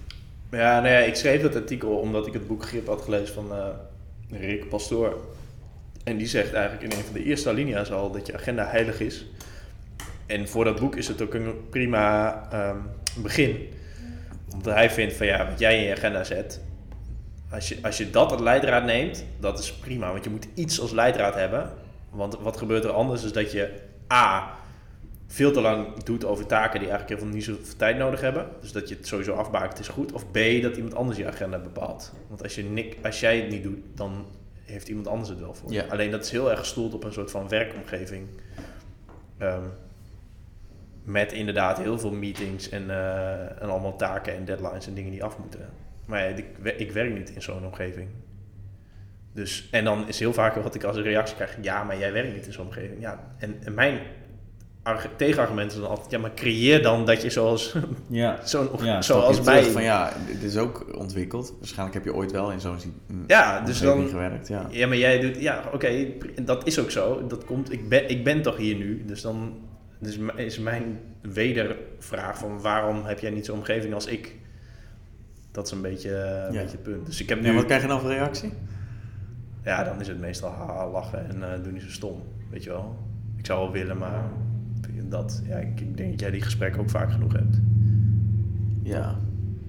[0.51, 3.45] Ja, nou ja, ik schreef dat artikel omdat ik het boek Grip had gelezen van
[3.51, 5.13] eh, Rick Pastoor.
[6.09, 8.99] En die zegt eigenlijk in een van de eerste alinea's al dat je agenda heilig
[8.99, 9.25] is.
[10.25, 12.77] En voor dat boek is het ook een prima ehm,
[13.21, 13.69] begin.
[14.53, 16.61] Omdat hij vindt van ja, wat jij in je agenda zet,
[17.51, 20.11] als je, als je dat als leidraad neemt, dat is prima.
[20.11, 21.69] Want je moet iets als leidraad hebben.
[22.09, 23.73] Want wat gebeurt er anders is dat je
[24.13, 24.57] A,
[25.27, 28.47] veel te lang doet over taken die eigenlijk helemaal niet zoveel tijd nodig hebben.
[28.61, 30.11] Dus dat je het sowieso afbakent is goed.
[30.11, 32.13] Of B, dat iemand anders je agenda bepaalt.
[32.27, 34.25] Want als, je als jij het niet doet, dan
[34.69, 35.71] heeft iemand anders het wel voor.
[35.71, 35.85] Ja.
[35.89, 38.27] Alleen dat is heel erg gestoeld op een soort van werkomgeving.
[39.37, 39.63] Ehm,
[41.03, 45.23] met inderdaad heel veel meetings en, eh, en allemaal taken en deadlines en dingen die
[45.23, 45.69] af moeten.
[46.05, 46.45] Maar ja, ik,
[46.77, 48.07] ik werk niet in zo'n omgeving.
[49.33, 52.13] Dus, en dan is heel vaak wat ik als een reactie krijg, ja, maar jij
[52.13, 53.01] werkt niet in zo'n omgeving.
[53.01, 53.99] Ja, en, en mijn
[54.83, 57.75] arg- tegenargument is dan altijd, ja, maar creëer dan dat je zoals,
[58.07, 58.39] Ja.
[58.45, 59.63] zo'n, Ja, zoals bij...
[59.63, 61.53] van ja, dit is ook ontwikkeld.
[61.57, 62.93] Waarschijnlijk heb je ooit wel in zo'n si-
[63.27, 64.47] Ja, dus dan, gewerkt.
[64.47, 64.67] Ja.
[64.69, 65.41] Ja, maar jij doet...
[65.41, 66.05] Ja, oké,
[66.43, 67.27] dat is ook zo.
[67.27, 69.03] Dat komt, ik, ben, ik ben toch hier nu.
[69.05, 69.53] Dus dan
[69.99, 72.61] dus is mijn wedervraag van...
[72.61, 74.35] waarom heb jij niet zo'n omgeving als ik?
[75.51, 76.61] Dat is een beetje, een Ja.
[76.61, 77.05] beetje het punt.
[77.05, 77.47] Dus ik heb nu...
[77.47, 78.53] En wat krijg je dan voor reactie?
[79.63, 82.23] Ja, dan is het meestal haha, lachen en eh doe niet zo stom.
[82.49, 82.95] Weet je wel?
[83.37, 84.23] Ik zou wel willen, maar
[85.09, 85.41] dat...
[85.47, 87.57] Ja, ik, denk dat jij die gesprekken ook vaak genoeg hebt.
[88.83, 89.19] Ja.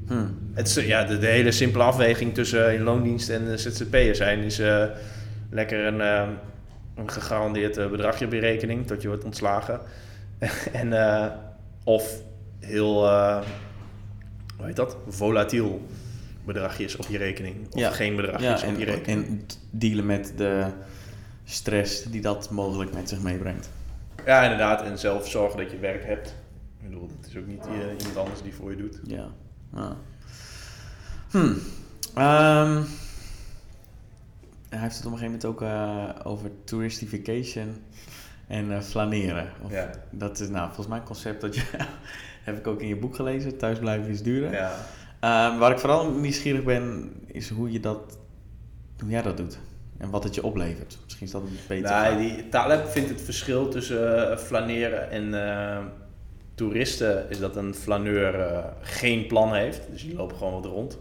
[0.07, 0.25] Hm.
[0.53, 4.39] Het is, ja, de, de hele simpele afweging tussen in loondienst en eh, ZZP'er zijn
[4.39, 4.85] is eh,
[5.51, 6.29] lekker een, eh,
[6.95, 9.81] een gegarandeerd eh, bedragje op je rekening tot je wordt ontslagen.
[10.73, 11.27] en, eh,
[11.85, 12.23] of
[12.59, 13.43] heel, eh,
[14.57, 15.87] hoe heet dat, volatiel
[16.45, 17.57] bedragjes op je rekening.
[17.71, 17.91] Of Ja.
[17.91, 19.27] geen bedragjes Ja, op je rekening.
[19.27, 20.65] en dealen met de
[21.45, 23.71] stress die dat mogelijk met zich meebrengt.
[24.27, 24.83] Ja, inderdaad.
[24.83, 26.35] En zelf zorgen dat je werk hebt.
[26.81, 29.01] Ik bedoel, het is ook niet eh, iemand anders die voor je doet.
[29.05, 29.29] Ja.
[31.31, 31.53] Hm.
[32.15, 32.83] Ehm,
[34.69, 37.77] hij heeft het op een gegeven moment ook eh, over touristification
[38.47, 39.53] en eh, flaneren.
[39.63, 39.91] Of, Ja.
[40.11, 41.63] Dat is nou volgens mij een concept dat je
[42.45, 43.59] heb ik ook in je boek gelezen.
[43.59, 44.53] Thuisblijven is duurder.
[44.53, 44.73] Ja.
[45.21, 48.19] Ehm, waar ik vooral nieuwsgierig ben, is hoe je dat,
[48.99, 49.59] hoe jij dat doet
[50.01, 50.99] en wat het je oplevert.
[51.05, 51.91] Misschien is dat een beter.
[51.91, 52.19] Nou, vraag.
[52.19, 55.79] die, Taleb vindt het verschil tussen eh, flaneren en eh,
[56.55, 59.81] toeristen is dat een flaneur eh, geen plan heeft.
[59.91, 60.99] Dus die lopen gewoon wat rond.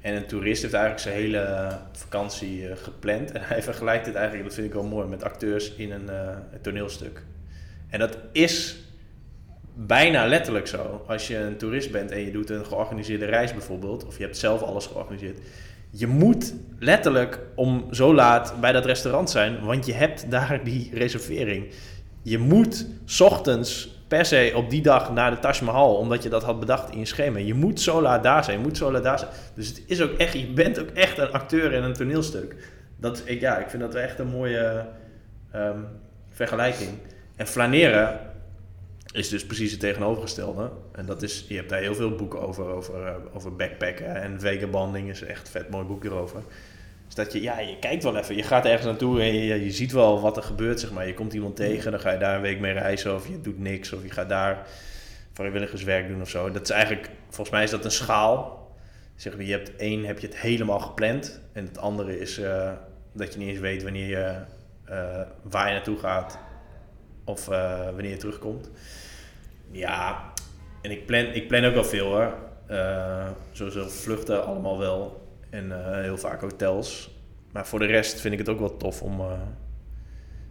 [0.00, 3.32] En een toerist heeft eigenlijk zijn hele vakantie gepland.
[3.32, 6.60] En hij vergelijkt het eigenlijk, dat vind ik wel mooi, met acteurs in een, een
[6.60, 7.22] toneelstuk.
[7.88, 8.76] En dat is
[9.74, 11.04] bijna letterlijk zo.
[11.06, 14.36] Als je een toerist bent en je doet een georganiseerde reis bijvoorbeeld, of je hebt
[14.36, 15.38] zelf alles georganiseerd.
[15.90, 20.90] Je moet letterlijk om zo laat bij dat restaurant zijn, want je hebt daar die
[20.92, 21.66] reservering.
[22.22, 22.86] Je moet
[23.18, 26.90] ochtends per se op die dag naar de Taj Mahal, omdat je dat had bedacht
[26.90, 27.38] in je schema.
[27.38, 29.30] Je moet zo laat daar zijn, je moet zo laat daar zijn.
[29.54, 32.56] Dus het is ook echt, je bent ook echt een acteur in een toneelstuk.
[32.96, 34.86] Dat, ik, ja, ik vind dat echt een mooie
[35.52, 35.78] ehm,
[36.30, 36.90] vergelijking.
[37.36, 38.20] En flaneren
[39.16, 40.70] is dus precies het tegenovergestelde.
[40.92, 44.40] En dat is, je hebt daar heel veel boeken over, over, eh, over backpacken en
[44.40, 46.42] vagabonding is echt een vet mooi boek erover.
[47.06, 49.70] Dus dat je, ja, je kijkt wel even, je gaat ergens naartoe en je, je
[49.70, 51.06] ziet wel wat er gebeurt, zeg maar.
[51.06, 53.58] Je komt iemand tegen, dan ga je daar een week mee reizen of je doet
[53.58, 54.66] niks of je gaat daar
[55.32, 56.50] vrijwilligerswerk doen of zo.
[56.50, 58.64] Dat is eigenlijk, volgens mij is dat een schaal.
[59.14, 62.72] Zeg maar, je hebt één, heb je het helemaal gepland en het andere is eh,
[63.12, 64.34] dat je niet eens weet wanneer je,
[64.84, 66.38] eh, waar je naartoe gaat
[67.24, 68.70] of wanneer je terugkomt.
[69.70, 70.32] Ja,
[70.82, 72.34] en ik plan, ik plan ook wel veel hoor.
[72.66, 75.28] Eh sowieso vluchten allemaal wel.
[75.50, 77.14] En eh, heel vaak hotels.
[77.52, 79.20] Maar voor de rest vind ik het ook wel tof om...
[79.20, 79.26] eh,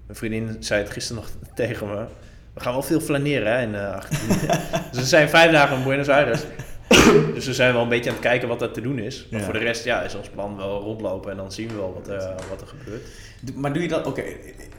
[0.05, 2.05] mijn vriendin zei het gisteren nog tegen me.
[2.53, 4.47] We gaan wel veel flaneren hè, in Argentinië.
[4.91, 6.43] dus we zijn vijf dagen in Buenos Aires.
[7.33, 9.27] dus we zijn wel een beetje aan het kijken wat er te doen is.
[9.31, 9.45] Maar Ja.
[9.45, 11.31] voor de rest ja, is ons plan wel rondlopen.
[11.31, 12.07] En dan zien we wel wat,
[12.49, 13.01] wat er gebeurt.
[13.55, 14.23] Maar doe je dat, oké,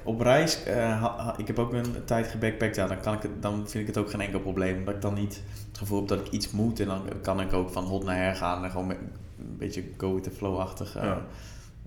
[0.06, 3.22] op reis, eh, ha- ha- ik heb ook een tijd gebackpackt, ja, dan, kan ik
[3.22, 4.84] het, dan vind ik het ook geen enkel probleem.
[4.84, 7.52] Dat ik dan niet het gevoel heb dat ik iets moet en dan kan ik
[7.52, 8.96] ook van hot naar her gaan en gewoon met
[9.38, 11.22] een beetje go with the flow-achtige Ja.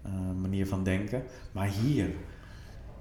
[0.03, 0.11] eh,
[0.41, 1.23] manier van denken.
[1.51, 2.09] Maar hier,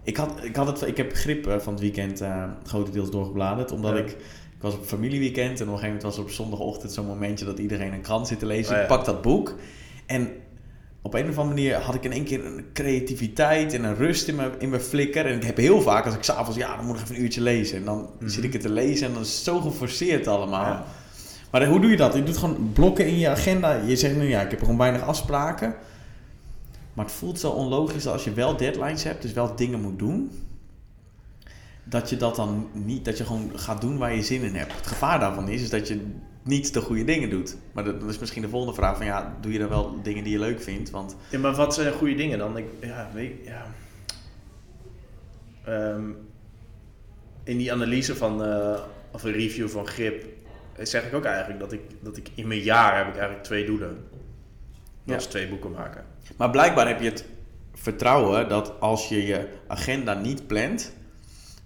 [0.02, 3.72] ik, had, ik, had het, ik heb grip eh, van het weekend eh grotendeels doorgebladerd,
[3.72, 4.02] omdat Ja.
[4.02, 4.10] ik,
[4.56, 7.44] ik was op familieweekend en op een gegeven moment was er op zondagochtend zo'n momentje
[7.44, 8.70] dat iedereen een krant zit te lezen.
[8.72, 8.82] Oh, ja.
[8.82, 9.54] Ik pak dat boek
[10.06, 10.28] en
[11.08, 14.28] op een of andere manier had ik in één keer een creativiteit en een rust
[14.28, 15.26] in mijn, in mijn flikker.
[15.26, 17.40] En ik heb heel vaak, als ik s'avonds, ja, dan moet ik even een uurtje
[17.40, 17.78] lezen.
[17.78, 18.28] En dan Mhm.
[18.30, 20.64] zit ik het te lezen en dan is het zo geforceerd allemaal.
[20.64, 20.84] Ja.
[21.50, 22.14] Maar hoe doe je dat?
[22.14, 23.72] Je doet gewoon blokken in je agenda.
[23.72, 25.74] Je zegt, nou ja, ik heb gewoon weinig afspraken.
[26.94, 29.98] Maar het voelt zo onlogisch dat als je wel deadlines hebt, dus wel dingen moet
[29.98, 30.30] doen,
[31.84, 34.72] dat je dat dan niet, dat je gewoon gaat doen waar je zin in hebt.
[34.76, 36.00] Het gevaar daarvan is, is dat je
[36.48, 37.56] niet de goede dingen doet.
[37.72, 40.24] Maar dat, dat is misschien de volgende vraag van, ja, doe je dan wel dingen
[40.24, 40.90] die je leuk vindt?
[40.90, 42.56] Want Ja, maar wat zijn goede dingen dan?
[42.56, 43.66] Ik, ja, weet ja.
[45.64, 46.10] Ehm,
[47.44, 48.80] in die analyse van, eh,
[49.12, 50.24] of een review van Grip,
[50.78, 53.66] zeg ik ook eigenlijk dat ik, dat ik in mijn jaar heb ik eigenlijk twee
[53.66, 54.06] doelen.
[55.04, 56.04] Dat is twee boeken maken.
[56.36, 57.24] Maar blijkbaar heb je het
[57.74, 60.92] vertrouwen dat als je je agenda niet plant,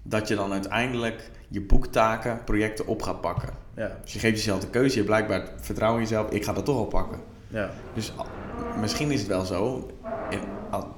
[0.02, 3.48] dat je dan uiteindelijk je boektaken, projecten op gaat pakken.
[3.76, 6.44] Ja, Dus je geeft jezelf de keuze, je hebt blijkbaar het vertrouwen in jezelf, ik
[6.44, 7.18] ga dat toch oppakken.
[7.48, 7.70] ja.
[7.94, 8.12] Dus
[8.80, 9.90] misschien is het wel zo,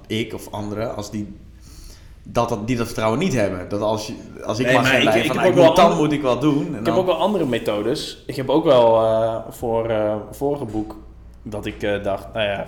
[0.06, 1.36] ik of anderen, als die
[2.22, 3.68] dat, dat, die dat vertrouwen niet hebben.
[3.68, 5.74] Dat als, je, als ik Nee, mag maar gaan ik- ik van ik moet, wel
[5.74, 6.66] dan moet ik wat doen.
[6.66, 8.22] En Ik dan, heb ook wel andere methodes.
[8.26, 10.96] Ik heb ook wel eh, voor eh vorige boek
[11.42, 12.66] dat ik eh, dacht, nou ja,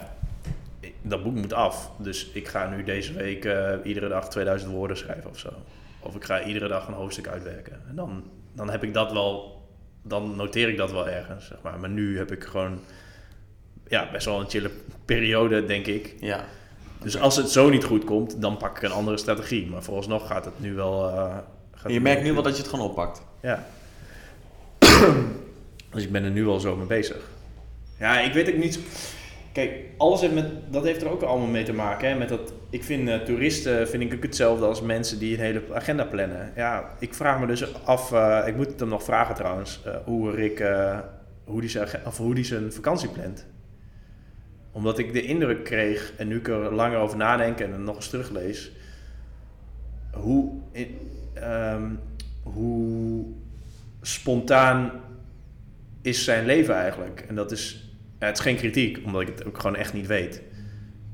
[1.03, 1.91] dat boek moet af.
[1.99, 3.49] Dus ik ga nu deze week
[3.85, 5.49] iedere dag 2000 woorden schrijven of zo.
[6.07, 7.81] Of ik ga iedere dag een hoofdstuk uitwerken.
[7.89, 9.63] En dan, dan heb ik dat wel,
[10.03, 11.79] dan noteer ik dat wel ergens, zeg maar.
[11.81, 12.79] Maar nu heb ik gewoon,
[13.89, 14.71] ja, best wel een chille
[15.05, 16.15] periode, denk ik.
[16.21, 16.45] ja.
[17.01, 19.67] Dus als het zo niet goed komt, dan pak ik een andere strategie.
[19.67, 21.09] Maar vooralsnog gaat het nu wel...
[21.11, 21.37] eh,
[21.75, 23.23] gaat Je merkt nu wel dat je het gewoon oppakt.
[23.43, 23.67] ja.
[25.93, 27.17] dus ik ben er nu al zo mee bezig.
[27.99, 28.79] Ja, ik weet ook niet.
[29.57, 32.09] Kijk, alles heeft met, dat heeft er ook allemaal mee te maken.
[32.09, 32.15] Hè?
[32.15, 35.63] Met dat, ik vind eh, toeristen vind ik ook hetzelfde als mensen die een hele
[35.73, 36.53] agenda plannen.
[36.57, 39.95] Ja, ik vraag me dus af, eh, ik moet het hem nog vragen trouwens, eh,
[40.05, 40.65] hoe Rick,
[41.45, 43.47] hoe die zijn, of hoe die zijn vakantie plant.
[44.73, 48.09] Omdat ik de indruk kreeg, en nu ik er langer over nadenk en nog eens
[48.09, 48.73] teruglees,
[50.13, 50.53] hoe,
[51.35, 51.91] ehm,
[52.43, 53.25] hoe
[54.01, 54.91] spontaan
[56.03, 57.25] is zijn leven eigenlijk.
[57.29, 57.86] En dat is,
[58.19, 60.43] het is geen kritiek, omdat ik het ook gewoon echt niet weet.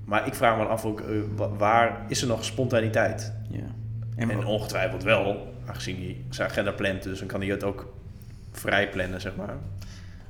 [0.04, 3.32] Maar ik vraag me af ook, eh, wa- waar is er nog spontaniteit?
[3.50, 3.74] Ja.
[4.16, 7.94] En, En, ongetwijfeld wel, aangezien hij zijn agenda plant, dus dan kan hij het ook
[8.50, 9.56] vrij plannen, zeg maar.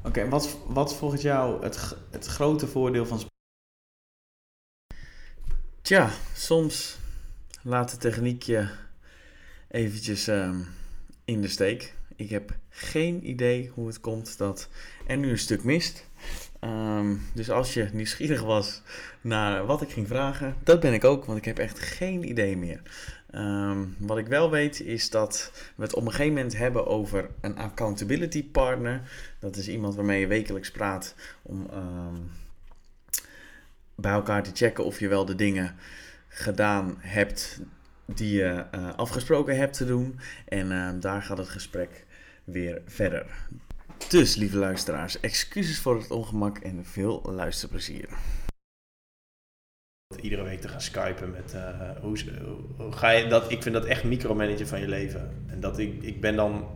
[0.05, 3.21] Oké, en wat, wat volgens jou het, het grote voordeel van...
[5.83, 6.99] Tja, soms
[7.63, 8.69] laat de techniek je
[9.69, 10.61] eventjes ehm,
[11.25, 11.95] in de steek.
[12.17, 14.69] Ik heb geen idee hoe het komt dat
[15.07, 16.09] er nu een stuk mist.
[16.63, 18.83] Ehm, dus als je nieuwsgierig was
[19.21, 22.57] naar wat ik ging vragen, dat ben ik ook, want ik heb echt geen idee
[22.57, 22.83] meer.
[23.31, 27.31] Ehm, wat ik wel weet is dat we het op een gegeven moment hebben over
[27.41, 29.01] een accountability partner.
[29.39, 32.17] Dat is iemand waarmee je wekelijks praat om ehm,
[33.95, 35.75] bij elkaar te checken of je wel de dingen
[36.29, 37.61] gedaan hebt
[38.07, 40.19] die je eh, afgesproken hebt te doen.
[40.49, 42.07] En daar gaat het gesprek
[42.45, 43.27] weer verder.
[44.09, 48.09] Dus, lieve luisteraars, excuses voor het ongemak en veel luisterplezier.
[50.21, 52.17] Iedere week te gaan skypen met eh, hoe,
[52.91, 53.51] ga je dat?
[53.51, 55.31] Ik vind dat echt micromanagen van je leven.
[55.47, 56.67] En dat ik, ik ben dan.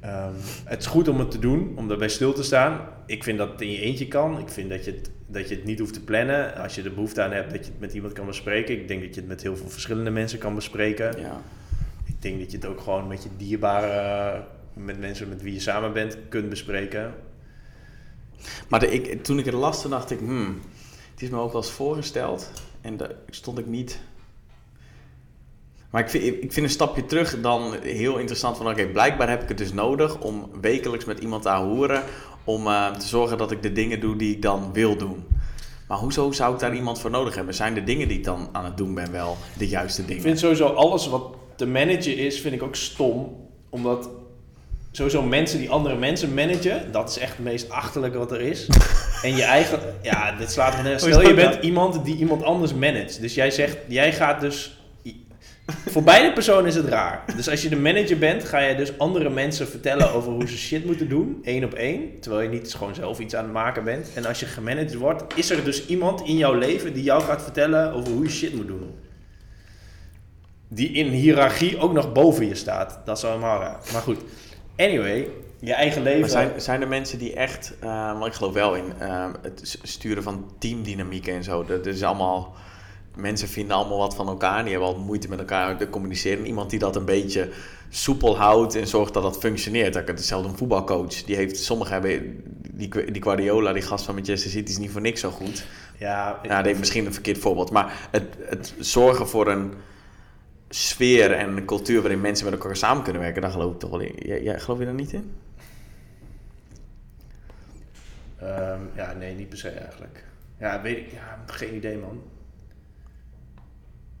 [0.00, 2.80] ehm, het is goed om het te doen, om daarbij stil te staan.
[3.06, 4.38] Ik vind dat het in je eentje kan.
[4.38, 6.54] Ik vind dat je, het, dat je het niet hoeft te plannen.
[6.54, 8.80] Als je er behoefte aan hebt, dat je het met iemand kan bespreken.
[8.80, 11.20] Ik denk dat je het met heel veel verschillende mensen kan bespreken.
[11.20, 11.40] Ja.
[12.04, 14.44] Ik denk dat je het ook gewoon met je dierbare,
[14.76, 17.14] met mensen met wie je samen bent, kunt bespreken.
[18.68, 20.60] Maar de, ik, toen ik het las, toen dacht ik, hmm,
[21.10, 22.50] het is me ook wel eens voorgesteld.
[22.80, 24.00] En daar stond ik niet.
[25.90, 29.42] Maar ik vind, ik vind een stapje terug dan heel interessant van, oké, blijkbaar heb
[29.42, 32.02] ik het dus nodig om wekelijks met iemand te horen
[32.44, 35.24] om eh, te zorgen dat ik de dingen doe die ik dan wil doen.
[35.88, 37.54] Maar hoezo zou ik daar iemand voor nodig hebben?
[37.54, 40.16] Zijn de dingen die ik dan aan het doen ben wel de juiste dingen?
[40.16, 43.44] Ik vind sowieso alles wat te managen is, vind ik ook stom.
[43.70, 44.08] Omdat
[44.96, 48.66] sowieso mensen die andere mensen managen, dat is echt het meest achterlijke wat er is.
[49.22, 51.04] En je eigen, ja, dit slaat me nergens.
[51.04, 53.20] Is Stel je bent iemand die iemand anders managt.
[53.20, 54.78] Dus jij zegt, jij gaat dus.
[55.66, 57.24] Voor beide personen is het raar.
[57.36, 60.56] Dus als je de manager bent, ga je dus andere mensen vertellen over hoe ze
[60.56, 62.20] shit moeten doen, één op één.
[62.20, 64.10] Terwijl je niet gewoon zelf iets aan het maken bent.
[64.14, 67.42] En als je gemanaged wordt, is er dus iemand in jouw leven die jou gaat
[67.42, 68.94] vertellen over hoe je shit moet doen
[70.68, 72.98] die in hiërarchie ook nog boven je staat.
[73.04, 73.78] Dat is wel helemaal raar.
[73.92, 74.18] Maar goed.
[74.76, 75.28] Anyway,
[75.60, 76.20] je eigen leven.
[76.20, 79.78] Maar zijn, zijn er mensen die echt, eh, want ik geloof wel in eh, het
[79.82, 81.64] sturen van teamdynamieken en zo.
[81.64, 82.54] Dat is allemaal,
[83.14, 84.62] mensen vinden allemaal wat van elkaar.
[84.62, 86.46] Die hebben al moeite met elkaar te communiceren.
[86.46, 87.48] Iemand die dat een beetje
[87.88, 89.92] soepel houdt en zorgt dat dat functioneert.
[89.92, 91.24] Dat ik hetzelfde een voetbalcoach.
[91.24, 95.00] Die heeft, sommigen hebben, die, die Guardiola, die gast van Manchester City, is niet voor
[95.00, 95.66] niks zo goed.
[95.98, 97.70] Ja, Ja, dat heeft misschien een verkeerd voorbeeld.
[97.70, 99.72] Maar het, het zorgen voor een
[100.76, 104.00] sfeer en cultuur waarin mensen met elkaar samen kunnen werken, daar geloof ik toch wel
[104.00, 104.14] in.
[104.26, 105.34] Jij, jij- geloof je daar niet in?
[108.38, 110.24] ehm, ja, nee, niet per se eigenlijk.
[110.58, 111.12] Ja, weet ik.
[111.12, 112.22] Ja, geen idee, man.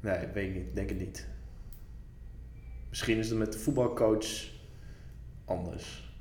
[0.00, 0.74] Nee, weet ik niet.
[0.74, 1.26] Denk het niet.
[2.88, 4.26] Misschien is het met de voetbalcoach
[5.44, 6.14] anders.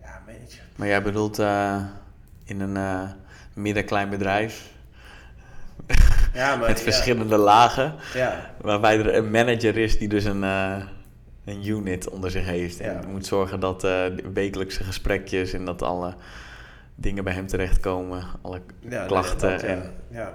[0.00, 0.60] Ja, weet je.
[0.76, 1.84] Maar jij bedoelt eh,
[2.44, 3.10] in een eh
[3.54, 4.69] middenklein bedrijf
[6.34, 10.44] Ja, maar met ja, verschillende lagen, Ja, waarbij er een manager is die dus een,
[10.44, 10.76] eh,
[11.44, 12.80] een unit onder zich heeft.
[12.80, 16.14] En moet zorgen dat de wekelijkse gesprekjes en dat alle
[16.94, 18.60] dingen bij hem terechtkomen, alle
[19.06, 19.50] klachten.
[19.50, 19.92] dat, en...
[20.10, 20.32] ja.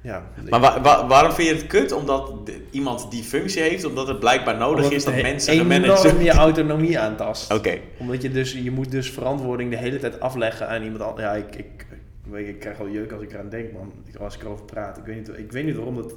[0.00, 1.92] Ja, Maar wa- wa- waarom vind je het kut?
[1.92, 2.32] Omdat
[2.70, 6.22] iemand die functie heeft, omdat het blijkbaar nodig Omdat is dat mensen enorm gemanagen.
[6.22, 7.52] je autonomie aantast.
[7.56, 11.26] Oké, Omdat je dus, je moet dus verantwoording de hele tijd afleggen aan iemand anders.
[11.26, 11.86] Ja, ik, ik,
[12.34, 13.92] ik krijg al jeuk als ik eraan denk, man.
[14.20, 14.96] Als ik erover praat.
[14.98, 16.12] Ik weet niet, ik weet niet waarom dat...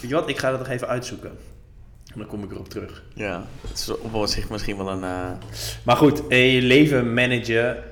[0.00, 1.30] Weet je wat, ik ga dat nog even uitzoeken.
[2.12, 3.04] En dan kom ik erop terug.
[3.14, 5.04] Ja, het is op zich misschien wel een...
[5.04, 5.30] eh,
[5.84, 7.82] Maar goed, je leven managen.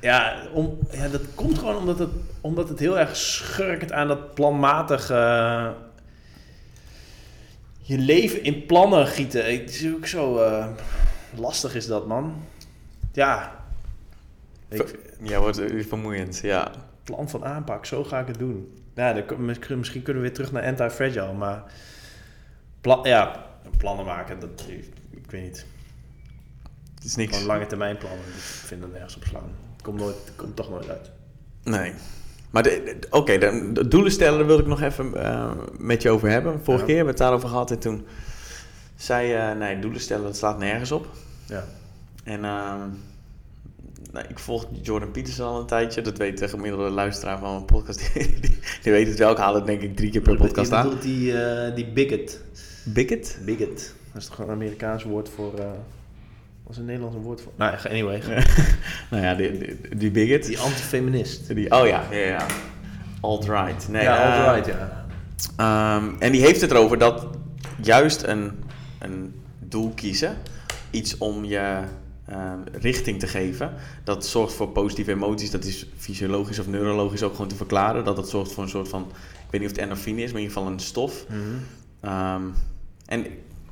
[0.00, 2.08] Ja, om, ja, dat komt gewoon omdat het,
[2.40, 5.14] omdat het heel erg schurkt aan dat planmatige.
[5.14, 5.70] eh,
[7.80, 9.44] je leven in plannen gieten.
[9.60, 10.66] Het is ook zo eh,
[11.36, 12.42] lastig, is dat, man.
[13.12, 13.63] Ja.
[14.68, 16.70] Ik, ja, wordt vermoeiend, ja.
[17.04, 18.78] plan van aanpak, zo ga ik het doen.
[18.94, 21.62] Ja, dan, misschien kunnen we weer terug naar anti-fragile, maar
[22.80, 23.46] pla ja,
[23.76, 24.64] plannen maken, dat,
[25.10, 25.66] ik weet niet.
[26.94, 27.32] Het is niks.
[27.32, 29.50] Gewoon lange termijn plannen, ik vind dat nergens op slaan.
[29.82, 31.10] Komt, nooit, komt toch nooit uit.
[31.62, 31.92] Nee.
[32.50, 32.68] Maar
[33.10, 36.52] oké, de, de doelen stellen daar wil ik nog even eh, met je over hebben.
[36.52, 36.86] Vorige Ja.
[36.86, 38.06] keer hebben we het daarover gehad en toen
[38.96, 41.06] zei je, nee, doelen stellen, dat slaat nergens op.
[41.46, 41.64] Ja.
[42.24, 42.88] En ehm,
[44.14, 46.02] nou, ik volg Jordan Peterson al een tijdje.
[46.02, 48.12] Dat weet de gemiddelde luisteraar van mijn podcast.
[48.14, 49.30] Die, die, die weet het wel.
[49.30, 50.82] Ik haal het denk ik drie keer per podcast Je aan.
[50.82, 52.40] bedoelt die, eh, die bigot.
[52.84, 53.36] Bigot?
[53.44, 53.92] Bigot.
[54.12, 55.58] Dat is toch een Amerikaans woord voor...
[55.58, 55.64] eh
[56.62, 57.52] wat is een Nederlands woord voor?
[57.56, 58.20] Nou, anyway.
[59.10, 60.46] Nou ja, die, die, die bigot.
[60.46, 61.54] Die antifeminist.
[61.54, 62.46] Die, oh ja, ja, ja.
[63.20, 63.88] Alt-right.
[63.88, 65.06] Nee, ja, eh, alright, ja.
[65.56, 67.26] Ehm, en die heeft het erover dat
[67.82, 68.52] juist een,
[68.98, 70.36] een doel kiezen,
[70.90, 71.82] iets om je
[72.26, 75.50] ehm, richting te geven, dat zorgt voor positieve emoties.
[75.50, 78.04] Dat is fysiologisch of neurologisch ook gewoon te verklaren.
[78.04, 80.40] Dat dat zorgt voor een soort van, ik weet niet of het endorfine is, maar
[80.40, 81.24] in ieder geval een stof.
[81.28, 81.40] Mhm.
[82.00, 82.42] Ehm,
[83.06, 83.26] en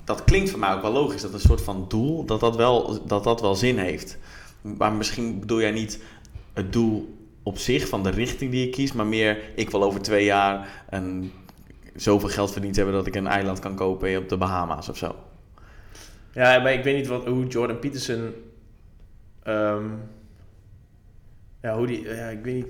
[0.05, 3.07] dat klinkt voor mij ook wel logisch, dat een soort van doel, dat dat wel,
[3.07, 4.19] dat dat wel zin heeft.
[4.61, 6.03] Maar misschien bedoel jij niet
[6.53, 10.03] het doel op zich van de richting die je kiest, maar meer ik wil over
[10.03, 11.33] twee jaar een,
[11.95, 15.15] zoveel geld verdiend hebben dat ik een eiland kan kopen op de Bahama's of zo.
[16.33, 18.33] Ja, maar ik weet niet wat, hoe Jordan Peterson...
[19.43, 19.85] ehm,
[21.63, 22.03] ja, hoe die...
[22.09, 22.67] Ja, ik weet niet...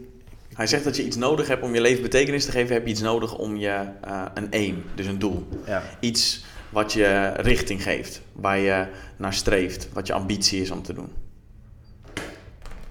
[0.54, 2.90] Hij zegt dat je iets nodig hebt om je leven betekenis te geven, heb je
[2.92, 5.48] iets nodig om je eh, een aim, dus een doel.
[5.66, 5.82] Ja.
[6.00, 8.86] Iets wat je richting geeft, waar je
[9.16, 11.12] naar streeft, wat je ambitie is om te doen.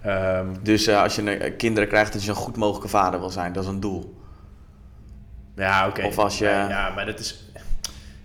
[0.02, 3.30] Ehm, Dus eh, als je eh, kinderen krijgt, dat je een goed mogelijke vader wil
[3.30, 4.20] zijn, dat is een doel.
[5.56, 6.06] ja, oké.
[6.06, 7.50] Of als je- Ja, ja, maar dat is...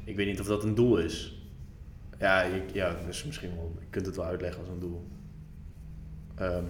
[0.05, 1.36] Ik weet niet of dat een doel is.
[2.19, 3.77] Ja, ik, ja dus misschien wel...
[3.81, 5.07] Je kunt het wel uitleggen als een doel.
[6.35, 6.65] Ehm,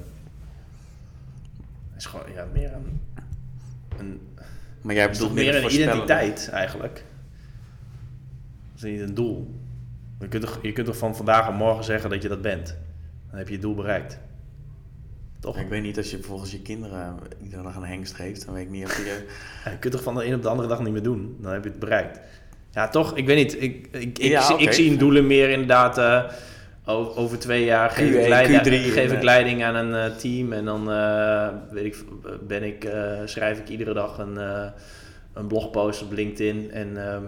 [1.93, 3.01] het is gewoon ja, meer een...
[3.99, 4.21] een
[4.81, 7.05] Maar jij bedoelt meer een identiteit eigenlijk.
[8.73, 9.55] Dat is niet een doel.
[10.21, 12.77] Je kunt, toch, je kunt toch van vandaag op morgen zeggen dat je dat bent.
[13.31, 14.19] Dan heb je je doel bereikt.
[15.41, 15.59] Toch?
[15.59, 18.65] Ik weet niet, als je volgens je kinderen iedere dag een hengst geeft, dan weet
[18.65, 19.05] ik niet of je...
[19.65, 21.37] Ja, je kunt toch van de een op de andere dag niet meer doen.
[21.41, 22.21] Dan heb je het bereikt.
[22.77, 23.17] Ja, toch?
[23.17, 23.63] Ik weet niet.
[23.63, 25.99] Ik, ik, ik, Ja, ik zie in doelen meer inderdaad...
[25.99, 30.11] eh, over twee jaar geef, Q1, ik, leiding, Q3 geef ik eh, leiding aan een
[30.11, 30.53] eh, team.
[30.53, 30.87] En dan
[31.71, 32.05] weet ik,
[32.47, 32.89] ben ik,
[33.25, 34.37] schrijf ik iedere dag een,
[35.35, 36.71] een blogpost op LinkedIn.
[36.71, 37.23] En ehm,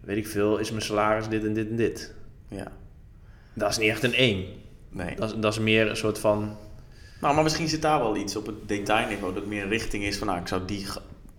[0.00, 2.14] weet ik veel, is mijn salaris dit en dit en dit.
[2.48, 2.66] Ja,
[3.54, 4.44] Dat is niet echt een één.
[4.88, 5.14] nee.
[5.16, 6.56] Dat is, dat is meer een soort van...
[7.20, 10.18] Nou, maar misschien zit daar wel iets op het detailniveau, dat meer een richting is
[10.18, 10.86] van, nou, ik zou die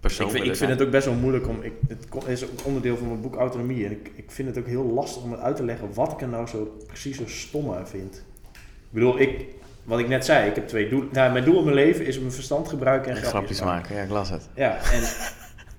[0.02, 1.62] Ik vind, ik vind het ook best wel moeilijk om.
[1.62, 3.86] Ik, het is ook onderdeel van mijn boek Autonomie.
[3.86, 6.22] En ik, ik vind het ook heel lastig om het uit te leggen wat ik
[6.22, 8.16] er nou zo precies zo stom aan vind.
[8.54, 9.46] Ik bedoel, ik,
[9.84, 11.10] wat ik net zei, ik heb twee doelen.
[11.12, 13.96] Nou, mijn doel in mijn leven is mijn verstand gebruiken en En grapjes, grapjes maken,
[13.96, 14.50] ja, ik las het.
[14.56, 15.02] Ja, en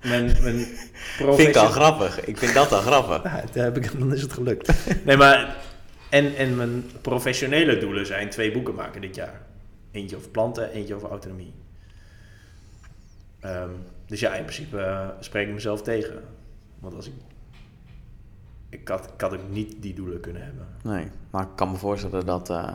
[0.08, 0.68] mijn, mijn Vind
[1.20, 2.24] ik al profession- grappig.
[2.24, 3.22] Ik vind dat al grappig.
[3.22, 4.72] Ja, daar heb ik, dan is het gelukt.
[5.04, 5.56] Nee, maar.
[6.08, 9.40] En, en mijn professionele doelen zijn twee boeken maken dit jaar.
[9.90, 11.52] Eentje over planten, eentje over autonomie.
[13.40, 13.68] Ehm,
[14.12, 16.22] dus ja, in principe eh, spreek ik mezelf tegen.
[16.78, 17.12] Want als ik.
[18.68, 20.66] Ik had, ik had ook niet die doelen kunnen hebben.
[20.82, 22.72] Nee, maar ik kan me voorstellen dat eh,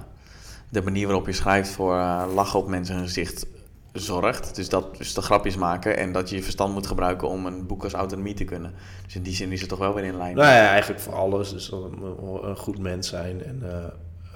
[0.70, 3.48] de manier waarop je schrijft voor eh, lachen op mensen hun gezicht
[3.94, 4.56] zorgt.
[4.56, 7.68] Dus dat dus de grapjes maken en dat je je verstand moet gebruiken om een
[7.68, 8.74] boek als autonomie te kunnen.
[9.06, 10.36] Dus in die zin is het toch wel weer in lijn.
[10.36, 11.50] Nou ja, eigenlijk voor alles.
[11.50, 12.02] Dus een,
[12.44, 13.84] een goed mens zijn en eh,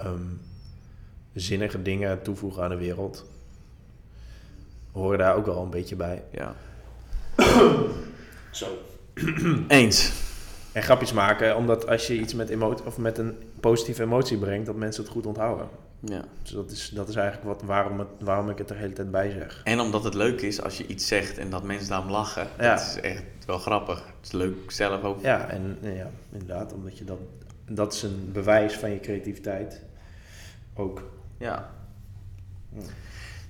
[0.06, 0.26] ehm,
[1.32, 3.30] zinnige dingen toevoegen aan de wereld.
[4.92, 6.22] Horen daar ook wel een beetje bij.
[6.30, 6.54] Ja.
[8.50, 8.66] Zo.
[9.68, 10.12] Eens.
[10.72, 14.66] En grapjes maken, omdat als je iets met, emotie, of met een positieve emotie brengt,
[14.66, 15.68] dat mensen het goed onthouden.
[16.04, 16.24] Ja.
[16.42, 18.94] Dus dat is, dat is eigenlijk wat, waarom, het, waarom ik het er de hele
[18.94, 19.60] tijd bij zeg.
[19.64, 22.48] En omdat het leuk is als je iets zegt en dat mensen daarom lachen.
[22.58, 22.74] Ja.
[22.74, 23.98] Dat is echt wel grappig.
[23.98, 25.22] Het is leuk zelf ook.
[25.22, 27.18] Ja, en eh, ja, inderdaad, omdat je dat,
[27.68, 29.82] dat is een bewijs van je creativiteit.
[30.74, 31.02] Ook.
[31.38, 31.70] Ja.
[32.72, 32.82] Hmm.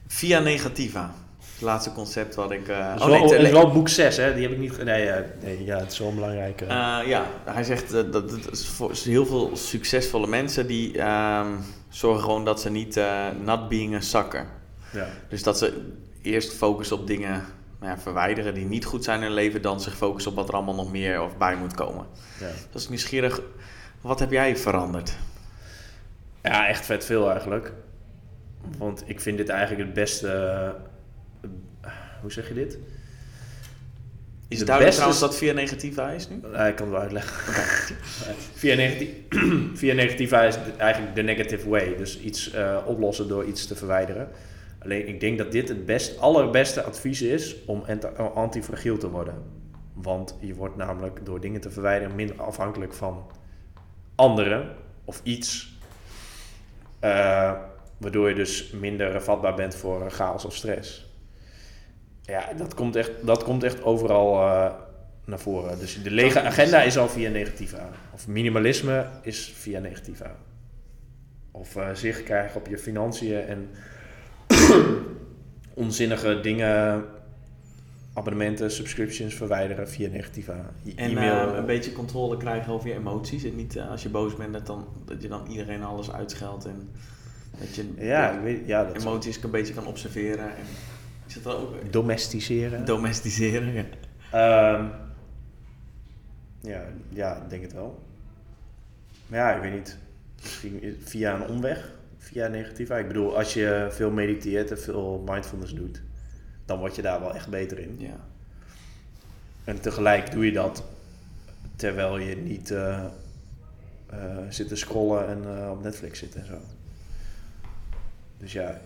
[0.07, 1.15] Via negativa.
[1.63, 2.69] Het laatste concept wat ik...
[2.69, 4.35] eh, Het is, oh, nee, het is wel boek 6, hè?
[4.35, 4.85] Die heb ik niet...
[4.85, 6.65] Nee, ja, nee ja, het is wel een belangrijke...
[6.65, 11.47] Eh, ja, hij zegt eh, dat het is voor heel veel succesvolle mensen die ehm,
[11.89, 14.47] zorgen gewoon dat ze niet uh, not being a sucker.
[14.93, 15.07] Ja.
[15.29, 15.91] Dus dat ze
[16.23, 17.45] eerst focussen op dingen
[17.81, 20.49] nou ja, verwijderen die niet goed zijn in hun leven, dan zich focussen op wat
[20.49, 22.07] er allemaal nog meer of bij moet komen.
[22.41, 22.51] Ja.
[22.73, 23.41] Dus nieuwsgierig,
[24.01, 25.17] wat heb jij veranderd?
[26.43, 27.73] ja, echt vet veel eigenlijk.
[28.79, 30.75] Want ik vind dit eigenlijk het beste...
[32.23, 32.79] hoe zeg je dit?
[34.49, 36.41] Is het duidelijk beste- trouwens dat via negatief is nu?
[36.53, 37.55] Ja, ik kan het wel uitleggen.
[38.55, 39.09] via, negatief,
[39.79, 41.97] via negatief is eigenlijk de negative way.
[41.97, 44.29] Dus iets eh, oplossen door iets te verwijderen.
[44.79, 47.85] Alleen ik denk dat dit het best, allerbeste advies is om
[48.35, 49.35] antifragiel te worden.
[49.95, 53.31] Want je wordt namelijk door dingen te verwijderen minder afhankelijk van
[54.15, 54.69] anderen
[55.05, 55.77] of iets.
[57.01, 57.53] Eh,
[57.99, 61.12] waardoor je dus minder vatbaar bent voor chaos of stress.
[62.23, 64.73] Ja, dat komt echt, dat komt echt overal eh,
[65.25, 65.79] naar voren.
[65.79, 67.79] Dus de lege agenda is al via negatieve.
[68.15, 70.31] Of minimalisme is via negatieve.
[71.51, 73.71] Of eh, zicht krijgen op je financiën en
[75.75, 77.05] onzinnige dingen,
[78.15, 80.55] abonnementen, subscriptions verwijderen via negatieve.
[80.83, 81.51] Je En e-mail.
[81.51, 83.45] eh, een beetje controle krijgen over je emoties.
[83.45, 86.65] En niet als je boos bent, dat, dan, dat je dan iedereen alles uitscheldt.
[86.65, 86.91] En
[87.59, 90.45] dat je ja, weet, ja, dat emoties een beetje kan observeren.
[90.45, 90.65] En
[91.37, 92.85] is dat ook domesticeren.
[92.85, 93.73] domesticeren?
[93.73, 93.85] Ja.
[94.33, 94.87] Ehm,
[96.61, 98.03] ja, ja, ik denk het wel.
[99.27, 99.97] Maar ja, ik weet niet.
[100.43, 102.91] Misschien is- via een omweg, via negatief.
[102.91, 106.03] Ik bedoel, als je veel mediteert en veel mindfulness doet,
[106.65, 107.95] dan word je daar wel echt beter in.
[107.99, 108.17] ja.
[109.65, 110.85] En tegelijk doe je dat
[111.77, 113.05] terwijl je niet eh,
[114.07, 116.59] eh, zit te scrollen en eh, op Netflix zit en zo.
[118.39, 118.81] Dus ja,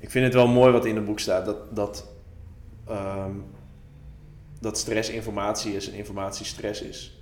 [0.00, 1.44] ik vind het wel mooi wat in het boek staat.
[1.44, 2.08] Dat, dat,
[2.86, 3.34] ehm,
[4.60, 7.18] dat stress informatie is en informatie stress is.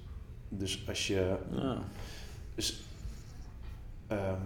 [0.49, 1.79] Dus als je Ja.
[2.55, 2.83] dus,
[4.07, 4.41] ehm,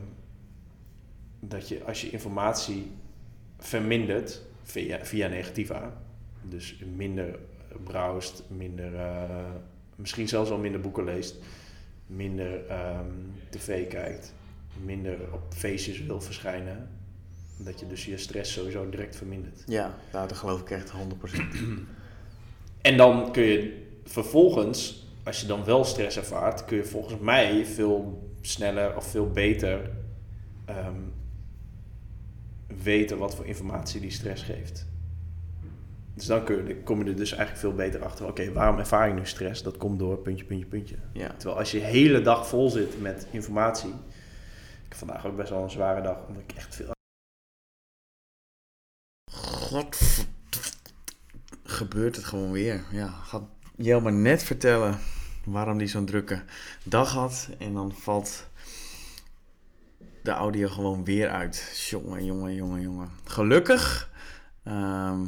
[1.41, 2.91] dat je als je informatie
[3.59, 5.93] vermindert via, via negativa,
[6.43, 7.39] dus minder
[7.85, 9.51] browst, minder, eh,
[9.97, 11.37] misschien zelfs al minder boeken leest,
[12.07, 13.07] minder ehm,
[13.51, 14.35] tv kijkt,
[14.85, 16.89] minder op feestjes wil verschijnen,
[17.65, 19.63] dat je dus je stress sowieso direct vermindert.
[19.67, 20.95] ja, nou, dat geloof ik echt 100%.
[22.83, 27.67] En dan kun je vervolgens, als je dan wel stress ervaart, kun je volgens mij
[27.67, 29.91] veel sneller of veel beter
[30.65, 31.01] ehm,
[32.83, 34.87] weten wat voor informatie die stress geeft.
[36.15, 38.27] Dus dan kun je, kom je er dus eigenlijk veel beter achter.
[38.27, 39.63] Oké, waarom ervaar ik nu stress?
[39.63, 40.97] Dat komt door puntje, puntje, puntje.
[41.13, 41.35] Ja.
[41.37, 43.91] Terwijl als je de hele dag vol zit met informatie.
[44.85, 46.91] Ik heb vandaag ook best wel een zware dag, omdat ik echt veel.
[51.65, 52.85] Gebeurt het gewoon weer.
[52.91, 53.43] Ja, gaat
[53.77, 54.99] Jelma net vertellen
[55.45, 56.43] waarom die zo'n drukke
[56.85, 57.49] dag had.
[57.59, 58.49] En dan valt
[60.23, 61.87] de audio gewoon weer uit.
[61.91, 63.11] Jongen, jongen, jongen, jongen.
[63.25, 64.11] Gelukkig
[64.63, 65.27] ehm,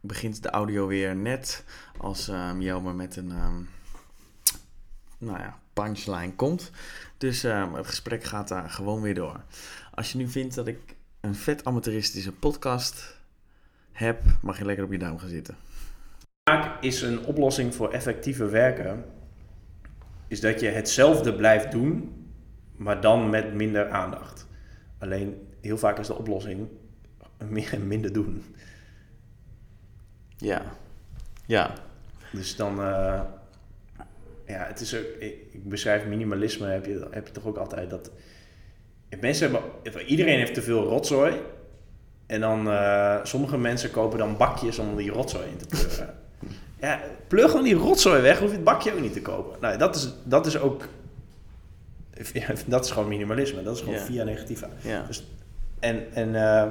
[0.00, 1.64] begint de audio weer net
[1.98, 3.62] als ehm Jelma met een ehm,
[5.18, 6.70] nou ja, punchline komt.
[7.18, 9.44] Dus het gesprek gaat daar gewoon weer door.
[9.94, 13.19] Als je nu vindt dat ik een vet amateuristische podcast
[14.00, 15.56] heb, mag je lekker op je duim gaan zitten.
[16.50, 19.04] Vaak is een oplossing voor effectiever werken,
[20.28, 22.12] is dat je hetzelfde blijft doen,
[22.76, 24.46] maar dan met minder aandacht.
[24.98, 26.68] Alleen heel vaak is de oplossing
[27.48, 28.44] meer minder doen.
[30.36, 30.62] Ja.
[31.46, 31.74] Ja.
[32.32, 33.20] Dus dan, eh,
[34.46, 37.90] ja, het is ook, ik, ik beschrijf minimalisme, heb je, heb je toch ook altijd
[37.90, 38.10] dat.
[39.20, 39.50] Mensen
[39.82, 41.34] hebben, iedereen heeft te veel rotzooi.
[42.30, 46.14] En dan, eh, sommige mensen kopen dan bakjes om die rotzooi in te pleuren.
[46.80, 49.56] ja, pleur gewoon die rotzooi weg, hoef je het bakje ook niet te kopen.
[49.60, 50.88] Nou, dat is, dat is ook,
[52.32, 53.62] ja, dat is gewoon minimalisme.
[53.62, 54.00] Dat is gewoon Ja.
[54.04, 54.68] via negativa.
[54.80, 55.04] Ja.
[55.06, 55.24] Dus,
[55.80, 56.66] en en eh,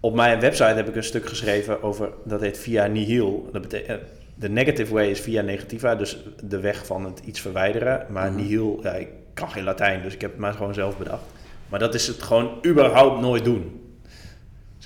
[0.00, 3.48] op mijn website heb ik een stuk geschreven over, dat heet via nihil.
[3.52, 4.00] Dat betekent,
[4.34, 8.06] de negative way is via negativa, dus de weg van het iets verwijderen.
[8.10, 8.36] Maar Mhm.
[8.40, 11.22] nihil, ja, ik kan geen Latijn, dus ik heb het maar gewoon zelf bedacht.
[11.68, 13.80] Maar dat is het gewoon überhaupt nooit doen.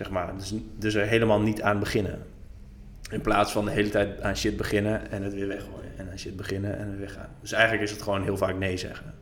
[0.01, 2.19] Zeg maar, dus, dus er helemaal niet aan beginnen.
[3.11, 5.91] In plaats van de hele tijd aan shit beginnen en het weer weggooien.
[5.97, 7.29] En aan shit beginnen en het weggaan.
[7.41, 9.15] Dus eigenlijk is het gewoon heel vaak nee zeggen.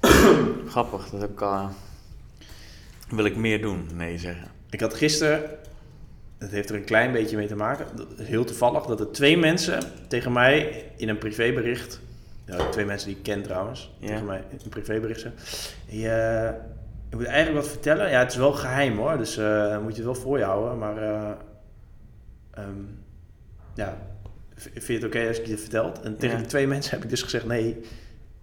[0.72, 1.68] Grappig, dat heb ik al.
[3.08, 3.88] Wil ik meer doen?
[3.94, 4.48] Nee zeggen.
[4.70, 5.42] Ik had gisteren,
[6.38, 9.36] het heeft er een klein beetje mee te maken, dat heel toevallig, dat er twee
[9.36, 12.00] mensen tegen mij in een privébericht,
[12.46, 14.06] ja, twee mensen die ik ken trouwens, Ja.
[14.06, 15.26] tegen mij in een privébericht
[15.90, 16.50] eh,
[17.12, 18.10] ik moet eigenlijk wat vertellen.
[18.10, 20.78] Ja, het is wel geheim hoor, dus eh, moet je het wel voor je houden,
[20.78, 21.30] maar eh,
[22.50, 22.80] ehm,
[23.74, 23.98] ja,
[24.56, 25.92] vind je het oké als ik je het vertel?
[26.02, 26.40] En tegen Ja.
[26.40, 27.80] die twee mensen heb ik dus gezegd, nee,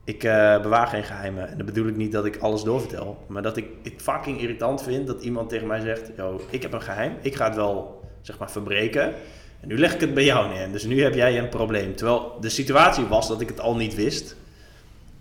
[0.03, 1.47] Ik eh, bewaar geen geheimen.
[1.49, 3.25] En dat bedoel ik niet dat ik alles doorvertel.
[3.27, 6.11] Maar dat ik het fucking irritant vind dat iemand tegen mij zegt...
[6.17, 7.13] Yo, ik heb een geheim.
[7.21, 9.13] Ik ga het wel, zeg maar, verbreken.
[9.59, 10.71] En nu leg ik het bij jou neer.
[10.71, 11.95] Dus nu heb jij een probleem.
[11.95, 14.35] Terwijl de situatie was dat ik het al niet wist.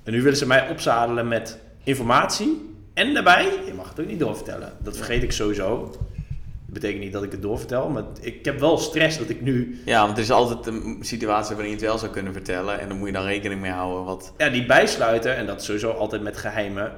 [0.03, 2.77] En nu willen ze mij opzadelen met informatie.
[2.99, 4.73] En daarbij, je mag het ook niet doorvertellen.
[4.83, 5.91] Dat vergeet ik sowieso.
[5.91, 7.89] Dat betekent niet dat ik het doorvertel.
[7.89, 9.81] Maar ik heb wel stress dat ik nu...
[9.85, 12.81] Ja, want er is altijd een situatie waarin je het wel zou kunnen vertellen.
[12.81, 14.35] En dan moet je dan rekening mee houden wat...
[14.37, 15.37] Ja, die bijsluiten.
[15.37, 16.93] En dat sowieso altijd met geheimen.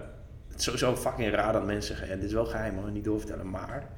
[0.48, 2.14] Het is sowieso fucking raar dat mensen zeggen...
[2.14, 3.50] Ja, dit is wel geheim, maar niet doorvertellen.
[3.50, 3.88] Maar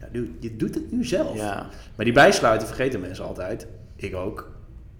[0.00, 1.36] ja, dude, je doet het nu zelf.
[1.36, 1.68] Ja.
[1.94, 3.66] Maar die bijsluiten vergeten mensen altijd.
[3.96, 4.50] Ik ook.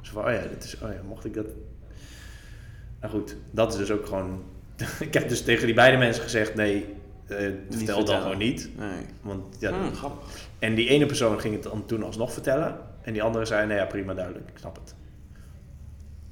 [0.01, 1.47] Zo van, oh ja, is, oh ja, mocht ik dat...
[3.01, 4.43] Nou goed, dat is dus ook gewoon...
[5.01, 6.95] ik heb dus tegen die beide mensen gezegd, nee,
[7.27, 8.69] eh, vertel dan gewoon niet.
[8.77, 9.07] Nee.
[9.21, 10.29] Want, ja, Hmm, grappig.
[10.59, 12.77] En die ene persoon ging het dan toen alsnog vertellen.
[13.03, 14.95] En die andere zei, nee ja, prima, duidelijk, ik snap het.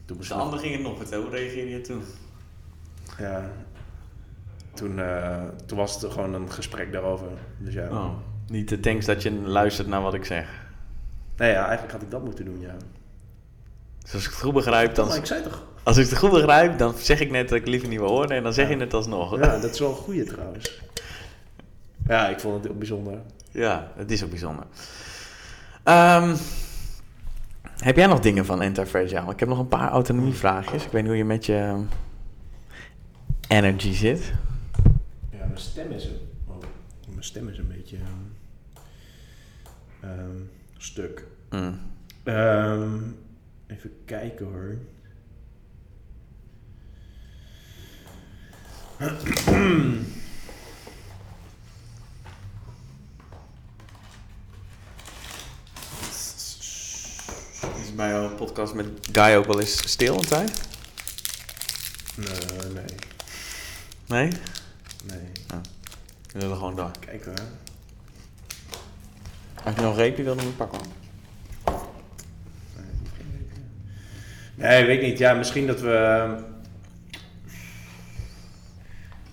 [0.04, 1.24] Toen De nog- ander ging het nog vertellen.
[1.26, 2.02] Hoe reageerde je toen?
[3.18, 3.50] Ja,
[4.74, 7.26] toen, eh, toen was het gewoon een gesprek daarover.
[7.58, 7.88] Dus ja.
[7.88, 8.10] Oh.
[8.48, 10.48] Niet de thanks dat je luistert naar wat ik zeg.
[11.36, 12.74] Nee, ja, eigenlijk had ik dat moeten doen, ja.
[14.02, 15.08] Dus als ik het goed begrijp, dan...
[15.08, 15.66] Maar ik zei toch...
[15.82, 18.30] Als ik het goed begrijp, dan zeg ik net dat ik liever niet wil horen.
[18.30, 18.74] En dan zeg Ja.
[18.74, 19.38] je het alsnog.
[19.38, 20.80] Ja, dat is wel een goeie trouwens.
[22.06, 23.18] Ja, ik vond het heel bijzonder.
[23.50, 24.64] Ja, het is ook bijzonder.
[25.82, 26.36] Ehm,
[27.76, 29.30] heb jij nog dingen van Anti-Fragile?
[29.32, 30.84] Ik heb nog een paar autonomievraagjes.
[30.84, 31.80] Ik weet niet hoe je met je ehm,
[33.48, 34.32] energy zit.
[35.30, 36.18] Ja, mijn stem is een...
[36.46, 36.56] Oh,
[37.08, 37.96] mijn stem is een beetje...
[40.00, 40.36] ehm,
[40.76, 41.24] stuk.
[41.50, 41.78] Mm.
[43.66, 44.76] Even kijken hoor.
[57.80, 60.60] Is bij jouw podcast met Guy ook wel eens stil een tijd?
[62.14, 62.28] Nee,
[62.72, 62.84] nee,
[64.06, 64.28] Nee?
[65.04, 65.20] nee.
[66.32, 66.90] We willen gewoon door.
[67.00, 67.34] Kijk hoor.
[69.64, 70.80] Als je nog een reepje wil, dan moet ik pakken.
[74.54, 75.18] Nee, weet niet.
[75.18, 76.48] Ja, misschien dat we...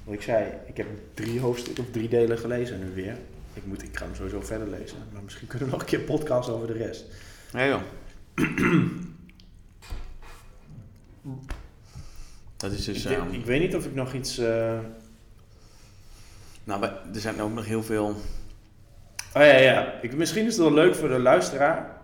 [0.07, 3.17] Wat ik zei, ik heb drie hoofdstukken of drie delen gelezen nu weer.
[3.53, 4.97] Ik, moet, ik ga hem sowieso verder lezen.
[5.13, 7.05] Maar misschien kunnen we nog een keer een podcast over de rest.
[7.53, 7.81] Ja joh.
[12.57, 12.97] Dat is dus...
[12.97, 14.37] ik, denk- ehm, ik weet niet of ik nog iets...
[14.37, 14.79] eh,
[16.63, 18.05] nou, er zijn ook nog heel veel...
[19.33, 20.01] Oh ja, ja.
[20.01, 21.97] Ik, misschien is het wel leuk voor de luisteraar.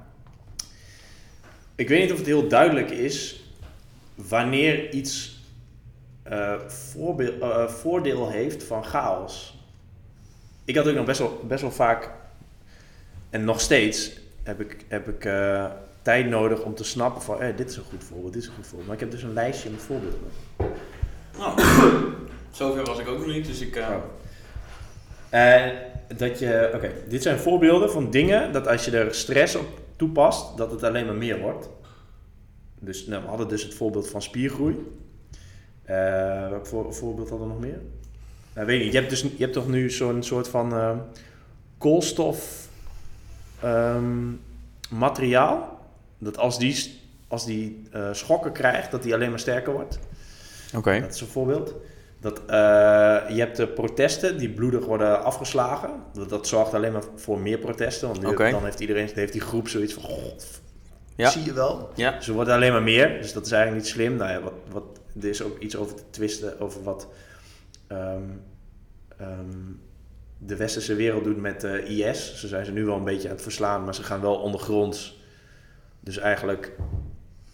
[1.76, 3.44] Ik weet niet of het heel duidelijk is
[4.16, 5.33] wanneer iets
[6.24, 9.58] eh, eh, voordeel heeft van chaos.
[10.66, 12.10] Ik had ook nog best wel, best wel vaak,
[13.34, 14.12] en nog steeds,
[14.44, 15.66] heb ik, heb ik eh,
[16.02, 18.56] tijd nodig om te snappen van, eh, dit is een goed voorbeeld, dit is een
[18.56, 18.88] goed voorbeeld.
[18.88, 20.20] Maar ik heb dus een lijstje met voorbeelden.
[21.38, 21.62] Nou,
[22.52, 23.76] zover was ik ook nog niet, dus ik...
[23.76, 23.96] Oh.
[26.18, 30.58] Dat je, oké, dit zijn voorbeelden van dingen dat als je er stress op toepast,
[30.58, 31.70] dat het alleen maar meer wordt.
[32.80, 34.76] Dus nou, we hadden dus het voorbeeld van spiergroei.
[35.84, 37.80] Eh welk voor, voorbeeld hadden we nog meer?
[38.54, 38.92] Nou, weet niet.
[38.92, 40.92] Je hebt, dus, je hebt toch nu zo'n soort van eh,
[41.78, 42.68] koolstof
[43.62, 44.32] ehm,
[44.90, 45.80] materiaal.
[46.18, 50.00] Dat als die, als die eh, schokken krijgt, dat die alleen maar sterker wordt.
[50.76, 51.00] Oké.
[51.00, 51.76] Dat is een voorbeeld.
[52.20, 52.56] Dat, eh,
[53.30, 55.90] je hebt de protesten die bloedig worden afgeslagen.
[56.14, 58.08] Dat, dat zorgt alleen maar voor meer protesten.
[58.08, 60.04] Want nu, dan heeft iedereen, heeft die groep zoiets van...
[60.04, 60.62] God,
[61.16, 61.30] Ja.
[61.30, 61.90] zie je wel.
[61.96, 62.12] Ja.
[62.12, 63.22] Dus er wordt alleen maar meer.
[63.22, 64.16] Dus dat is eigenlijk niet slim.
[64.16, 64.84] Nou ja, wat, wat,
[65.22, 67.08] er is ook iets over te twisten over wat
[67.88, 68.30] ehm,
[69.18, 69.72] ehm,
[70.38, 72.40] de westerse wereld doet met eh, IS.
[72.40, 75.22] Ze zijn ze nu wel een beetje aan het verslaan, maar ze gaan wel ondergronds.
[76.00, 76.72] Dus eigenlijk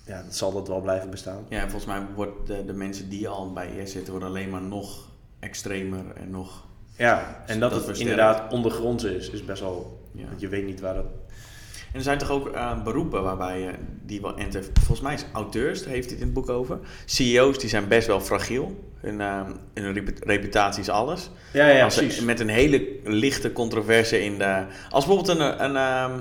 [0.05, 1.45] ja, zal dat wel blijven bestaan.
[1.49, 4.49] Ja, en volgens mij wordt de, de mensen die al bij IS zitten, worden alleen
[4.49, 6.67] maar nog extremer en nog...
[6.95, 7.99] Ja, en dat, Dat het versterkt.
[7.99, 10.07] inderdaad ondergronds is, is best wel...
[10.11, 10.27] Ja.
[10.27, 11.05] Want je weet niet waar dat...
[11.91, 13.69] En er zijn toch ook eh, beroepen waarbij je
[14.05, 14.63] die wel enter...
[14.73, 16.79] Volgens mij is auteurs, daar heeft hij het in het boek over.
[17.05, 18.89] CEO's die zijn best wel fragiel.
[19.01, 19.41] Hun, eh,
[19.73, 21.29] hun reputatie is alles.
[21.53, 22.23] Ja, ja, als ze precies.
[22.23, 24.63] met een hele lichte controverse in de...
[24.89, 26.11] Als bijvoorbeeld een, een, ehm,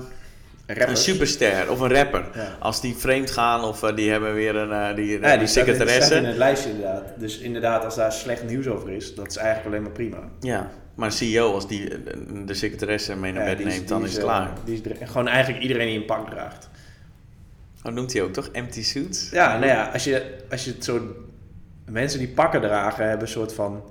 [0.65, 1.03] een Rappers.
[1.03, 2.25] superster of een rapper.
[2.35, 2.55] Ja.
[2.59, 5.39] Als die vreemd gaan of eh, die hebben weer een eh, die, Ja, die staat
[5.39, 6.13] in, secretaresse.
[6.13, 7.03] het lijstje inderdaad.
[7.17, 10.17] Dus inderdaad, als daar slecht nieuws over is, dat is eigenlijk alleen maar prima.
[10.39, 12.13] Ja, maar een CEO als die eh,
[12.45, 14.53] de secretaresse mee naar Ja, bed neemt, dan is het eh, klaar.
[14.65, 16.69] Die is gewoon eigenlijk iedereen die een pak draagt.
[17.83, 18.47] Oh, noemt hij ook toch?
[18.47, 19.29] Empty suits?
[19.29, 21.01] Ja, nou ja, als je, als je het zo...
[21.85, 23.83] Mensen die pakken dragen, hebben een soort van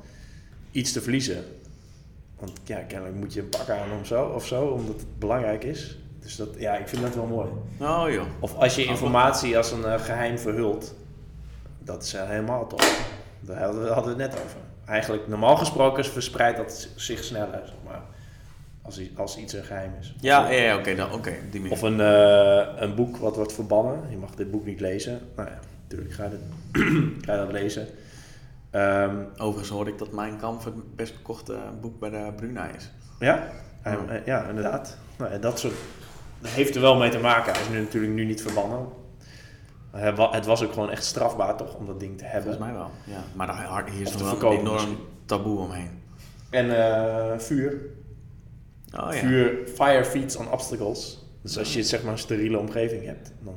[0.71, 1.45] iets te verliezen.
[2.39, 5.65] Want ja, kennelijk moet je een pak aan of zo, of zo omdat het belangrijk
[5.65, 5.99] is.
[6.21, 7.49] Dus dat, ja, ik vind dat wel mooi.
[7.79, 8.27] Oh joh.
[8.41, 10.95] Of als je informatie als een eh, geheim verhult,
[11.79, 12.85] dat is helemaal top.
[13.49, 14.59] Daar hadden we, hadden we het net over.
[14.87, 18.03] Eigenlijk, normaal gesproken verspreidt dat zich sneller, zeg maar.
[18.83, 20.15] Als, als iets een geheim is.
[20.21, 21.35] Ja, ja, ja, oké, dan oké.
[21.69, 24.01] Of een, eh, een boek wat wordt verbannen.
[24.11, 25.21] Je mag dit boek niet lezen.
[25.37, 26.41] Nou ja, natuurlijk ga je dat,
[27.25, 27.87] ga je dat lezen.
[28.71, 32.91] Ehm, Overigens hoorde ik dat Mijn Kamp het best verkochte boek bij de Bruna is.
[33.19, 33.49] ja,
[33.83, 33.95] eh,
[34.25, 34.97] ja, inderdaad.
[35.17, 35.75] Nou, dat, soort,
[36.39, 37.53] dat heeft er wel mee te maken.
[37.53, 38.87] Hij is nu natuurlijk nu niet verbannen.
[39.99, 42.43] Het was ook gewoon echt strafbaar toch om dat ding te hebben.
[42.43, 43.25] Volgens mij wel, ja.
[43.35, 44.99] Maar daar hier is nog wel een enorm misschien.
[45.25, 46.03] taboe omheen.
[46.51, 47.81] En eh, vuur.
[48.95, 49.19] Oh ja.
[49.19, 51.27] Vuur, fire feeds on obstacles.
[51.43, 53.55] Dus als je zeg maar een steriele omgeving hebt, dan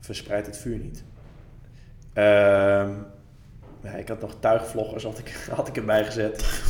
[0.00, 1.04] verspreidt het vuur niet.
[2.12, 2.92] Ehm,
[3.82, 6.62] ja, ik had nog tuigvloggers, had ik, had ik erbij gezet.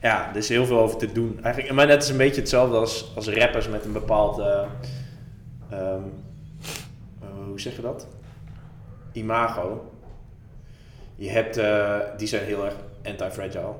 [0.00, 1.38] Ja, er is heel veel over te doen.
[1.42, 4.38] Eigenlijk, maar net is een beetje hetzelfde als, als rappers met een bepaald...
[4.38, 4.66] eh,
[5.70, 6.02] ehm, eh,
[7.62, 8.06] hoe zeg je dat?
[9.12, 9.92] Imago.
[11.16, 13.74] Je hebt, eh, die zijn heel erg anti-fragile.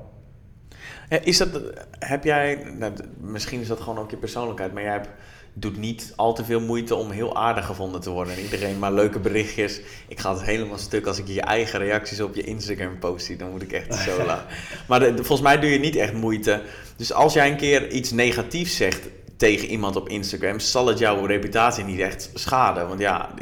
[1.23, 1.61] Is dat,
[1.99, 5.09] heb jij, nou, misschien is dat gewoon ook je persoonlijkheid, maar jij hebt,
[5.53, 8.33] doet niet al te veel moeite om heel aardig gevonden te worden.
[8.33, 9.81] En iedereen maar leuke berichtjes.
[10.07, 13.35] Ik ga het helemaal stuk als ik je eigen reacties op je Instagram post zie,
[13.35, 14.45] dan moet ik echt zo lachen.
[14.87, 16.61] Maar de- de- volgens mij doe je niet echt moeite.
[16.95, 19.07] Dus als jij een keer iets negatiefs zegt
[19.39, 22.87] tegen iemand op Instagram, zal het jouw reputatie niet echt schaden.
[22.87, 23.33] Want ja,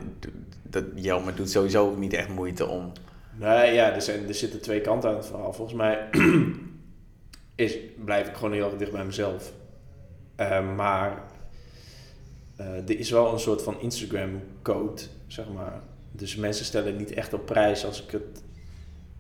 [0.64, 2.91] dat, Jelmer doet sowieso niet echt moeite om...
[3.36, 5.54] Nee, ja, er, zijn, er zitten twee kanten aan het verhaal.
[5.54, 6.10] Volgens mij
[7.66, 9.54] is, blijf ik gewoon heel erg dicht bij mezelf.
[10.36, 11.24] Eh, maar
[12.56, 15.82] eh, er is wel een soort van Instagram-code, zeg maar.
[16.12, 18.43] Dus mensen stellen niet echt op prijs als ik het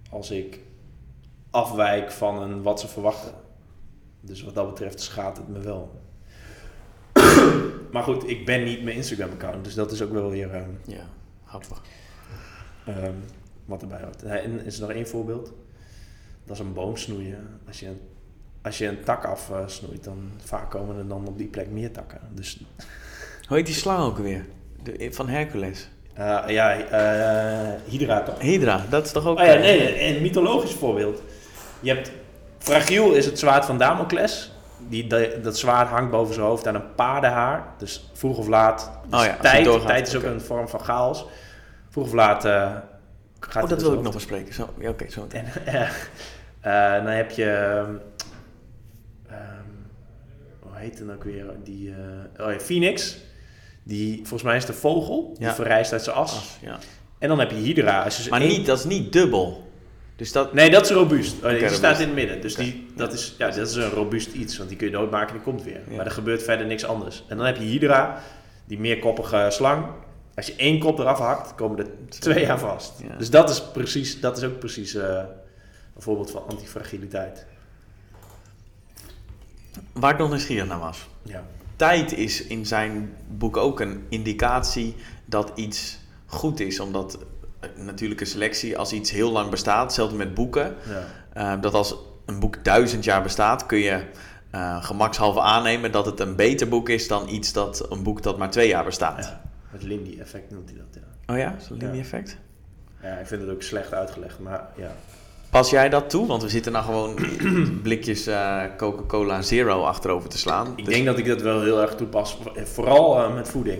[0.09, 0.59] als ik
[1.49, 3.33] afwijk van een, wat ze verwachten.
[4.21, 6.05] Dus wat dat betreft schaadt het me wel.
[7.91, 10.53] Maar goed, ik ben niet mijn Instagram-account, dus dat is ook wel weer...
[10.53, 11.03] ehm, Ja,
[11.45, 11.81] grappig.
[12.85, 13.11] Ehm,
[13.65, 14.23] wat erbij hoort.
[14.23, 15.53] En is er nog één voorbeeld?
[16.45, 17.59] Dat is een boom snoeien.
[17.67, 17.99] Als je een,
[18.61, 22.19] als je een tak afsnoeit, dan vaak komen er dan op die plek meer takken.
[22.31, 22.61] Dus
[23.47, 24.45] Hoe heet die slang ook weer?
[24.83, 25.89] De, van Hercules.
[26.13, 28.39] eh, ja, eh Hydra toch?
[28.41, 29.39] Hydra, dat is toch ook...
[29.39, 31.21] Oh ja, eh, nee, een mythologisch voorbeeld.
[31.79, 32.11] Je hebt,
[32.57, 34.51] fragiel is het zwaard van Damocles.
[34.79, 37.65] Die, dat, dat zwaard hangt boven zijn hoofd aan een paardenhaar.
[37.77, 38.91] Dus vroeg of laat.
[39.09, 41.25] Dus Oh ja, je tijd, doorgaat, tijd is ook een vorm van chaos.
[41.89, 42.75] Vroeg of laat eh,
[43.39, 44.53] gaat Oh, dat dus wil ik nog bespreken.
[44.53, 45.45] Zo, ja, oké, zo meteen.
[45.65, 45.65] En
[46.61, 47.45] eh, eh, dan heb je.
[47.51, 47.95] ehm,
[49.27, 49.41] ehm,
[50.59, 51.45] hoe heet het ook weer?
[51.63, 51.93] Die,
[52.39, 53.17] oh ja, Phoenix.
[53.83, 55.35] Die, volgens mij is de vogel.
[55.39, 56.31] Die verrijst uit zijn as.
[56.35, 56.77] As, ja.
[57.19, 58.09] En dan heb je Hydra.
[58.09, 59.66] Ze Maar één- niet, dat is niet dubbel.
[60.17, 60.53] Dus dat...
[60.53, 61.43] Nee, dat is robuust.
[61.43, 62.41] Oh, die staat in het midden.
[62.41, 64.57] Dus die, dat, is, ja, dat is een robuust iets.
[64.57, 65.81] Want die kun je doodmaken en die komt weer.
[65.89, 65.95] Ja.
[65.95, 67.23] Maar er gebeurt verder niks anders.
[67.27, 68.21] En dan heb je Hydra.
[68.65, 69.85] Die meerkoppige slang.
[70.35, 72.93] Als je één kop eraf hakt, komen er twee aan vast.
[73.07, 73.15] Ja.
[73.15, 75.23] Dus dat is, precies, dat is ook precies eh,
[75.95, 77.45] een voorbeeld van antifragiliteit.
[79.93, 81.07] Waar ik nog nieuwsgierig naar was.
[81.21, 81.45] Ja.
[81.75, 84.95] Tijd is in zijn boek ook een indicatie
[85.25, 86.79] dat iets goed is.
[86.79, 87.17] Omdat
[87.75, 90.75] natuurlijke selectie, als iets heel lang bestaat, hetzelfde met boeken.
[91.33, 91.53] Ja.
[91.53, 91.95] eh, dat als
[92.25, 94.01] een boek duizend jaar bestaat, kun je
[94.51, 98.37] eh, gemakshalve aannemen dat het een beter boek is dan iets dat een boek dat
[98.37, 99.25] maar twee jaar bestaat.
[99.25, 99.41] Ja,
[99.71, 101.33] het Lindy-effect noemt hij dat, ja.
[101.33, 101.99] Oh ja, is dat een Ja.
[101.99, 102.37] effect?
[103.01, 104.91] Ja, ik vind het ook slecht uitgelegd, maar ja.
[105.49, 106.27] Pas jij dat toe?
[106.27, 107.15] Want we zitten nou gewoon
[107.83, 110.67] blikjes eh, Coca-Cola Zero achterover te slaan.
[110.75, 113.79] Ik Dus- denk dat ik dat wel heel erg toepas, vooral eh, met voeding.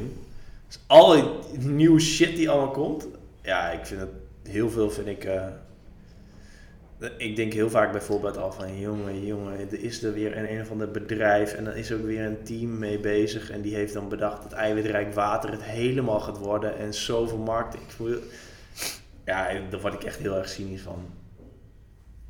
[0.67, 1.23] Dus al die
[1.69, 3.07] nieuwe shit die allemaal komt,
[3.47, 4.09] ja, ik vind het
[4.43, 5.23] heel veel, vind ik...
[5.23, 5.45] eh,
[7.17, 10.61] ik denk heel vaak bijvoorbeeld al van, jongen, jongen, er is er weer een, een
[10.61, 13.93] of ander bedrijf en dan is ook weer een team mee bezig en die heeft
[13.93, 17.83] dan bedacht dat eiwitrijk water het helemaal gaat worden en zoveel marketing.
[17.83, 18.19] Ik voel-
[19.25, 21.05] Ja, daar word ik echt heel erg cynisch van.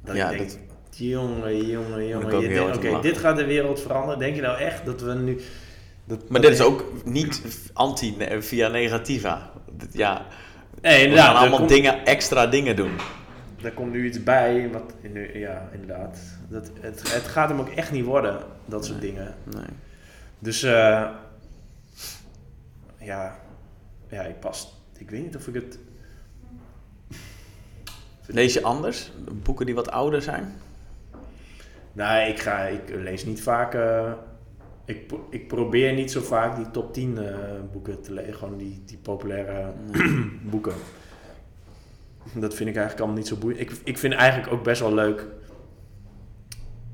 [0.04, 0.60] Dat Ja, ik denk, dat-
[0.98, 4.20] jongen, jongen, jongen, oké, dit gaat de wereld veranderen.
[4.20, 5.40] Denk je nou echt dat we nu...
[6.06, 7.42] Dat, Maar dit is ook niet
[7.74, 9.52] anti via negativa.
[9.92, 10.26] Ja,
[10.82, 11.26] Nee, we inderdaad.
[11.26, 12.92] gaan er allemaal komt- dingen, extra dingen doen.
[13.64, 16.20] Er komt nu iets bij, wat, nu- ja, inderdaad.
[16.50, 19.36] Dat, het, het gaat hem ook echt niet worden, dat soort dingen.
[19.44, 19.66] Nee.
[20.40, 21.08] Dus, eh
[23.00, 23.40] ja,
[24.10, 24.82] ja, ik pas.
[24.98, 25.80] Ik weet niet of ik het.
[28.26, 29.12] Lees je anders?
[29.32, 30.54] Boeken die wat ouder zijn?
[31.94, 33.74] Nee, ik, ga, ik lees niet vaak.
[33.74, 34.12] eh,
[34.88, 37.36] ik, ik probeer niet zo vaak die top 10 eh,
[37.72, 38.34] boeken te lezen.
[38.34, 39.74] Gewoon die, die populaire
[40.52, 40.74] boeken.
[42.34, 43.62] Dat vind ik eigenlijk allemaal niet zo boeiend.
[43.62, 45.28] Ik, ik vind eigenlijk ook best wel leuk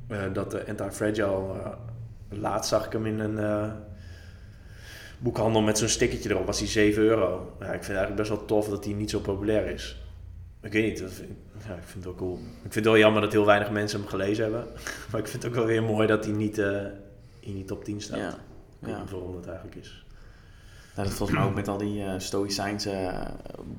[0.08, 1.26] eh, dat de Anti-Fragile...
[1.26, 1.68] eh,
[2.30, 3.72] laatst zag ik hem in een
[5.20, 7.56] boekhandel met zo'n stickertje erop was die 7 euro.
[7.60, 10.04] Ja, ik vind het eigenlijk best wel tof dat die niet zo populair is.
[10.62, 11.22] Ik weet niet, dat
[11.68, 12.34] ja, ik vind het wel cool.
[12.38, 14.68] Ik vind het wel jammer dat heel weinig mensen hem gelezen hebben.
[15.12, 16.62] Maar ik vind het ook wel weer mooi dat hij niet
[17.46, 18.18] in die top 10 staat.
[18.20, 18.38] Ja.
[18.90, 19.04] Ja.
[19.34, 20.06] dat eigenlijk is.
[20.96, 23.30] Nou, dat volgens mij ook met al die eh Stoïcijnse eh,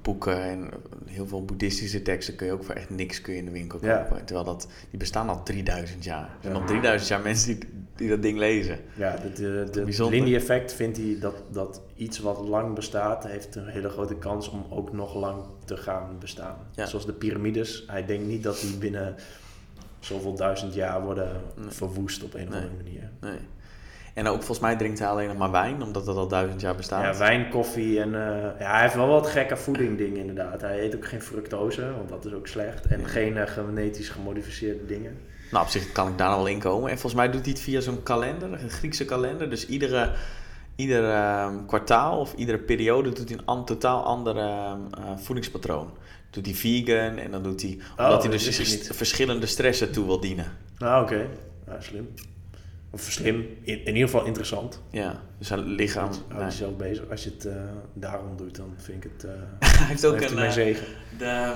[0.02, 0.70] boeken en
[1.06, 3.78] heel veel boeddhistische teksten kun je ook voor echt niks kun je in de winkel
[3.82, 3.96] Ja.
[3.98, 4.24] kopen.
[4.24, 6.22] Terwijl dat, die bestaan al 3000 jaar.
[6.24, 6.60] Er zijn Ja.
[6.60, 8.78] al 3000 jaar mensen die, die dat ding lezen.
[8.96, 10.14] Ja, de, de, Bijzonder.
[10.18, 14.64] Lindy-effect vindt hij dat, dat iets wat lang bestaat, heeft een hele grote kans om
[14.70, 16.56] ook nog lang te gaan bestaan.
[16.74, 16.86] Ja.
[16.86, 17.84] Zoals de piramides.
[17.86, 19.14] Hij denkt niet dat die binnen
[20.00, 21.70] zoveel duizend jaar worden Nee.
[21.70, 22.60] verwoest op een of Nee.
[22.62, 23.10] andere manier.
[23.20, 23.38] Nee.
[24.14, 26.74] En ook volgens mij drinkt hij alleen nog maar wijn, omdat dat al duizend jaar
[26.74, 27.02] bestaat.
[27.02, 28.14] Ja, wijn, koffie en...
[28.14, 30.60] eh, ja, hij heeft wel wat gekke voeding dingen inderdaad.
[30.60, 32.86] Hij eet ook geen fructose, want dat is ook slecht.
[32.86, 33.06] En Ja.
[33.06, 35.16] geen eh, genetisch gemodificeerde dingen.
[35.50, 36.90] Nou, op zich kan ik daar wel in komen.
[36.90, 39.50] En volgens mij doet hij het via zo'n kalender, een Griekse kalender.
[39.50, 40.10] Dus iedere,
[40.76, 45.90] ieder ehm, kwartaal of iedere periode doet hij een totaal ander ehm, eh, voedingspatroon.
[46.30, 47.70] Doet hij vegan en dan doet hij...
[47.98, 50.46] Oh, omdat hij dat dus verschillende stressen toe wil dienen.
[50.78, 51.26] Nou, oké.
[51.66, 52.08] Ja, slim.
[52.94, 53.46] Of slim.
[53.62, 54.80] In, in ieder geval interessant.
[54.90, 56.10] Ja, dus zijn lichaam...
[56.28, 56.44] Hou nee.
[56.44, 57.10] jezelf bezig.
[57.10, 57.54] Als je het eh,
[57.92, 59.24] daarom doet, dan vind ik het...
[59.24, 59.30] eh
[59.78, 60.38] Hij heeft ook heeft een...
[60.38, 60.86] eh, zegen.
[61.18, 61.52] de,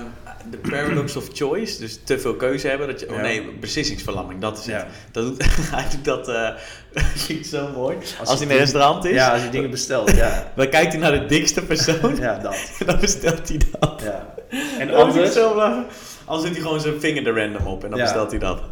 [0.51, 2.87] de paradox of choice, dus te veel keuze hebben.
[2.87, 4.75] Dat je, oh nee, beslissingsverlamming, dat is het.
[4.75, 4.87] Ja.
[5.11, 5.45] Dat doet,
[5.77, 6.27] hij doet dat,
[7.25, 7.97] vind ik zo mooi.
[8.19, 10.53] Als, hij in een restaurant is, Ja, als je dingen bestelt, ja.
[10.57, 12.73] dan kijkt hij naar de dikste persoon Ja, dat.
[12.79, 14.03] en dan bestelt hij dat.
[14.05, 14.35] Ja.
[14.79, 15.59] En anders, zo
[16.25, 18.63] anders doet hij gewoon zijn vinger er random op en dan bestelt hij dat.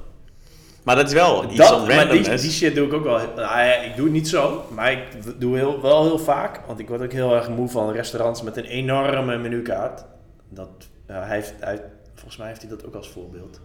[0.87, 3.19] Maar dat is wel iets Dat, maar die, die shit doe ik ook wel.
[3.37, 5.01] Nou, ik doe het niet zo, maar ik
[5.41, 6.61] doe heel, wel heel vaak.
[6.67, 10.05] Want ik word ook heel erg moe van restaurants met een enorme menukaart.
[10.49, 10.69] Dat,
[11.07, 11.83] hij heeft, hij,
[12.15, 13.61] volgens mij heeft hij dat ook als voorbeeld.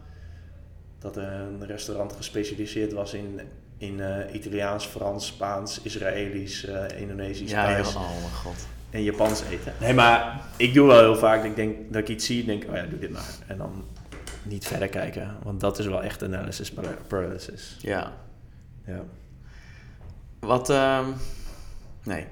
[0.99, 3.41] Dat een restaurant gespecialiseerd was in,
[3.77, 8.67] in eh, Italiaans, Frans, Spaans, Israëlisch, eh, Indonesisch, ja, Thais oh mijn god.
[8.89, 9.73] en Japans eten.
[9.79, 11.37] Nee, maar ik doe wel heel vaak.
[11.37, 13.35] dat Ik denk dat ik iets zie, denk oh ja, doe dit maar.
[13.47, 13.83] En dan
[14.43, 17.77] niet verder kijken, want dat is wel echt analysis para- paralysis.
[17.81, 18.11] Ja.
[18.85, 19.03] Ja.
[20.39, 21.05] Wat, ehm,
[22.03, 22.25] nee,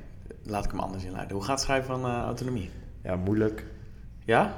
[0.43, 1.35] laat ik hem anders inleiden.
[1.35, 2.69] Hoe gaat het schrijven van eh, autonomie?
[3.03, 3.65] ja, moeilijk.
[4.25, 4.53] Ja?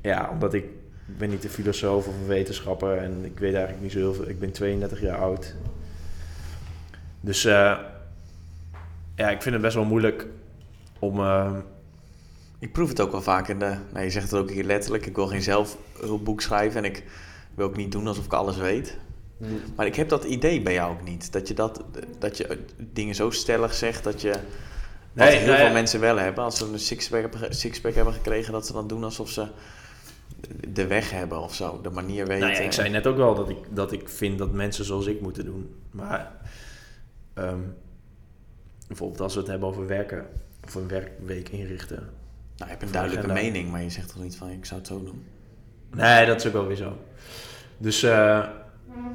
[0.00, 0.64] Ja, omdat ik,
[1.06, 4.28] ben niet een filosoof of een wetenschapper en ik weet eigenlijk niet zo heel veel.
[4.28, 5.54] Ik ben 32 jaar oud.
[7.20, 7.78] Dus eh,
[9.14, 10.26] ja, ik vind het best wel moeilijk
[10.98, 11.20] om...
[12.64, 13.76] Ik proef het ook wel vaak in de...
[13.92, 15.06] Nou, je zegt het ook hier letterlijk.
[15.06, 17.04] Ik wil geen zelfhulpboek schrijven en ik
[17.54, 18.96] wil ook niet doen alsof ik alles weet.
[19.76, 21.32] Maar ik heb dat idee bij jou ook niet.
[21.32, 21.84] Dat je, dat,
[22.18, 24.30] dat je dingen zo stellig zegt dat je...
[24.30, 24.40] Wat
[25.12, 25.64] Nee, heel nou ja.
[25.64, 26.44] veel mensen wel hebben.
[26.44, 29.46] Als ze een sixpack hebben, sixpack hebben gekregen, dat ze dan doen alsof ze
[30.68, 31.80] de weg hebben of zo.
[31.82, 32.46] De manier weten.
[32.48, 35.06] Nou ja, ik zei net ook wel dat ik, dat ik vind dat mensen zoals
[35.06, 35.74] ik moeten doen.
[35.90, 36.32] Maar
[37.34, 37.60] ehm,
[38.86, 40.26] bijvoorbeeld als we het hebben over werken
[40.64, 42.22] of een werkweek inrichten.
[42.56, 43.42] Nou, je hebt een duidelijke agenda.
[43.42, 45.24] mening, maar je zegt toch niet van ik zou het zo doen.
[45.90, 46.96] Nee, dat is ook wel weer zo.
[47.78, 48.46] Dus eh,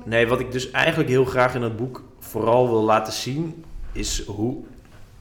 [0.06, 4.26] nee, wat ik dus eigenlijk heel graag in het boek vooral wil laten zien, is
[4.26, 4.64] hoe.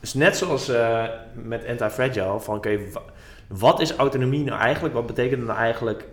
[0.00, 1.04] Is net zoals eh,
[1.34, 3.02] met Anti-Fragile, van oké, wa-
[3.48, 4.94] wat is autonomie nou eigenlijk?
[4.94, 6.08] Wat betekent het nou eigenlijk?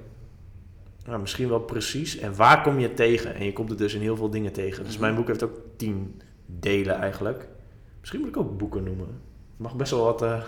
[1.06, 2.18] Nou, misschien wel precies.
[2.18, 3.36] En waar kom je tegen?
[3.36, 4.84] En je komt er dus in heel veel dingen tegen.
[4.84, 5.02] Dus Mhm.
[5.02, 7.48] mijn boek heeft ook tien delen eigenlijk.
[8.00, 9.08] Misschien moet ik ook boeken noemen.
[9.54, 10.42] Ik mag best wel wat eh,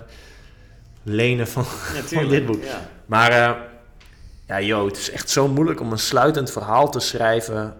[1.08, 2.64] lenen van, van dit boek.
[2.64, 2.90] Ja.
[3.06, 3.62] Maar eh,
[4.48, 7.76] ja, joh, het is echt zo moeilijk om een sluitend verhaal te schrijven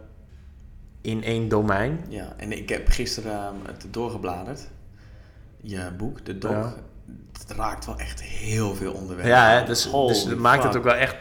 [1.02, 2.06] in één domein.
[2.10, 4.68] ja, en ik heb gisteren ehm, het doorgebladerd.
[5.62, 6.52] Je boek, de dog.
[6.52, 6.76] Ja.
[7.40, 9.36] Het raakt wel echt heel veel onderwerpen.
[9.36, 11.16] Ja, hè, dus, Holy dus dat maakt het ook wel echt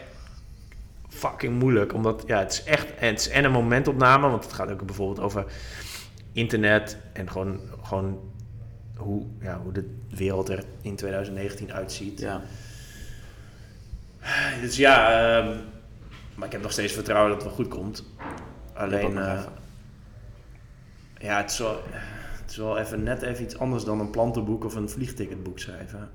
[1.09, 1.93] fucking moeilijk.
[1.93, 4.85] Omdat ja, het is echt en het is en een momentopname, want het gaat ook
[4.85, 5.45] bijvoorbeeld over
[6.31, 8.19] internet en gewoon, gewoon
[8.97, 12.19] hoe, ja, hoe de wereld er in 2019 uitziet.
[12.19, 12.41] Ja.
[14.61, 15.57] Dus ja, ehm,
[16.35, 18.03] maar ik heb nog steeds vertrouwen dat het wel goed komt.
[18.73, 19.43] Alleen, eh,
[21.17, 21.81] ja, het is, wel,
[22.41, 26.09] het is wel even net even iets anders dan een plantenboek of een vliegticketboek schrijven.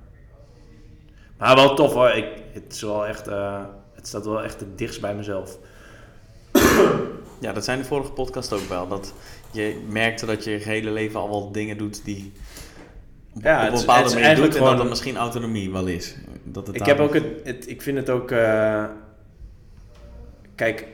[1.36, 2.10] Maar wel tof hoor.
[2.10, 3.64] Ik, het, is wel echt, eh,
[3.94, 5.58] het staat wel echt het dichtst bij mezelf.
[7.40, 8.88] ja, dat zijn de vorige podcast ook wel.
[8.88, 9.14] Dat
[9.50, 12.32] je merkte dat je je hele leven al wel dingen doet die
[13.40, 14.38] Ja, op het een is- bepaalde het is manier doet.
[14.44, 16.16] eigenlijk En dat misschien autonomie wel is.
[16.44, 18.30] Dat het Ik, heb ook het, het, ik vind het ook.
[18.30, 18.84] eh,
[20.54, 20.86] kijk,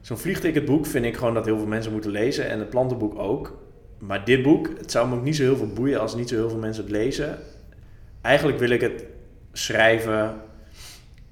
[0.00, 2.48] zo'n vliegticketboek vind ik gewoon dat heel veel mensen moeten lezen.
[2.48, 3.58] En het plantenboek ook.
[3.98, 6.34] Maar dit boek, het zou me ook niet zo heel veel boeien als niet zo
[6.34, 7.38] heel veel mensen het lezen.
[8.20, 9.04] Eigenlijk wil ik het
[9.52, 10.34] schrijven,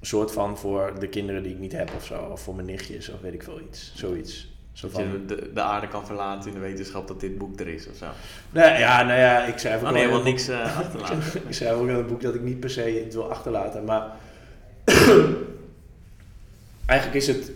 [0.01, 2.27] soort van voor de kinderen die ik niet heb of zo.
[2.31, 3.91] Of voor mijn nichtjes of weet ik veel iets.
[3.95, 4.50] Zoiets.
[4.73, 7.67] Zo Dat je de, de aarde kan verlaten in de wetenschap dat dit boek er
[7.67, 8.05] is of zo.
[8.51, 11.17] Nee, ja, nou ja, ik schrijf ook wel nee, niks eh, achterlaten.
[11.47, 13.83] Ik schrijf ook in het boek dat ik niet per se het wil achterlaten.
[13.83, 14.11] Maar
[16.85, 17.51] eigenlijk is het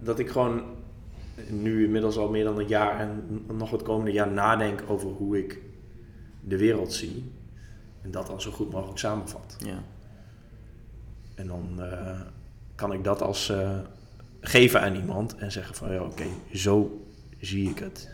[0.00, 0.62] dat ik gewoon
[1.48, 5.38] nu inmiddels al meer dan een jaar en nog het komende jaar nadenk over hoe
[5.38, 5.60] ik
[6.40, 7.32] de wereld zie.
[8.02, 9.56] En dat dan zo goed mogelijk samenvat.
[9.58, 9.82] Ja.
[11.34, 12.20] En dan eh,
[12.74, 13.78] kan ik dat als eh,
[14.40, 17.04] geven aan iemand en zeggen van ja, oké, zo
[17.40, 18.08] zie ik het.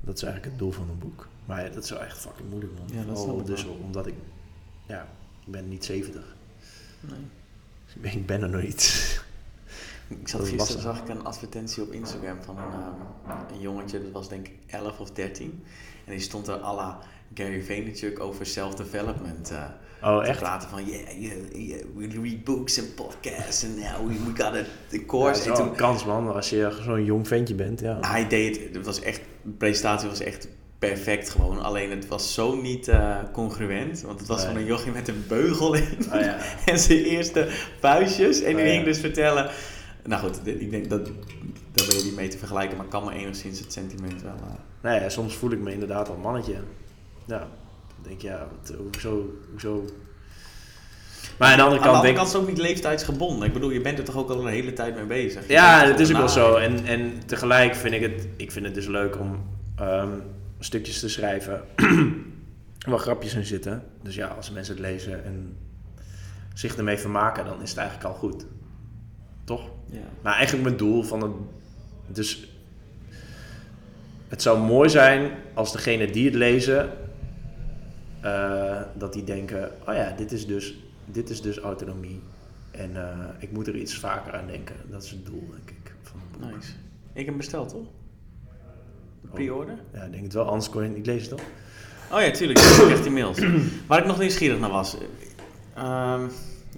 [0.00, 1.28] Dat is eigenlijk het doel van een boek.
[1.44, 2.86] Maar ja, dat is wel echt fucking moeilijk man.
[2.98, 3.78] Ja, dat ik dus wel.
[3.84, 4.14] omdat ik,
[4.86, 5.08] ja,
[5.46, 6.36] ik ben niet 70.
[7.00, 7.18] Nee.
[7.94, 9.22] Ik ben- Ik ben er nog niet.
[10.08, 14.12] Ik zat gisteren zag ik een advertentie op Instagram van een, ehm, een jongetje, dat
[14.12, 15.62] was denk ik 11 of 13.
[16.04, 16.98] En die stond er à la
[17.34, 19.64] Gary Vaynerchuk over self-development eh,
[20.02, 20.38] Oh, echt?
[20.38, 20.68] praten.
[20.68, 21.32] Van yeah, yeah,
[21.68, 25.06] yeah, we read books and podcasts and now we, we got a, the Ja, dat
[25.06, 25.40] course.
[25.40, 27.80] is en wel toen, een kans man, als je zo'n jong ventje bent.
[27.80, 27.98] Ja.
[28.00, 30.48] hij deed het, het was echt, de presentatie was echt
[30.78, 31.62] perfect gewoon.
[31.62, 35.24] Alleen het was zo niet eh, congruent, want het was van een jochie met een
[35.28, 35.98] beugel in.
[36.12, 36.36] Oh, ja.
[36.66, 37.48] en zijn eerste
[37.80, 38.40] vuistjes.
[38.40, 38.74] En die Oh, ja.
[38.74, 39.50] ging dus vertellen.
[40.04, 41.06] Nou goed, ik denk dat
[41.72, 44.32] daar ben je niet mee te vergelijken, maar ik kan me enigszins het sentiment wel.
[44.32, 44.52] eh,
[44.82, 46.54] Nee, ja, soms voel ik me inderdaad al mannetje.
[47.26, 47.48] Ja,
[48.02, 49.84] denk ja, wat, hoezo, hoezo...
[51.38, 53.46] Maar aan de andere Aan de kant andere denk kant is het ook niet leeftijdsgebonden.
[53.46, 55.46] Ik bedoel, je bent er toch ook al een hele tijd mee bezig.
[55.46, 56.54] Je Ja, dat is ook wel zo.
[56.54, 59.44] En, en tegelijk vind ik het, ik vind het dus leuk om
[59.76, 60.08] ehm,
[60.58, 61.62] stukjes te schrijven
[62.88, 63.82] waar grapjes in zitten.
[64.02, 65.56] Dus ja, als mensen het lezen en
[66.54, 68.46] zich ermee vermaken, dan is het eigenlijk al goed.
[69.44, 69.70] Toch?
[69.90, 69.98] Ja.
[70.22, 71.32] Maar eigenlijk mijn doel van het...
[72.06, 72.48] Dus
[74.28, 76.90] het zou mooi zijn als degene die het lezen,
[78.20, 82.20] eh, dat die denken, oh ja, dit is dus, dit is dus autonomie.
[82.70, 84.76] En eh, ik moet er iets vaker aan denken.
[84.90, 86.50] Dat is het doel, denk ik, van het boek.
[86.54, 86.72] Nice.
[87.12, 87.86] Ik heb hem besteld, toch?
[89.26, 89.34] Oh.
[89.34, 89.78] pre-order?
[89.92, 91.46] Ja, ik denk het wel, anders kon je het niet lezen, toch?
[92.12, 92.58] Oh ja, tuurlijk.
[92.58, 93.38] Ik krijg die mails.
[93.88, 94.96] Waar ik nog nieuwsgierig naar was.
[95.74, 96.26] ehm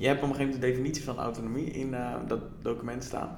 [0.00, 3.28] je hebt op een gegeven moment de definitie van autonomie in eh, dat document staan.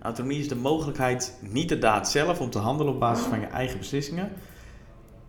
[0.00, 3.46] Autonomie is de mogelijkheid, niet de daad zelf, om te handelen op basis van je
[3.46, 4.32] eigen beslissingen.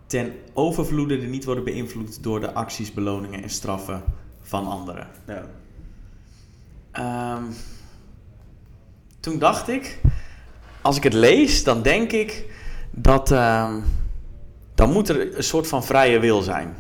[0.10, 4.04] Ten overvloede die niet worden beïnvloed door de acties, beloningen en straffen
[4.42, 5.08] van anderen.
[5.28, 5.46] Ja.
[6.92, 7.44] Ehm,
[9.20, 10.00] toen dacht ik,
[10.82, 12.46] als ik het lees, dan denk ik
[12.92, 13.82] dat ehm,
[14.76, 16.76] dan moet er een soort van vrije wil zijn.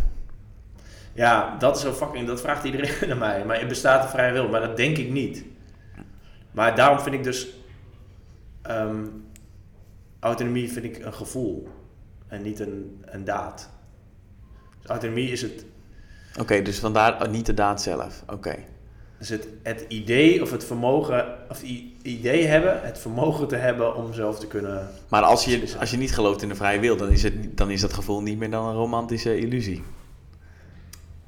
[1.13, 3.45] Ja, dat is zo fucking, dat vraagt iedereen aan mij.
[3.45, 5.43] Maar er bestaat een vrije wil, maar dat denk ik niet.
[6.51, 7.47] Maar daarom vind ik dus
[8.61, 9.05] ehm,
[10.19, 11.67] autonomie vind ik een gevoel
[12.29, 13.69] en niet een, een daad.
[14.81, 15.65] Dus autonomie is het,
[16.39, 18.23] Oké, dus vandaar niet de daad zelf.
[18.27, 18.55] Oké.
[19.19, 21.61] is het, het idee of het vermogen, of
[22.01, 24.89] idee hebben, het vermogen te hebben om zelf te kunnen.
[25.09, 27.71] Maar als je, als je niet gelooft in de vrije wil, dan is, het, dan
[27.71, 29.83] is dat gevoel niet meer dan een romantische illusie.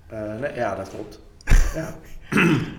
[0.10, 1.20] eh, nee, ja, dat klopt.
[1.76, 1.96] ja.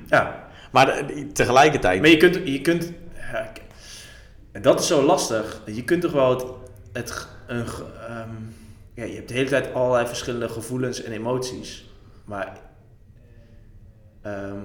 [0.06, 0.48] ja.
[0.72, 2.00] Maar de- tegelijkertijd.
[2.00, 2.92] Maar je kunt, je kunt
[3.32, 3.52] ja,
[4.60, 5.62] dat is zo lastig.
[5.66, 6.60] Je kunt toch wel
[6.92, 7.66] het, een,
[8.08, 8.30] ehm,
[8.94, 11.90] ja, je hebt de hele tijd allerlei verschillende gevoelens en emoties,
[12.24, 12.60] maar
[14.22, 14.64] ehm,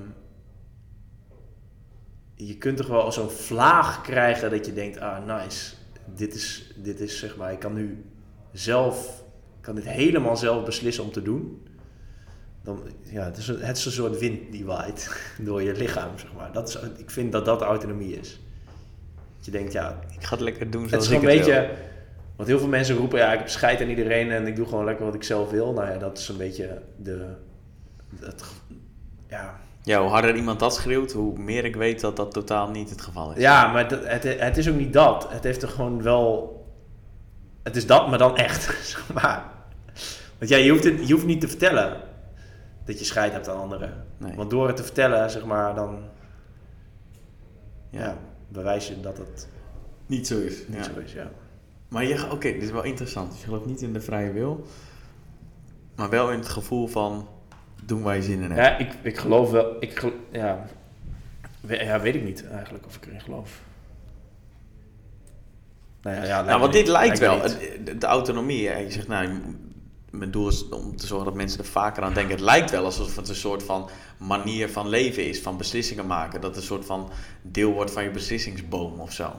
[2.36, 5.74] je kunt toch wel zo'n vlaag krijgen dat je denkt, ah nice,
[6.06, 8.06] dit is, dit is zeg maar, ik kan nu
[8.52, 9.24] zelf,
[9.58, 11.68] ik kan dit helemaal zelf beslissen om te doen.
[12.64, 16.18] Dan, ja, het, is een, het is een soort wind die waait door je lichaam,
[16.20, 16.52] zeg maar.
[16.52, 18.40] Dat is, ik vind dat dat autonomie is.
[19.36, 21.46] Dat je denkt, ja, Ik ga het lekker doen het zoals is ik een het
[21.46, 21.70] wil.
[22.38, 24.86] Want heel veel mensen roepen, ja, ik heb scheid aan iedereen en ik doe gewoon
[24.86, 25.74] lekker wat ik zelf wil.
[25.74, 27.26] Nou ja, dat is een beetje de...
[28.20, 28.44] Het,
[29.28, 32.90] ja, Ja, hoe harder iemand dat schreeuwt, hoe meer ik weet dat dat totaal niet
[32.90, 33.42] het geval is.
[33.42, 35.28] ja maar het, het is ook niet dat.
[35.32, 36.56] Het heeft er gewoon wel...
[37.64, 39.44] Het is dat, maar dan echt, zeg maar.
[40.38, 42.02] Want ja, je hoeft, het, je hoeft niet te vertellen
[42.86, 44.06] dat je scheid hebt aan anderen.
[44.18, 44.36] Nee.
[44.36, 46.00] Want door het te vertellen, zeg maar, dan
[47.90, 48.00] Ja.
[48.00, 48.18] ja.
[48.48, 49.48] bewijs je dat het
[50.06, 50.68] Niet zo is.
[50.68, 50.84] niet Ja.
[50.84, 51.14] zo is.
[51.14, 51.30] Ja.
[51.88, 53.30] Maar je, oké, dit is wel interessant.
[53.32, 54.66] Dus je gelooft niet in de vrije wil,
[55.96, 57.28] maar wel in het gevoel van
[57.84, 58.56] doen waar je zin in hebt.
[58.56, 59.76] Ja, ik, ik geloof wel.
[59.80, 60.66] Ik, ja,
[61.62, 63.62] we- ja, weet ik niet eigenlijk of ik erin geloof.
[66.02, 67.42] Nou ja, ja nou, want dit lijkt wel,
[67.84, 68.62] de, de autonomie.
[68.62, 69.30] Je zegt, nou,
[70.12, 72.32] mijn doel is om te zorgen dat mensen er vaker aan denken.
[72.36, 76.42] Het lijkt wel alsof het een soort van manier van leven is, van beslissingen maken.
[76.42, 77.10] Dat het een soort van
[77.42, 79.32] deel wordt van je beslissingsboom of zo.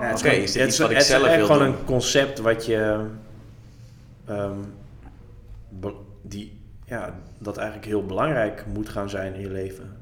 [0.00, 1.72] Ja, het is dit het iets wat ik het is zelf echt wil gewoon doen?
[1.78, 3.06] een concept wat je.
[4.26, 4.58] ehm,
[6.22, 9.96] die, ja, dat eigenlijk heel belangrijk moet gaan zijn in je leven.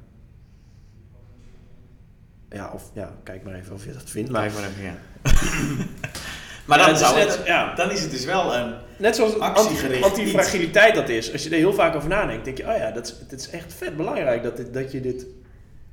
[2.51, 4.31] Ja, of ja, kijk maar even of je dat vindt.
[4.31, 4.95] Maar, Kijk maar even, ja.
[6.67, 7.75] maar Ja, dan, is net- het, ja.
[7.75, 8.75] dan is het dus wel een...
[8.97, 11.33] net zoals anti, Actiegericht antifragiliteit dat is.
[11.33, 13.51] Als je er heel vaak over nadenkt, denk je, oh ja, dat is, het is
[13.51, 15.27] echt vet belangrijk dat, dit, dat je dit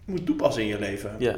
[0.05, 1.15] moet toepassen in je leven.
[1.17, 1.35] Ja.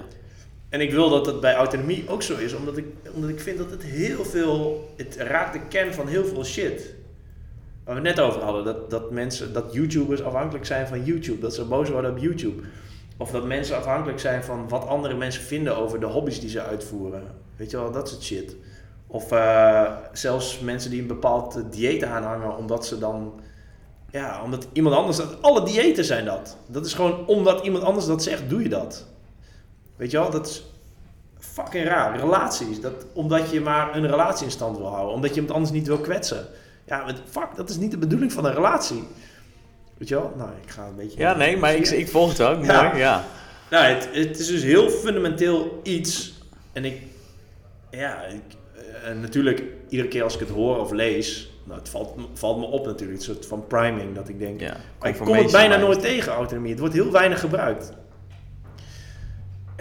[0.72, 3.58] En ik wil dat het bij autonomie ook zo is, omdat ik, omdat ik vind
[3.58, 6.94] dat het heel veel, het raakt de kern van heel veel shit.
[7.84, 11.40] Waar we het net over hadden, dat, dat mensen, dat YouTubers afhankelijk zijn van YouTube,
[11.40, 12.62] dat ze boos worden op YouTube.
[13.18, 16.62] Of dat mensen afhankelijk zijn van wat andere mensen vinden over de hobby's die ze
[16.62, 17.24] uitvoeren.
[17.56, 18.56] Weet je wel, dat soort shit.
[19.08, 23.42] Of eh, zelfs mensen die een bepaald dieet aanhangen, omdat ze dan.
[24.12, 25.42] Ja, omdat iemand anders dat.
[25.42, 26.58] Alle diëten zijn dat.
[26.68, 29.11] Dat is gewoon omdat iemand anders dat zegt, doe je dat.
[30.02, 30.64] Weet je wel, dat is
[31.40, 32.20] fucking raar.
[32.20, 35.72] Relaties, dat, omdat je maar een relatie in stand wil houden, omdat je iemand anders
[35.72, 36.46] niet wil kwetsen.
[36.86, 39.04] Ja, fuck, dat is niet de bedoeling van een relatie.
[39.98, 40.34] Weet je wel?
[40.38, 41.20] Nou, ik ga een beetje.
[41.20, 42.66] Ja, nee, maar ik, ik volg het ook.
[42.66, 42.84] Ja.
[42.84, 43.24] Mooi, ja.
[43.70, 46.34] Nou, het, het is dus heel fundamenteel iets.
[46.72, 47.02] En ik,
[47.92, 48.42] ja, ik,
[49.04, 52.60] eh, natuurlijk, iedere keer als ik het hoor of lees, nou, het valt, me- valt
[52.60, 54.76] me op natuurlijk, een soort van priming, dat ik denk, ja.
[55.00, 56.72] maar ik kom het bijna nooit tegen, autonomie.
[56.72, 57.92] Het wordt heel weinig gebruikt.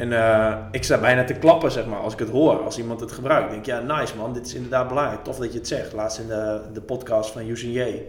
[0.01, 3.01] En eh, ik sta bijna te klappen, zeg maar, als ik het hoor, als iemand
[3.01, 3.47] het gebruikt.
[3.47, 5.25] Ik denk, ja, nice man, dit is inderdaad belangrijk.
[5.25, 5.93] Tof dat je het zegt.
[5.93, 8.03] Laatst in de, de podcast van Youssef J,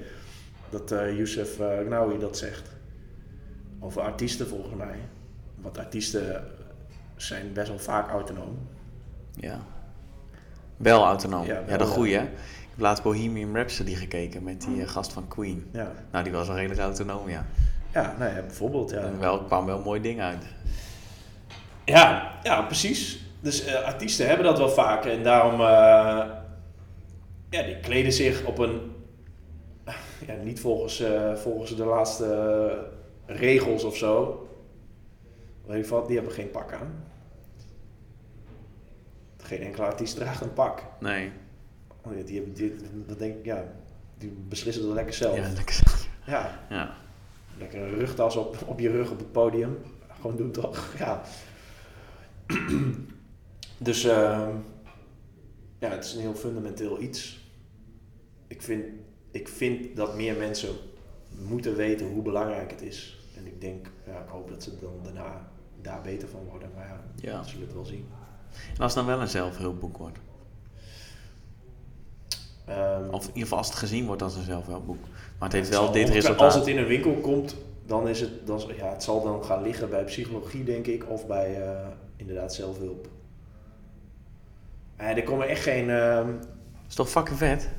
[0.70, 2.70] dat eh Youssef uh, Gnawi dat zegt.
[3.80, 4.96] Over artiesten volgens mij.
[5.62, 6.44] Want artiesten
[7.16, 8.58] zijn best wel vaak autonoom.
[9.34, 9.60] Ja.
[10.78, 11.46] Wel autonoom.
[11.46, 11.86] Ja, ja.
[11.86, 12.16] goeie.
[12.16, 12.24] hè?
[12.24, 12.30] Ik
[12.70, 15.70] heb laatst Bohemian Rhapsody gekeken met die eh, gast van Queen.
[15.72, 17.46] Ja, Nou, die was wel redelijk autonoom, ja.
[17.94, 18.90] ja nou ja, bijvoorbeeld.
[18.90, 19.00] Ja.
[19.00, 20.46] En wel kwam wel een mooi ding uit.
[21.92, 23.20] Ja, ja, precies.
[23.40, 26.30] Dus eh, artiesten hebben dat wel vaak en daarom, eh,
[27.50, 28.92] ja, die kleden zich op een,
[30.28, 32.90] ja, niet volgens, eh, volgens de laatste
[33.26, 34.46] regels of zo.
[35.66, 37.04] Weet je wat, die hebben geen pak aan.
[39.38, 40.84] Geen enkele artiest draagt een pak.
[41.00, 41.32] Nee.
[42.02, 42.74] Oh ja, Die hebben dit,
[43.08, 43.64] dat denk ik, ja,
[44.18, 45.36] die beslissen dat lekker zelf.
[45.36, 45.82] Ja, Ja, lekker.
[46.70, 46.96] Ja.
[47.58, 49.78] lekker een rugtas op, op je rug op het podium.
[50.22, 50.94] Gewoon doen toch?
[50.98, 51.22] Ja.
[53.78, 54.50] dus ehm,
[55.80, 57.40] ja, het is een heel fundamenteel iets.
[58.48, 58.86] Ik vind,
[59.32, 60.70] ik vind dat meer mensen
[61.48, 63.20] moeten weten hoe belangrijk het is.
[63.38, 65.50] En ik denk, ja, ik hoop dat ze dan daarna
[65.82, 66.70] daar beter van worden.
[66.76, 67.00] Maar ja,
[67.32, 67.42] Ja.
[67.44, 68.06] we zullen het wel zien.
[68.76, 70.18] En als het dan wel een zelfhulpboek wordt.
[72.66, 75.02] Ehm, Of in ieder geval als het gezien wordt als een zelfhulpboek.
[75.40, 76.40] Maar het heeft Het wel dit resultaat.
[76.40, 77.56] Als het in een winkel komt,
[77.86, 81.28] dan is het, dan, ja, het zal dan gaan liggen bij psychologie, denk ik, of
[81.28, 81.88] bij eh,
[82.22, 83.08] inderdaad zelfhulp.
[84.96, 86.30] Eh, er komen echt geen, ehm,
[86.88, 87.70] is toch fucking vet?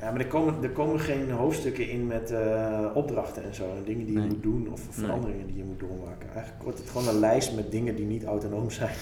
[0.00, 3.84] ja, maar er komen, er komen geen hoofdstukken in met eh, opdrachten en zo, en
[3.84, 4.28] dingen die je Nee.
[4.28, 5.06] moet doen of Nee.
[5.06, 6.28] veranderingen die je moet doormaken.
[6.34, 8.94] Eigenlijk wordt het gewoon een lijst met dingen die niet autonoom zijn.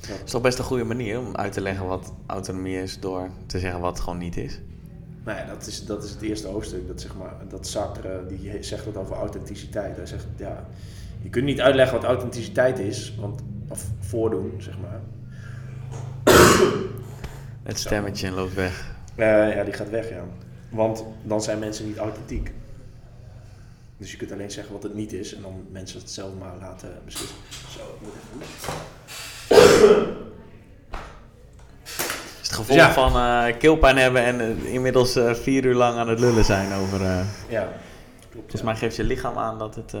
[0.00, 3.28] Het is toch best een goede manier om uit te leggen wat autonomie is door
[3.46, 4.60] te zeggen wat het gewoon niet is.
[5.24, 6.86] Nou ja, dat is, dat is het eerste hoofdstuk.
[6.86, 9.96] Dat, zeg maar, dat Sartre die zegt het over authenticiteit.
[9.96, 10.66] Hij zegt, ja,
[11.22, 15.00] je kunt niet uitleggen wat authenticiteit is, want, of voordoen, zeg maar.
[17.62, 18.94] Het stemmetje loopt weg.
[19.14, 20.24] Eh, ja, die gaat weg, ja.
[20.68, 22.52] Want dan zijn mensen niet authentiek.
[23.96, 26.54] Dus je kunt alleen zeggen wat het niet is en dan mensen het zelf maar
[26.60, 27.36] laten beslissen.
[27.70, 28.72] Zo, ik moet even...
[32.40, 32.92] is het gevolg Ja.
[32.92, 37.00] van eh keelpijn hebben en eh, inmiddels vier uur lang aan het lullen zijn over...
[37.48, 37.68] Ja,
[38.30, 38.32] klopt.
[38.32, 38.66] volgens ja.
[38.66, 39.94] mij geeft je lichaam aan dat het...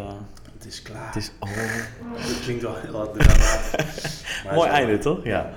[0.64, 1.06] eh, Het is klaar.
[1.06, 1.32] het is...
[1.38, 1.48] Oh,
[2.28, 4.24] Dat klinkt wel heel wat dramatisch.
[4.54, 5.24] Mooi einde, toch?
[5.24, 5.50] Ja.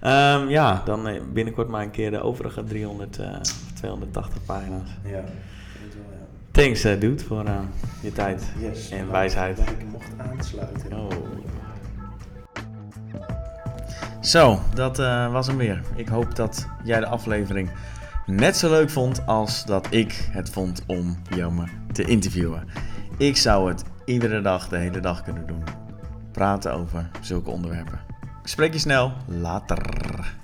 [0.00, 3.40] Ehm, ja, dan eh, binnenkort maar een keer de overige 300, eh,
[3.74, 4.88] 280 pagina's.
[5.02, 6.26] Ja, ik denk het wel, ja.
[6.50, 7.58] Thanks, eh, dude, voor eh,
[8.02, 9.56] je tijd Yes, en bedankt wijsheid.
[9.56, 10.92] Dat ik mocht aansluiten.
[10.92, 11.10] Oh.
[14.20, 15.82] Zo, dat eh, was hem weer.
[15.96, 17.70] Ik hoop dat jij de aflevering
[18.26, 22.68] net zo leuk vond als dat ik het vond om Jome te interviewen.
[23.16, 25.62] Ik zou het iedere dag, de hele dag kunnen doen.
[26.32, 28.00] Praten over zulke onderwerpen.
[28.42, 29.12] Ik spreek je snel.
[29.26, 30.43] Later.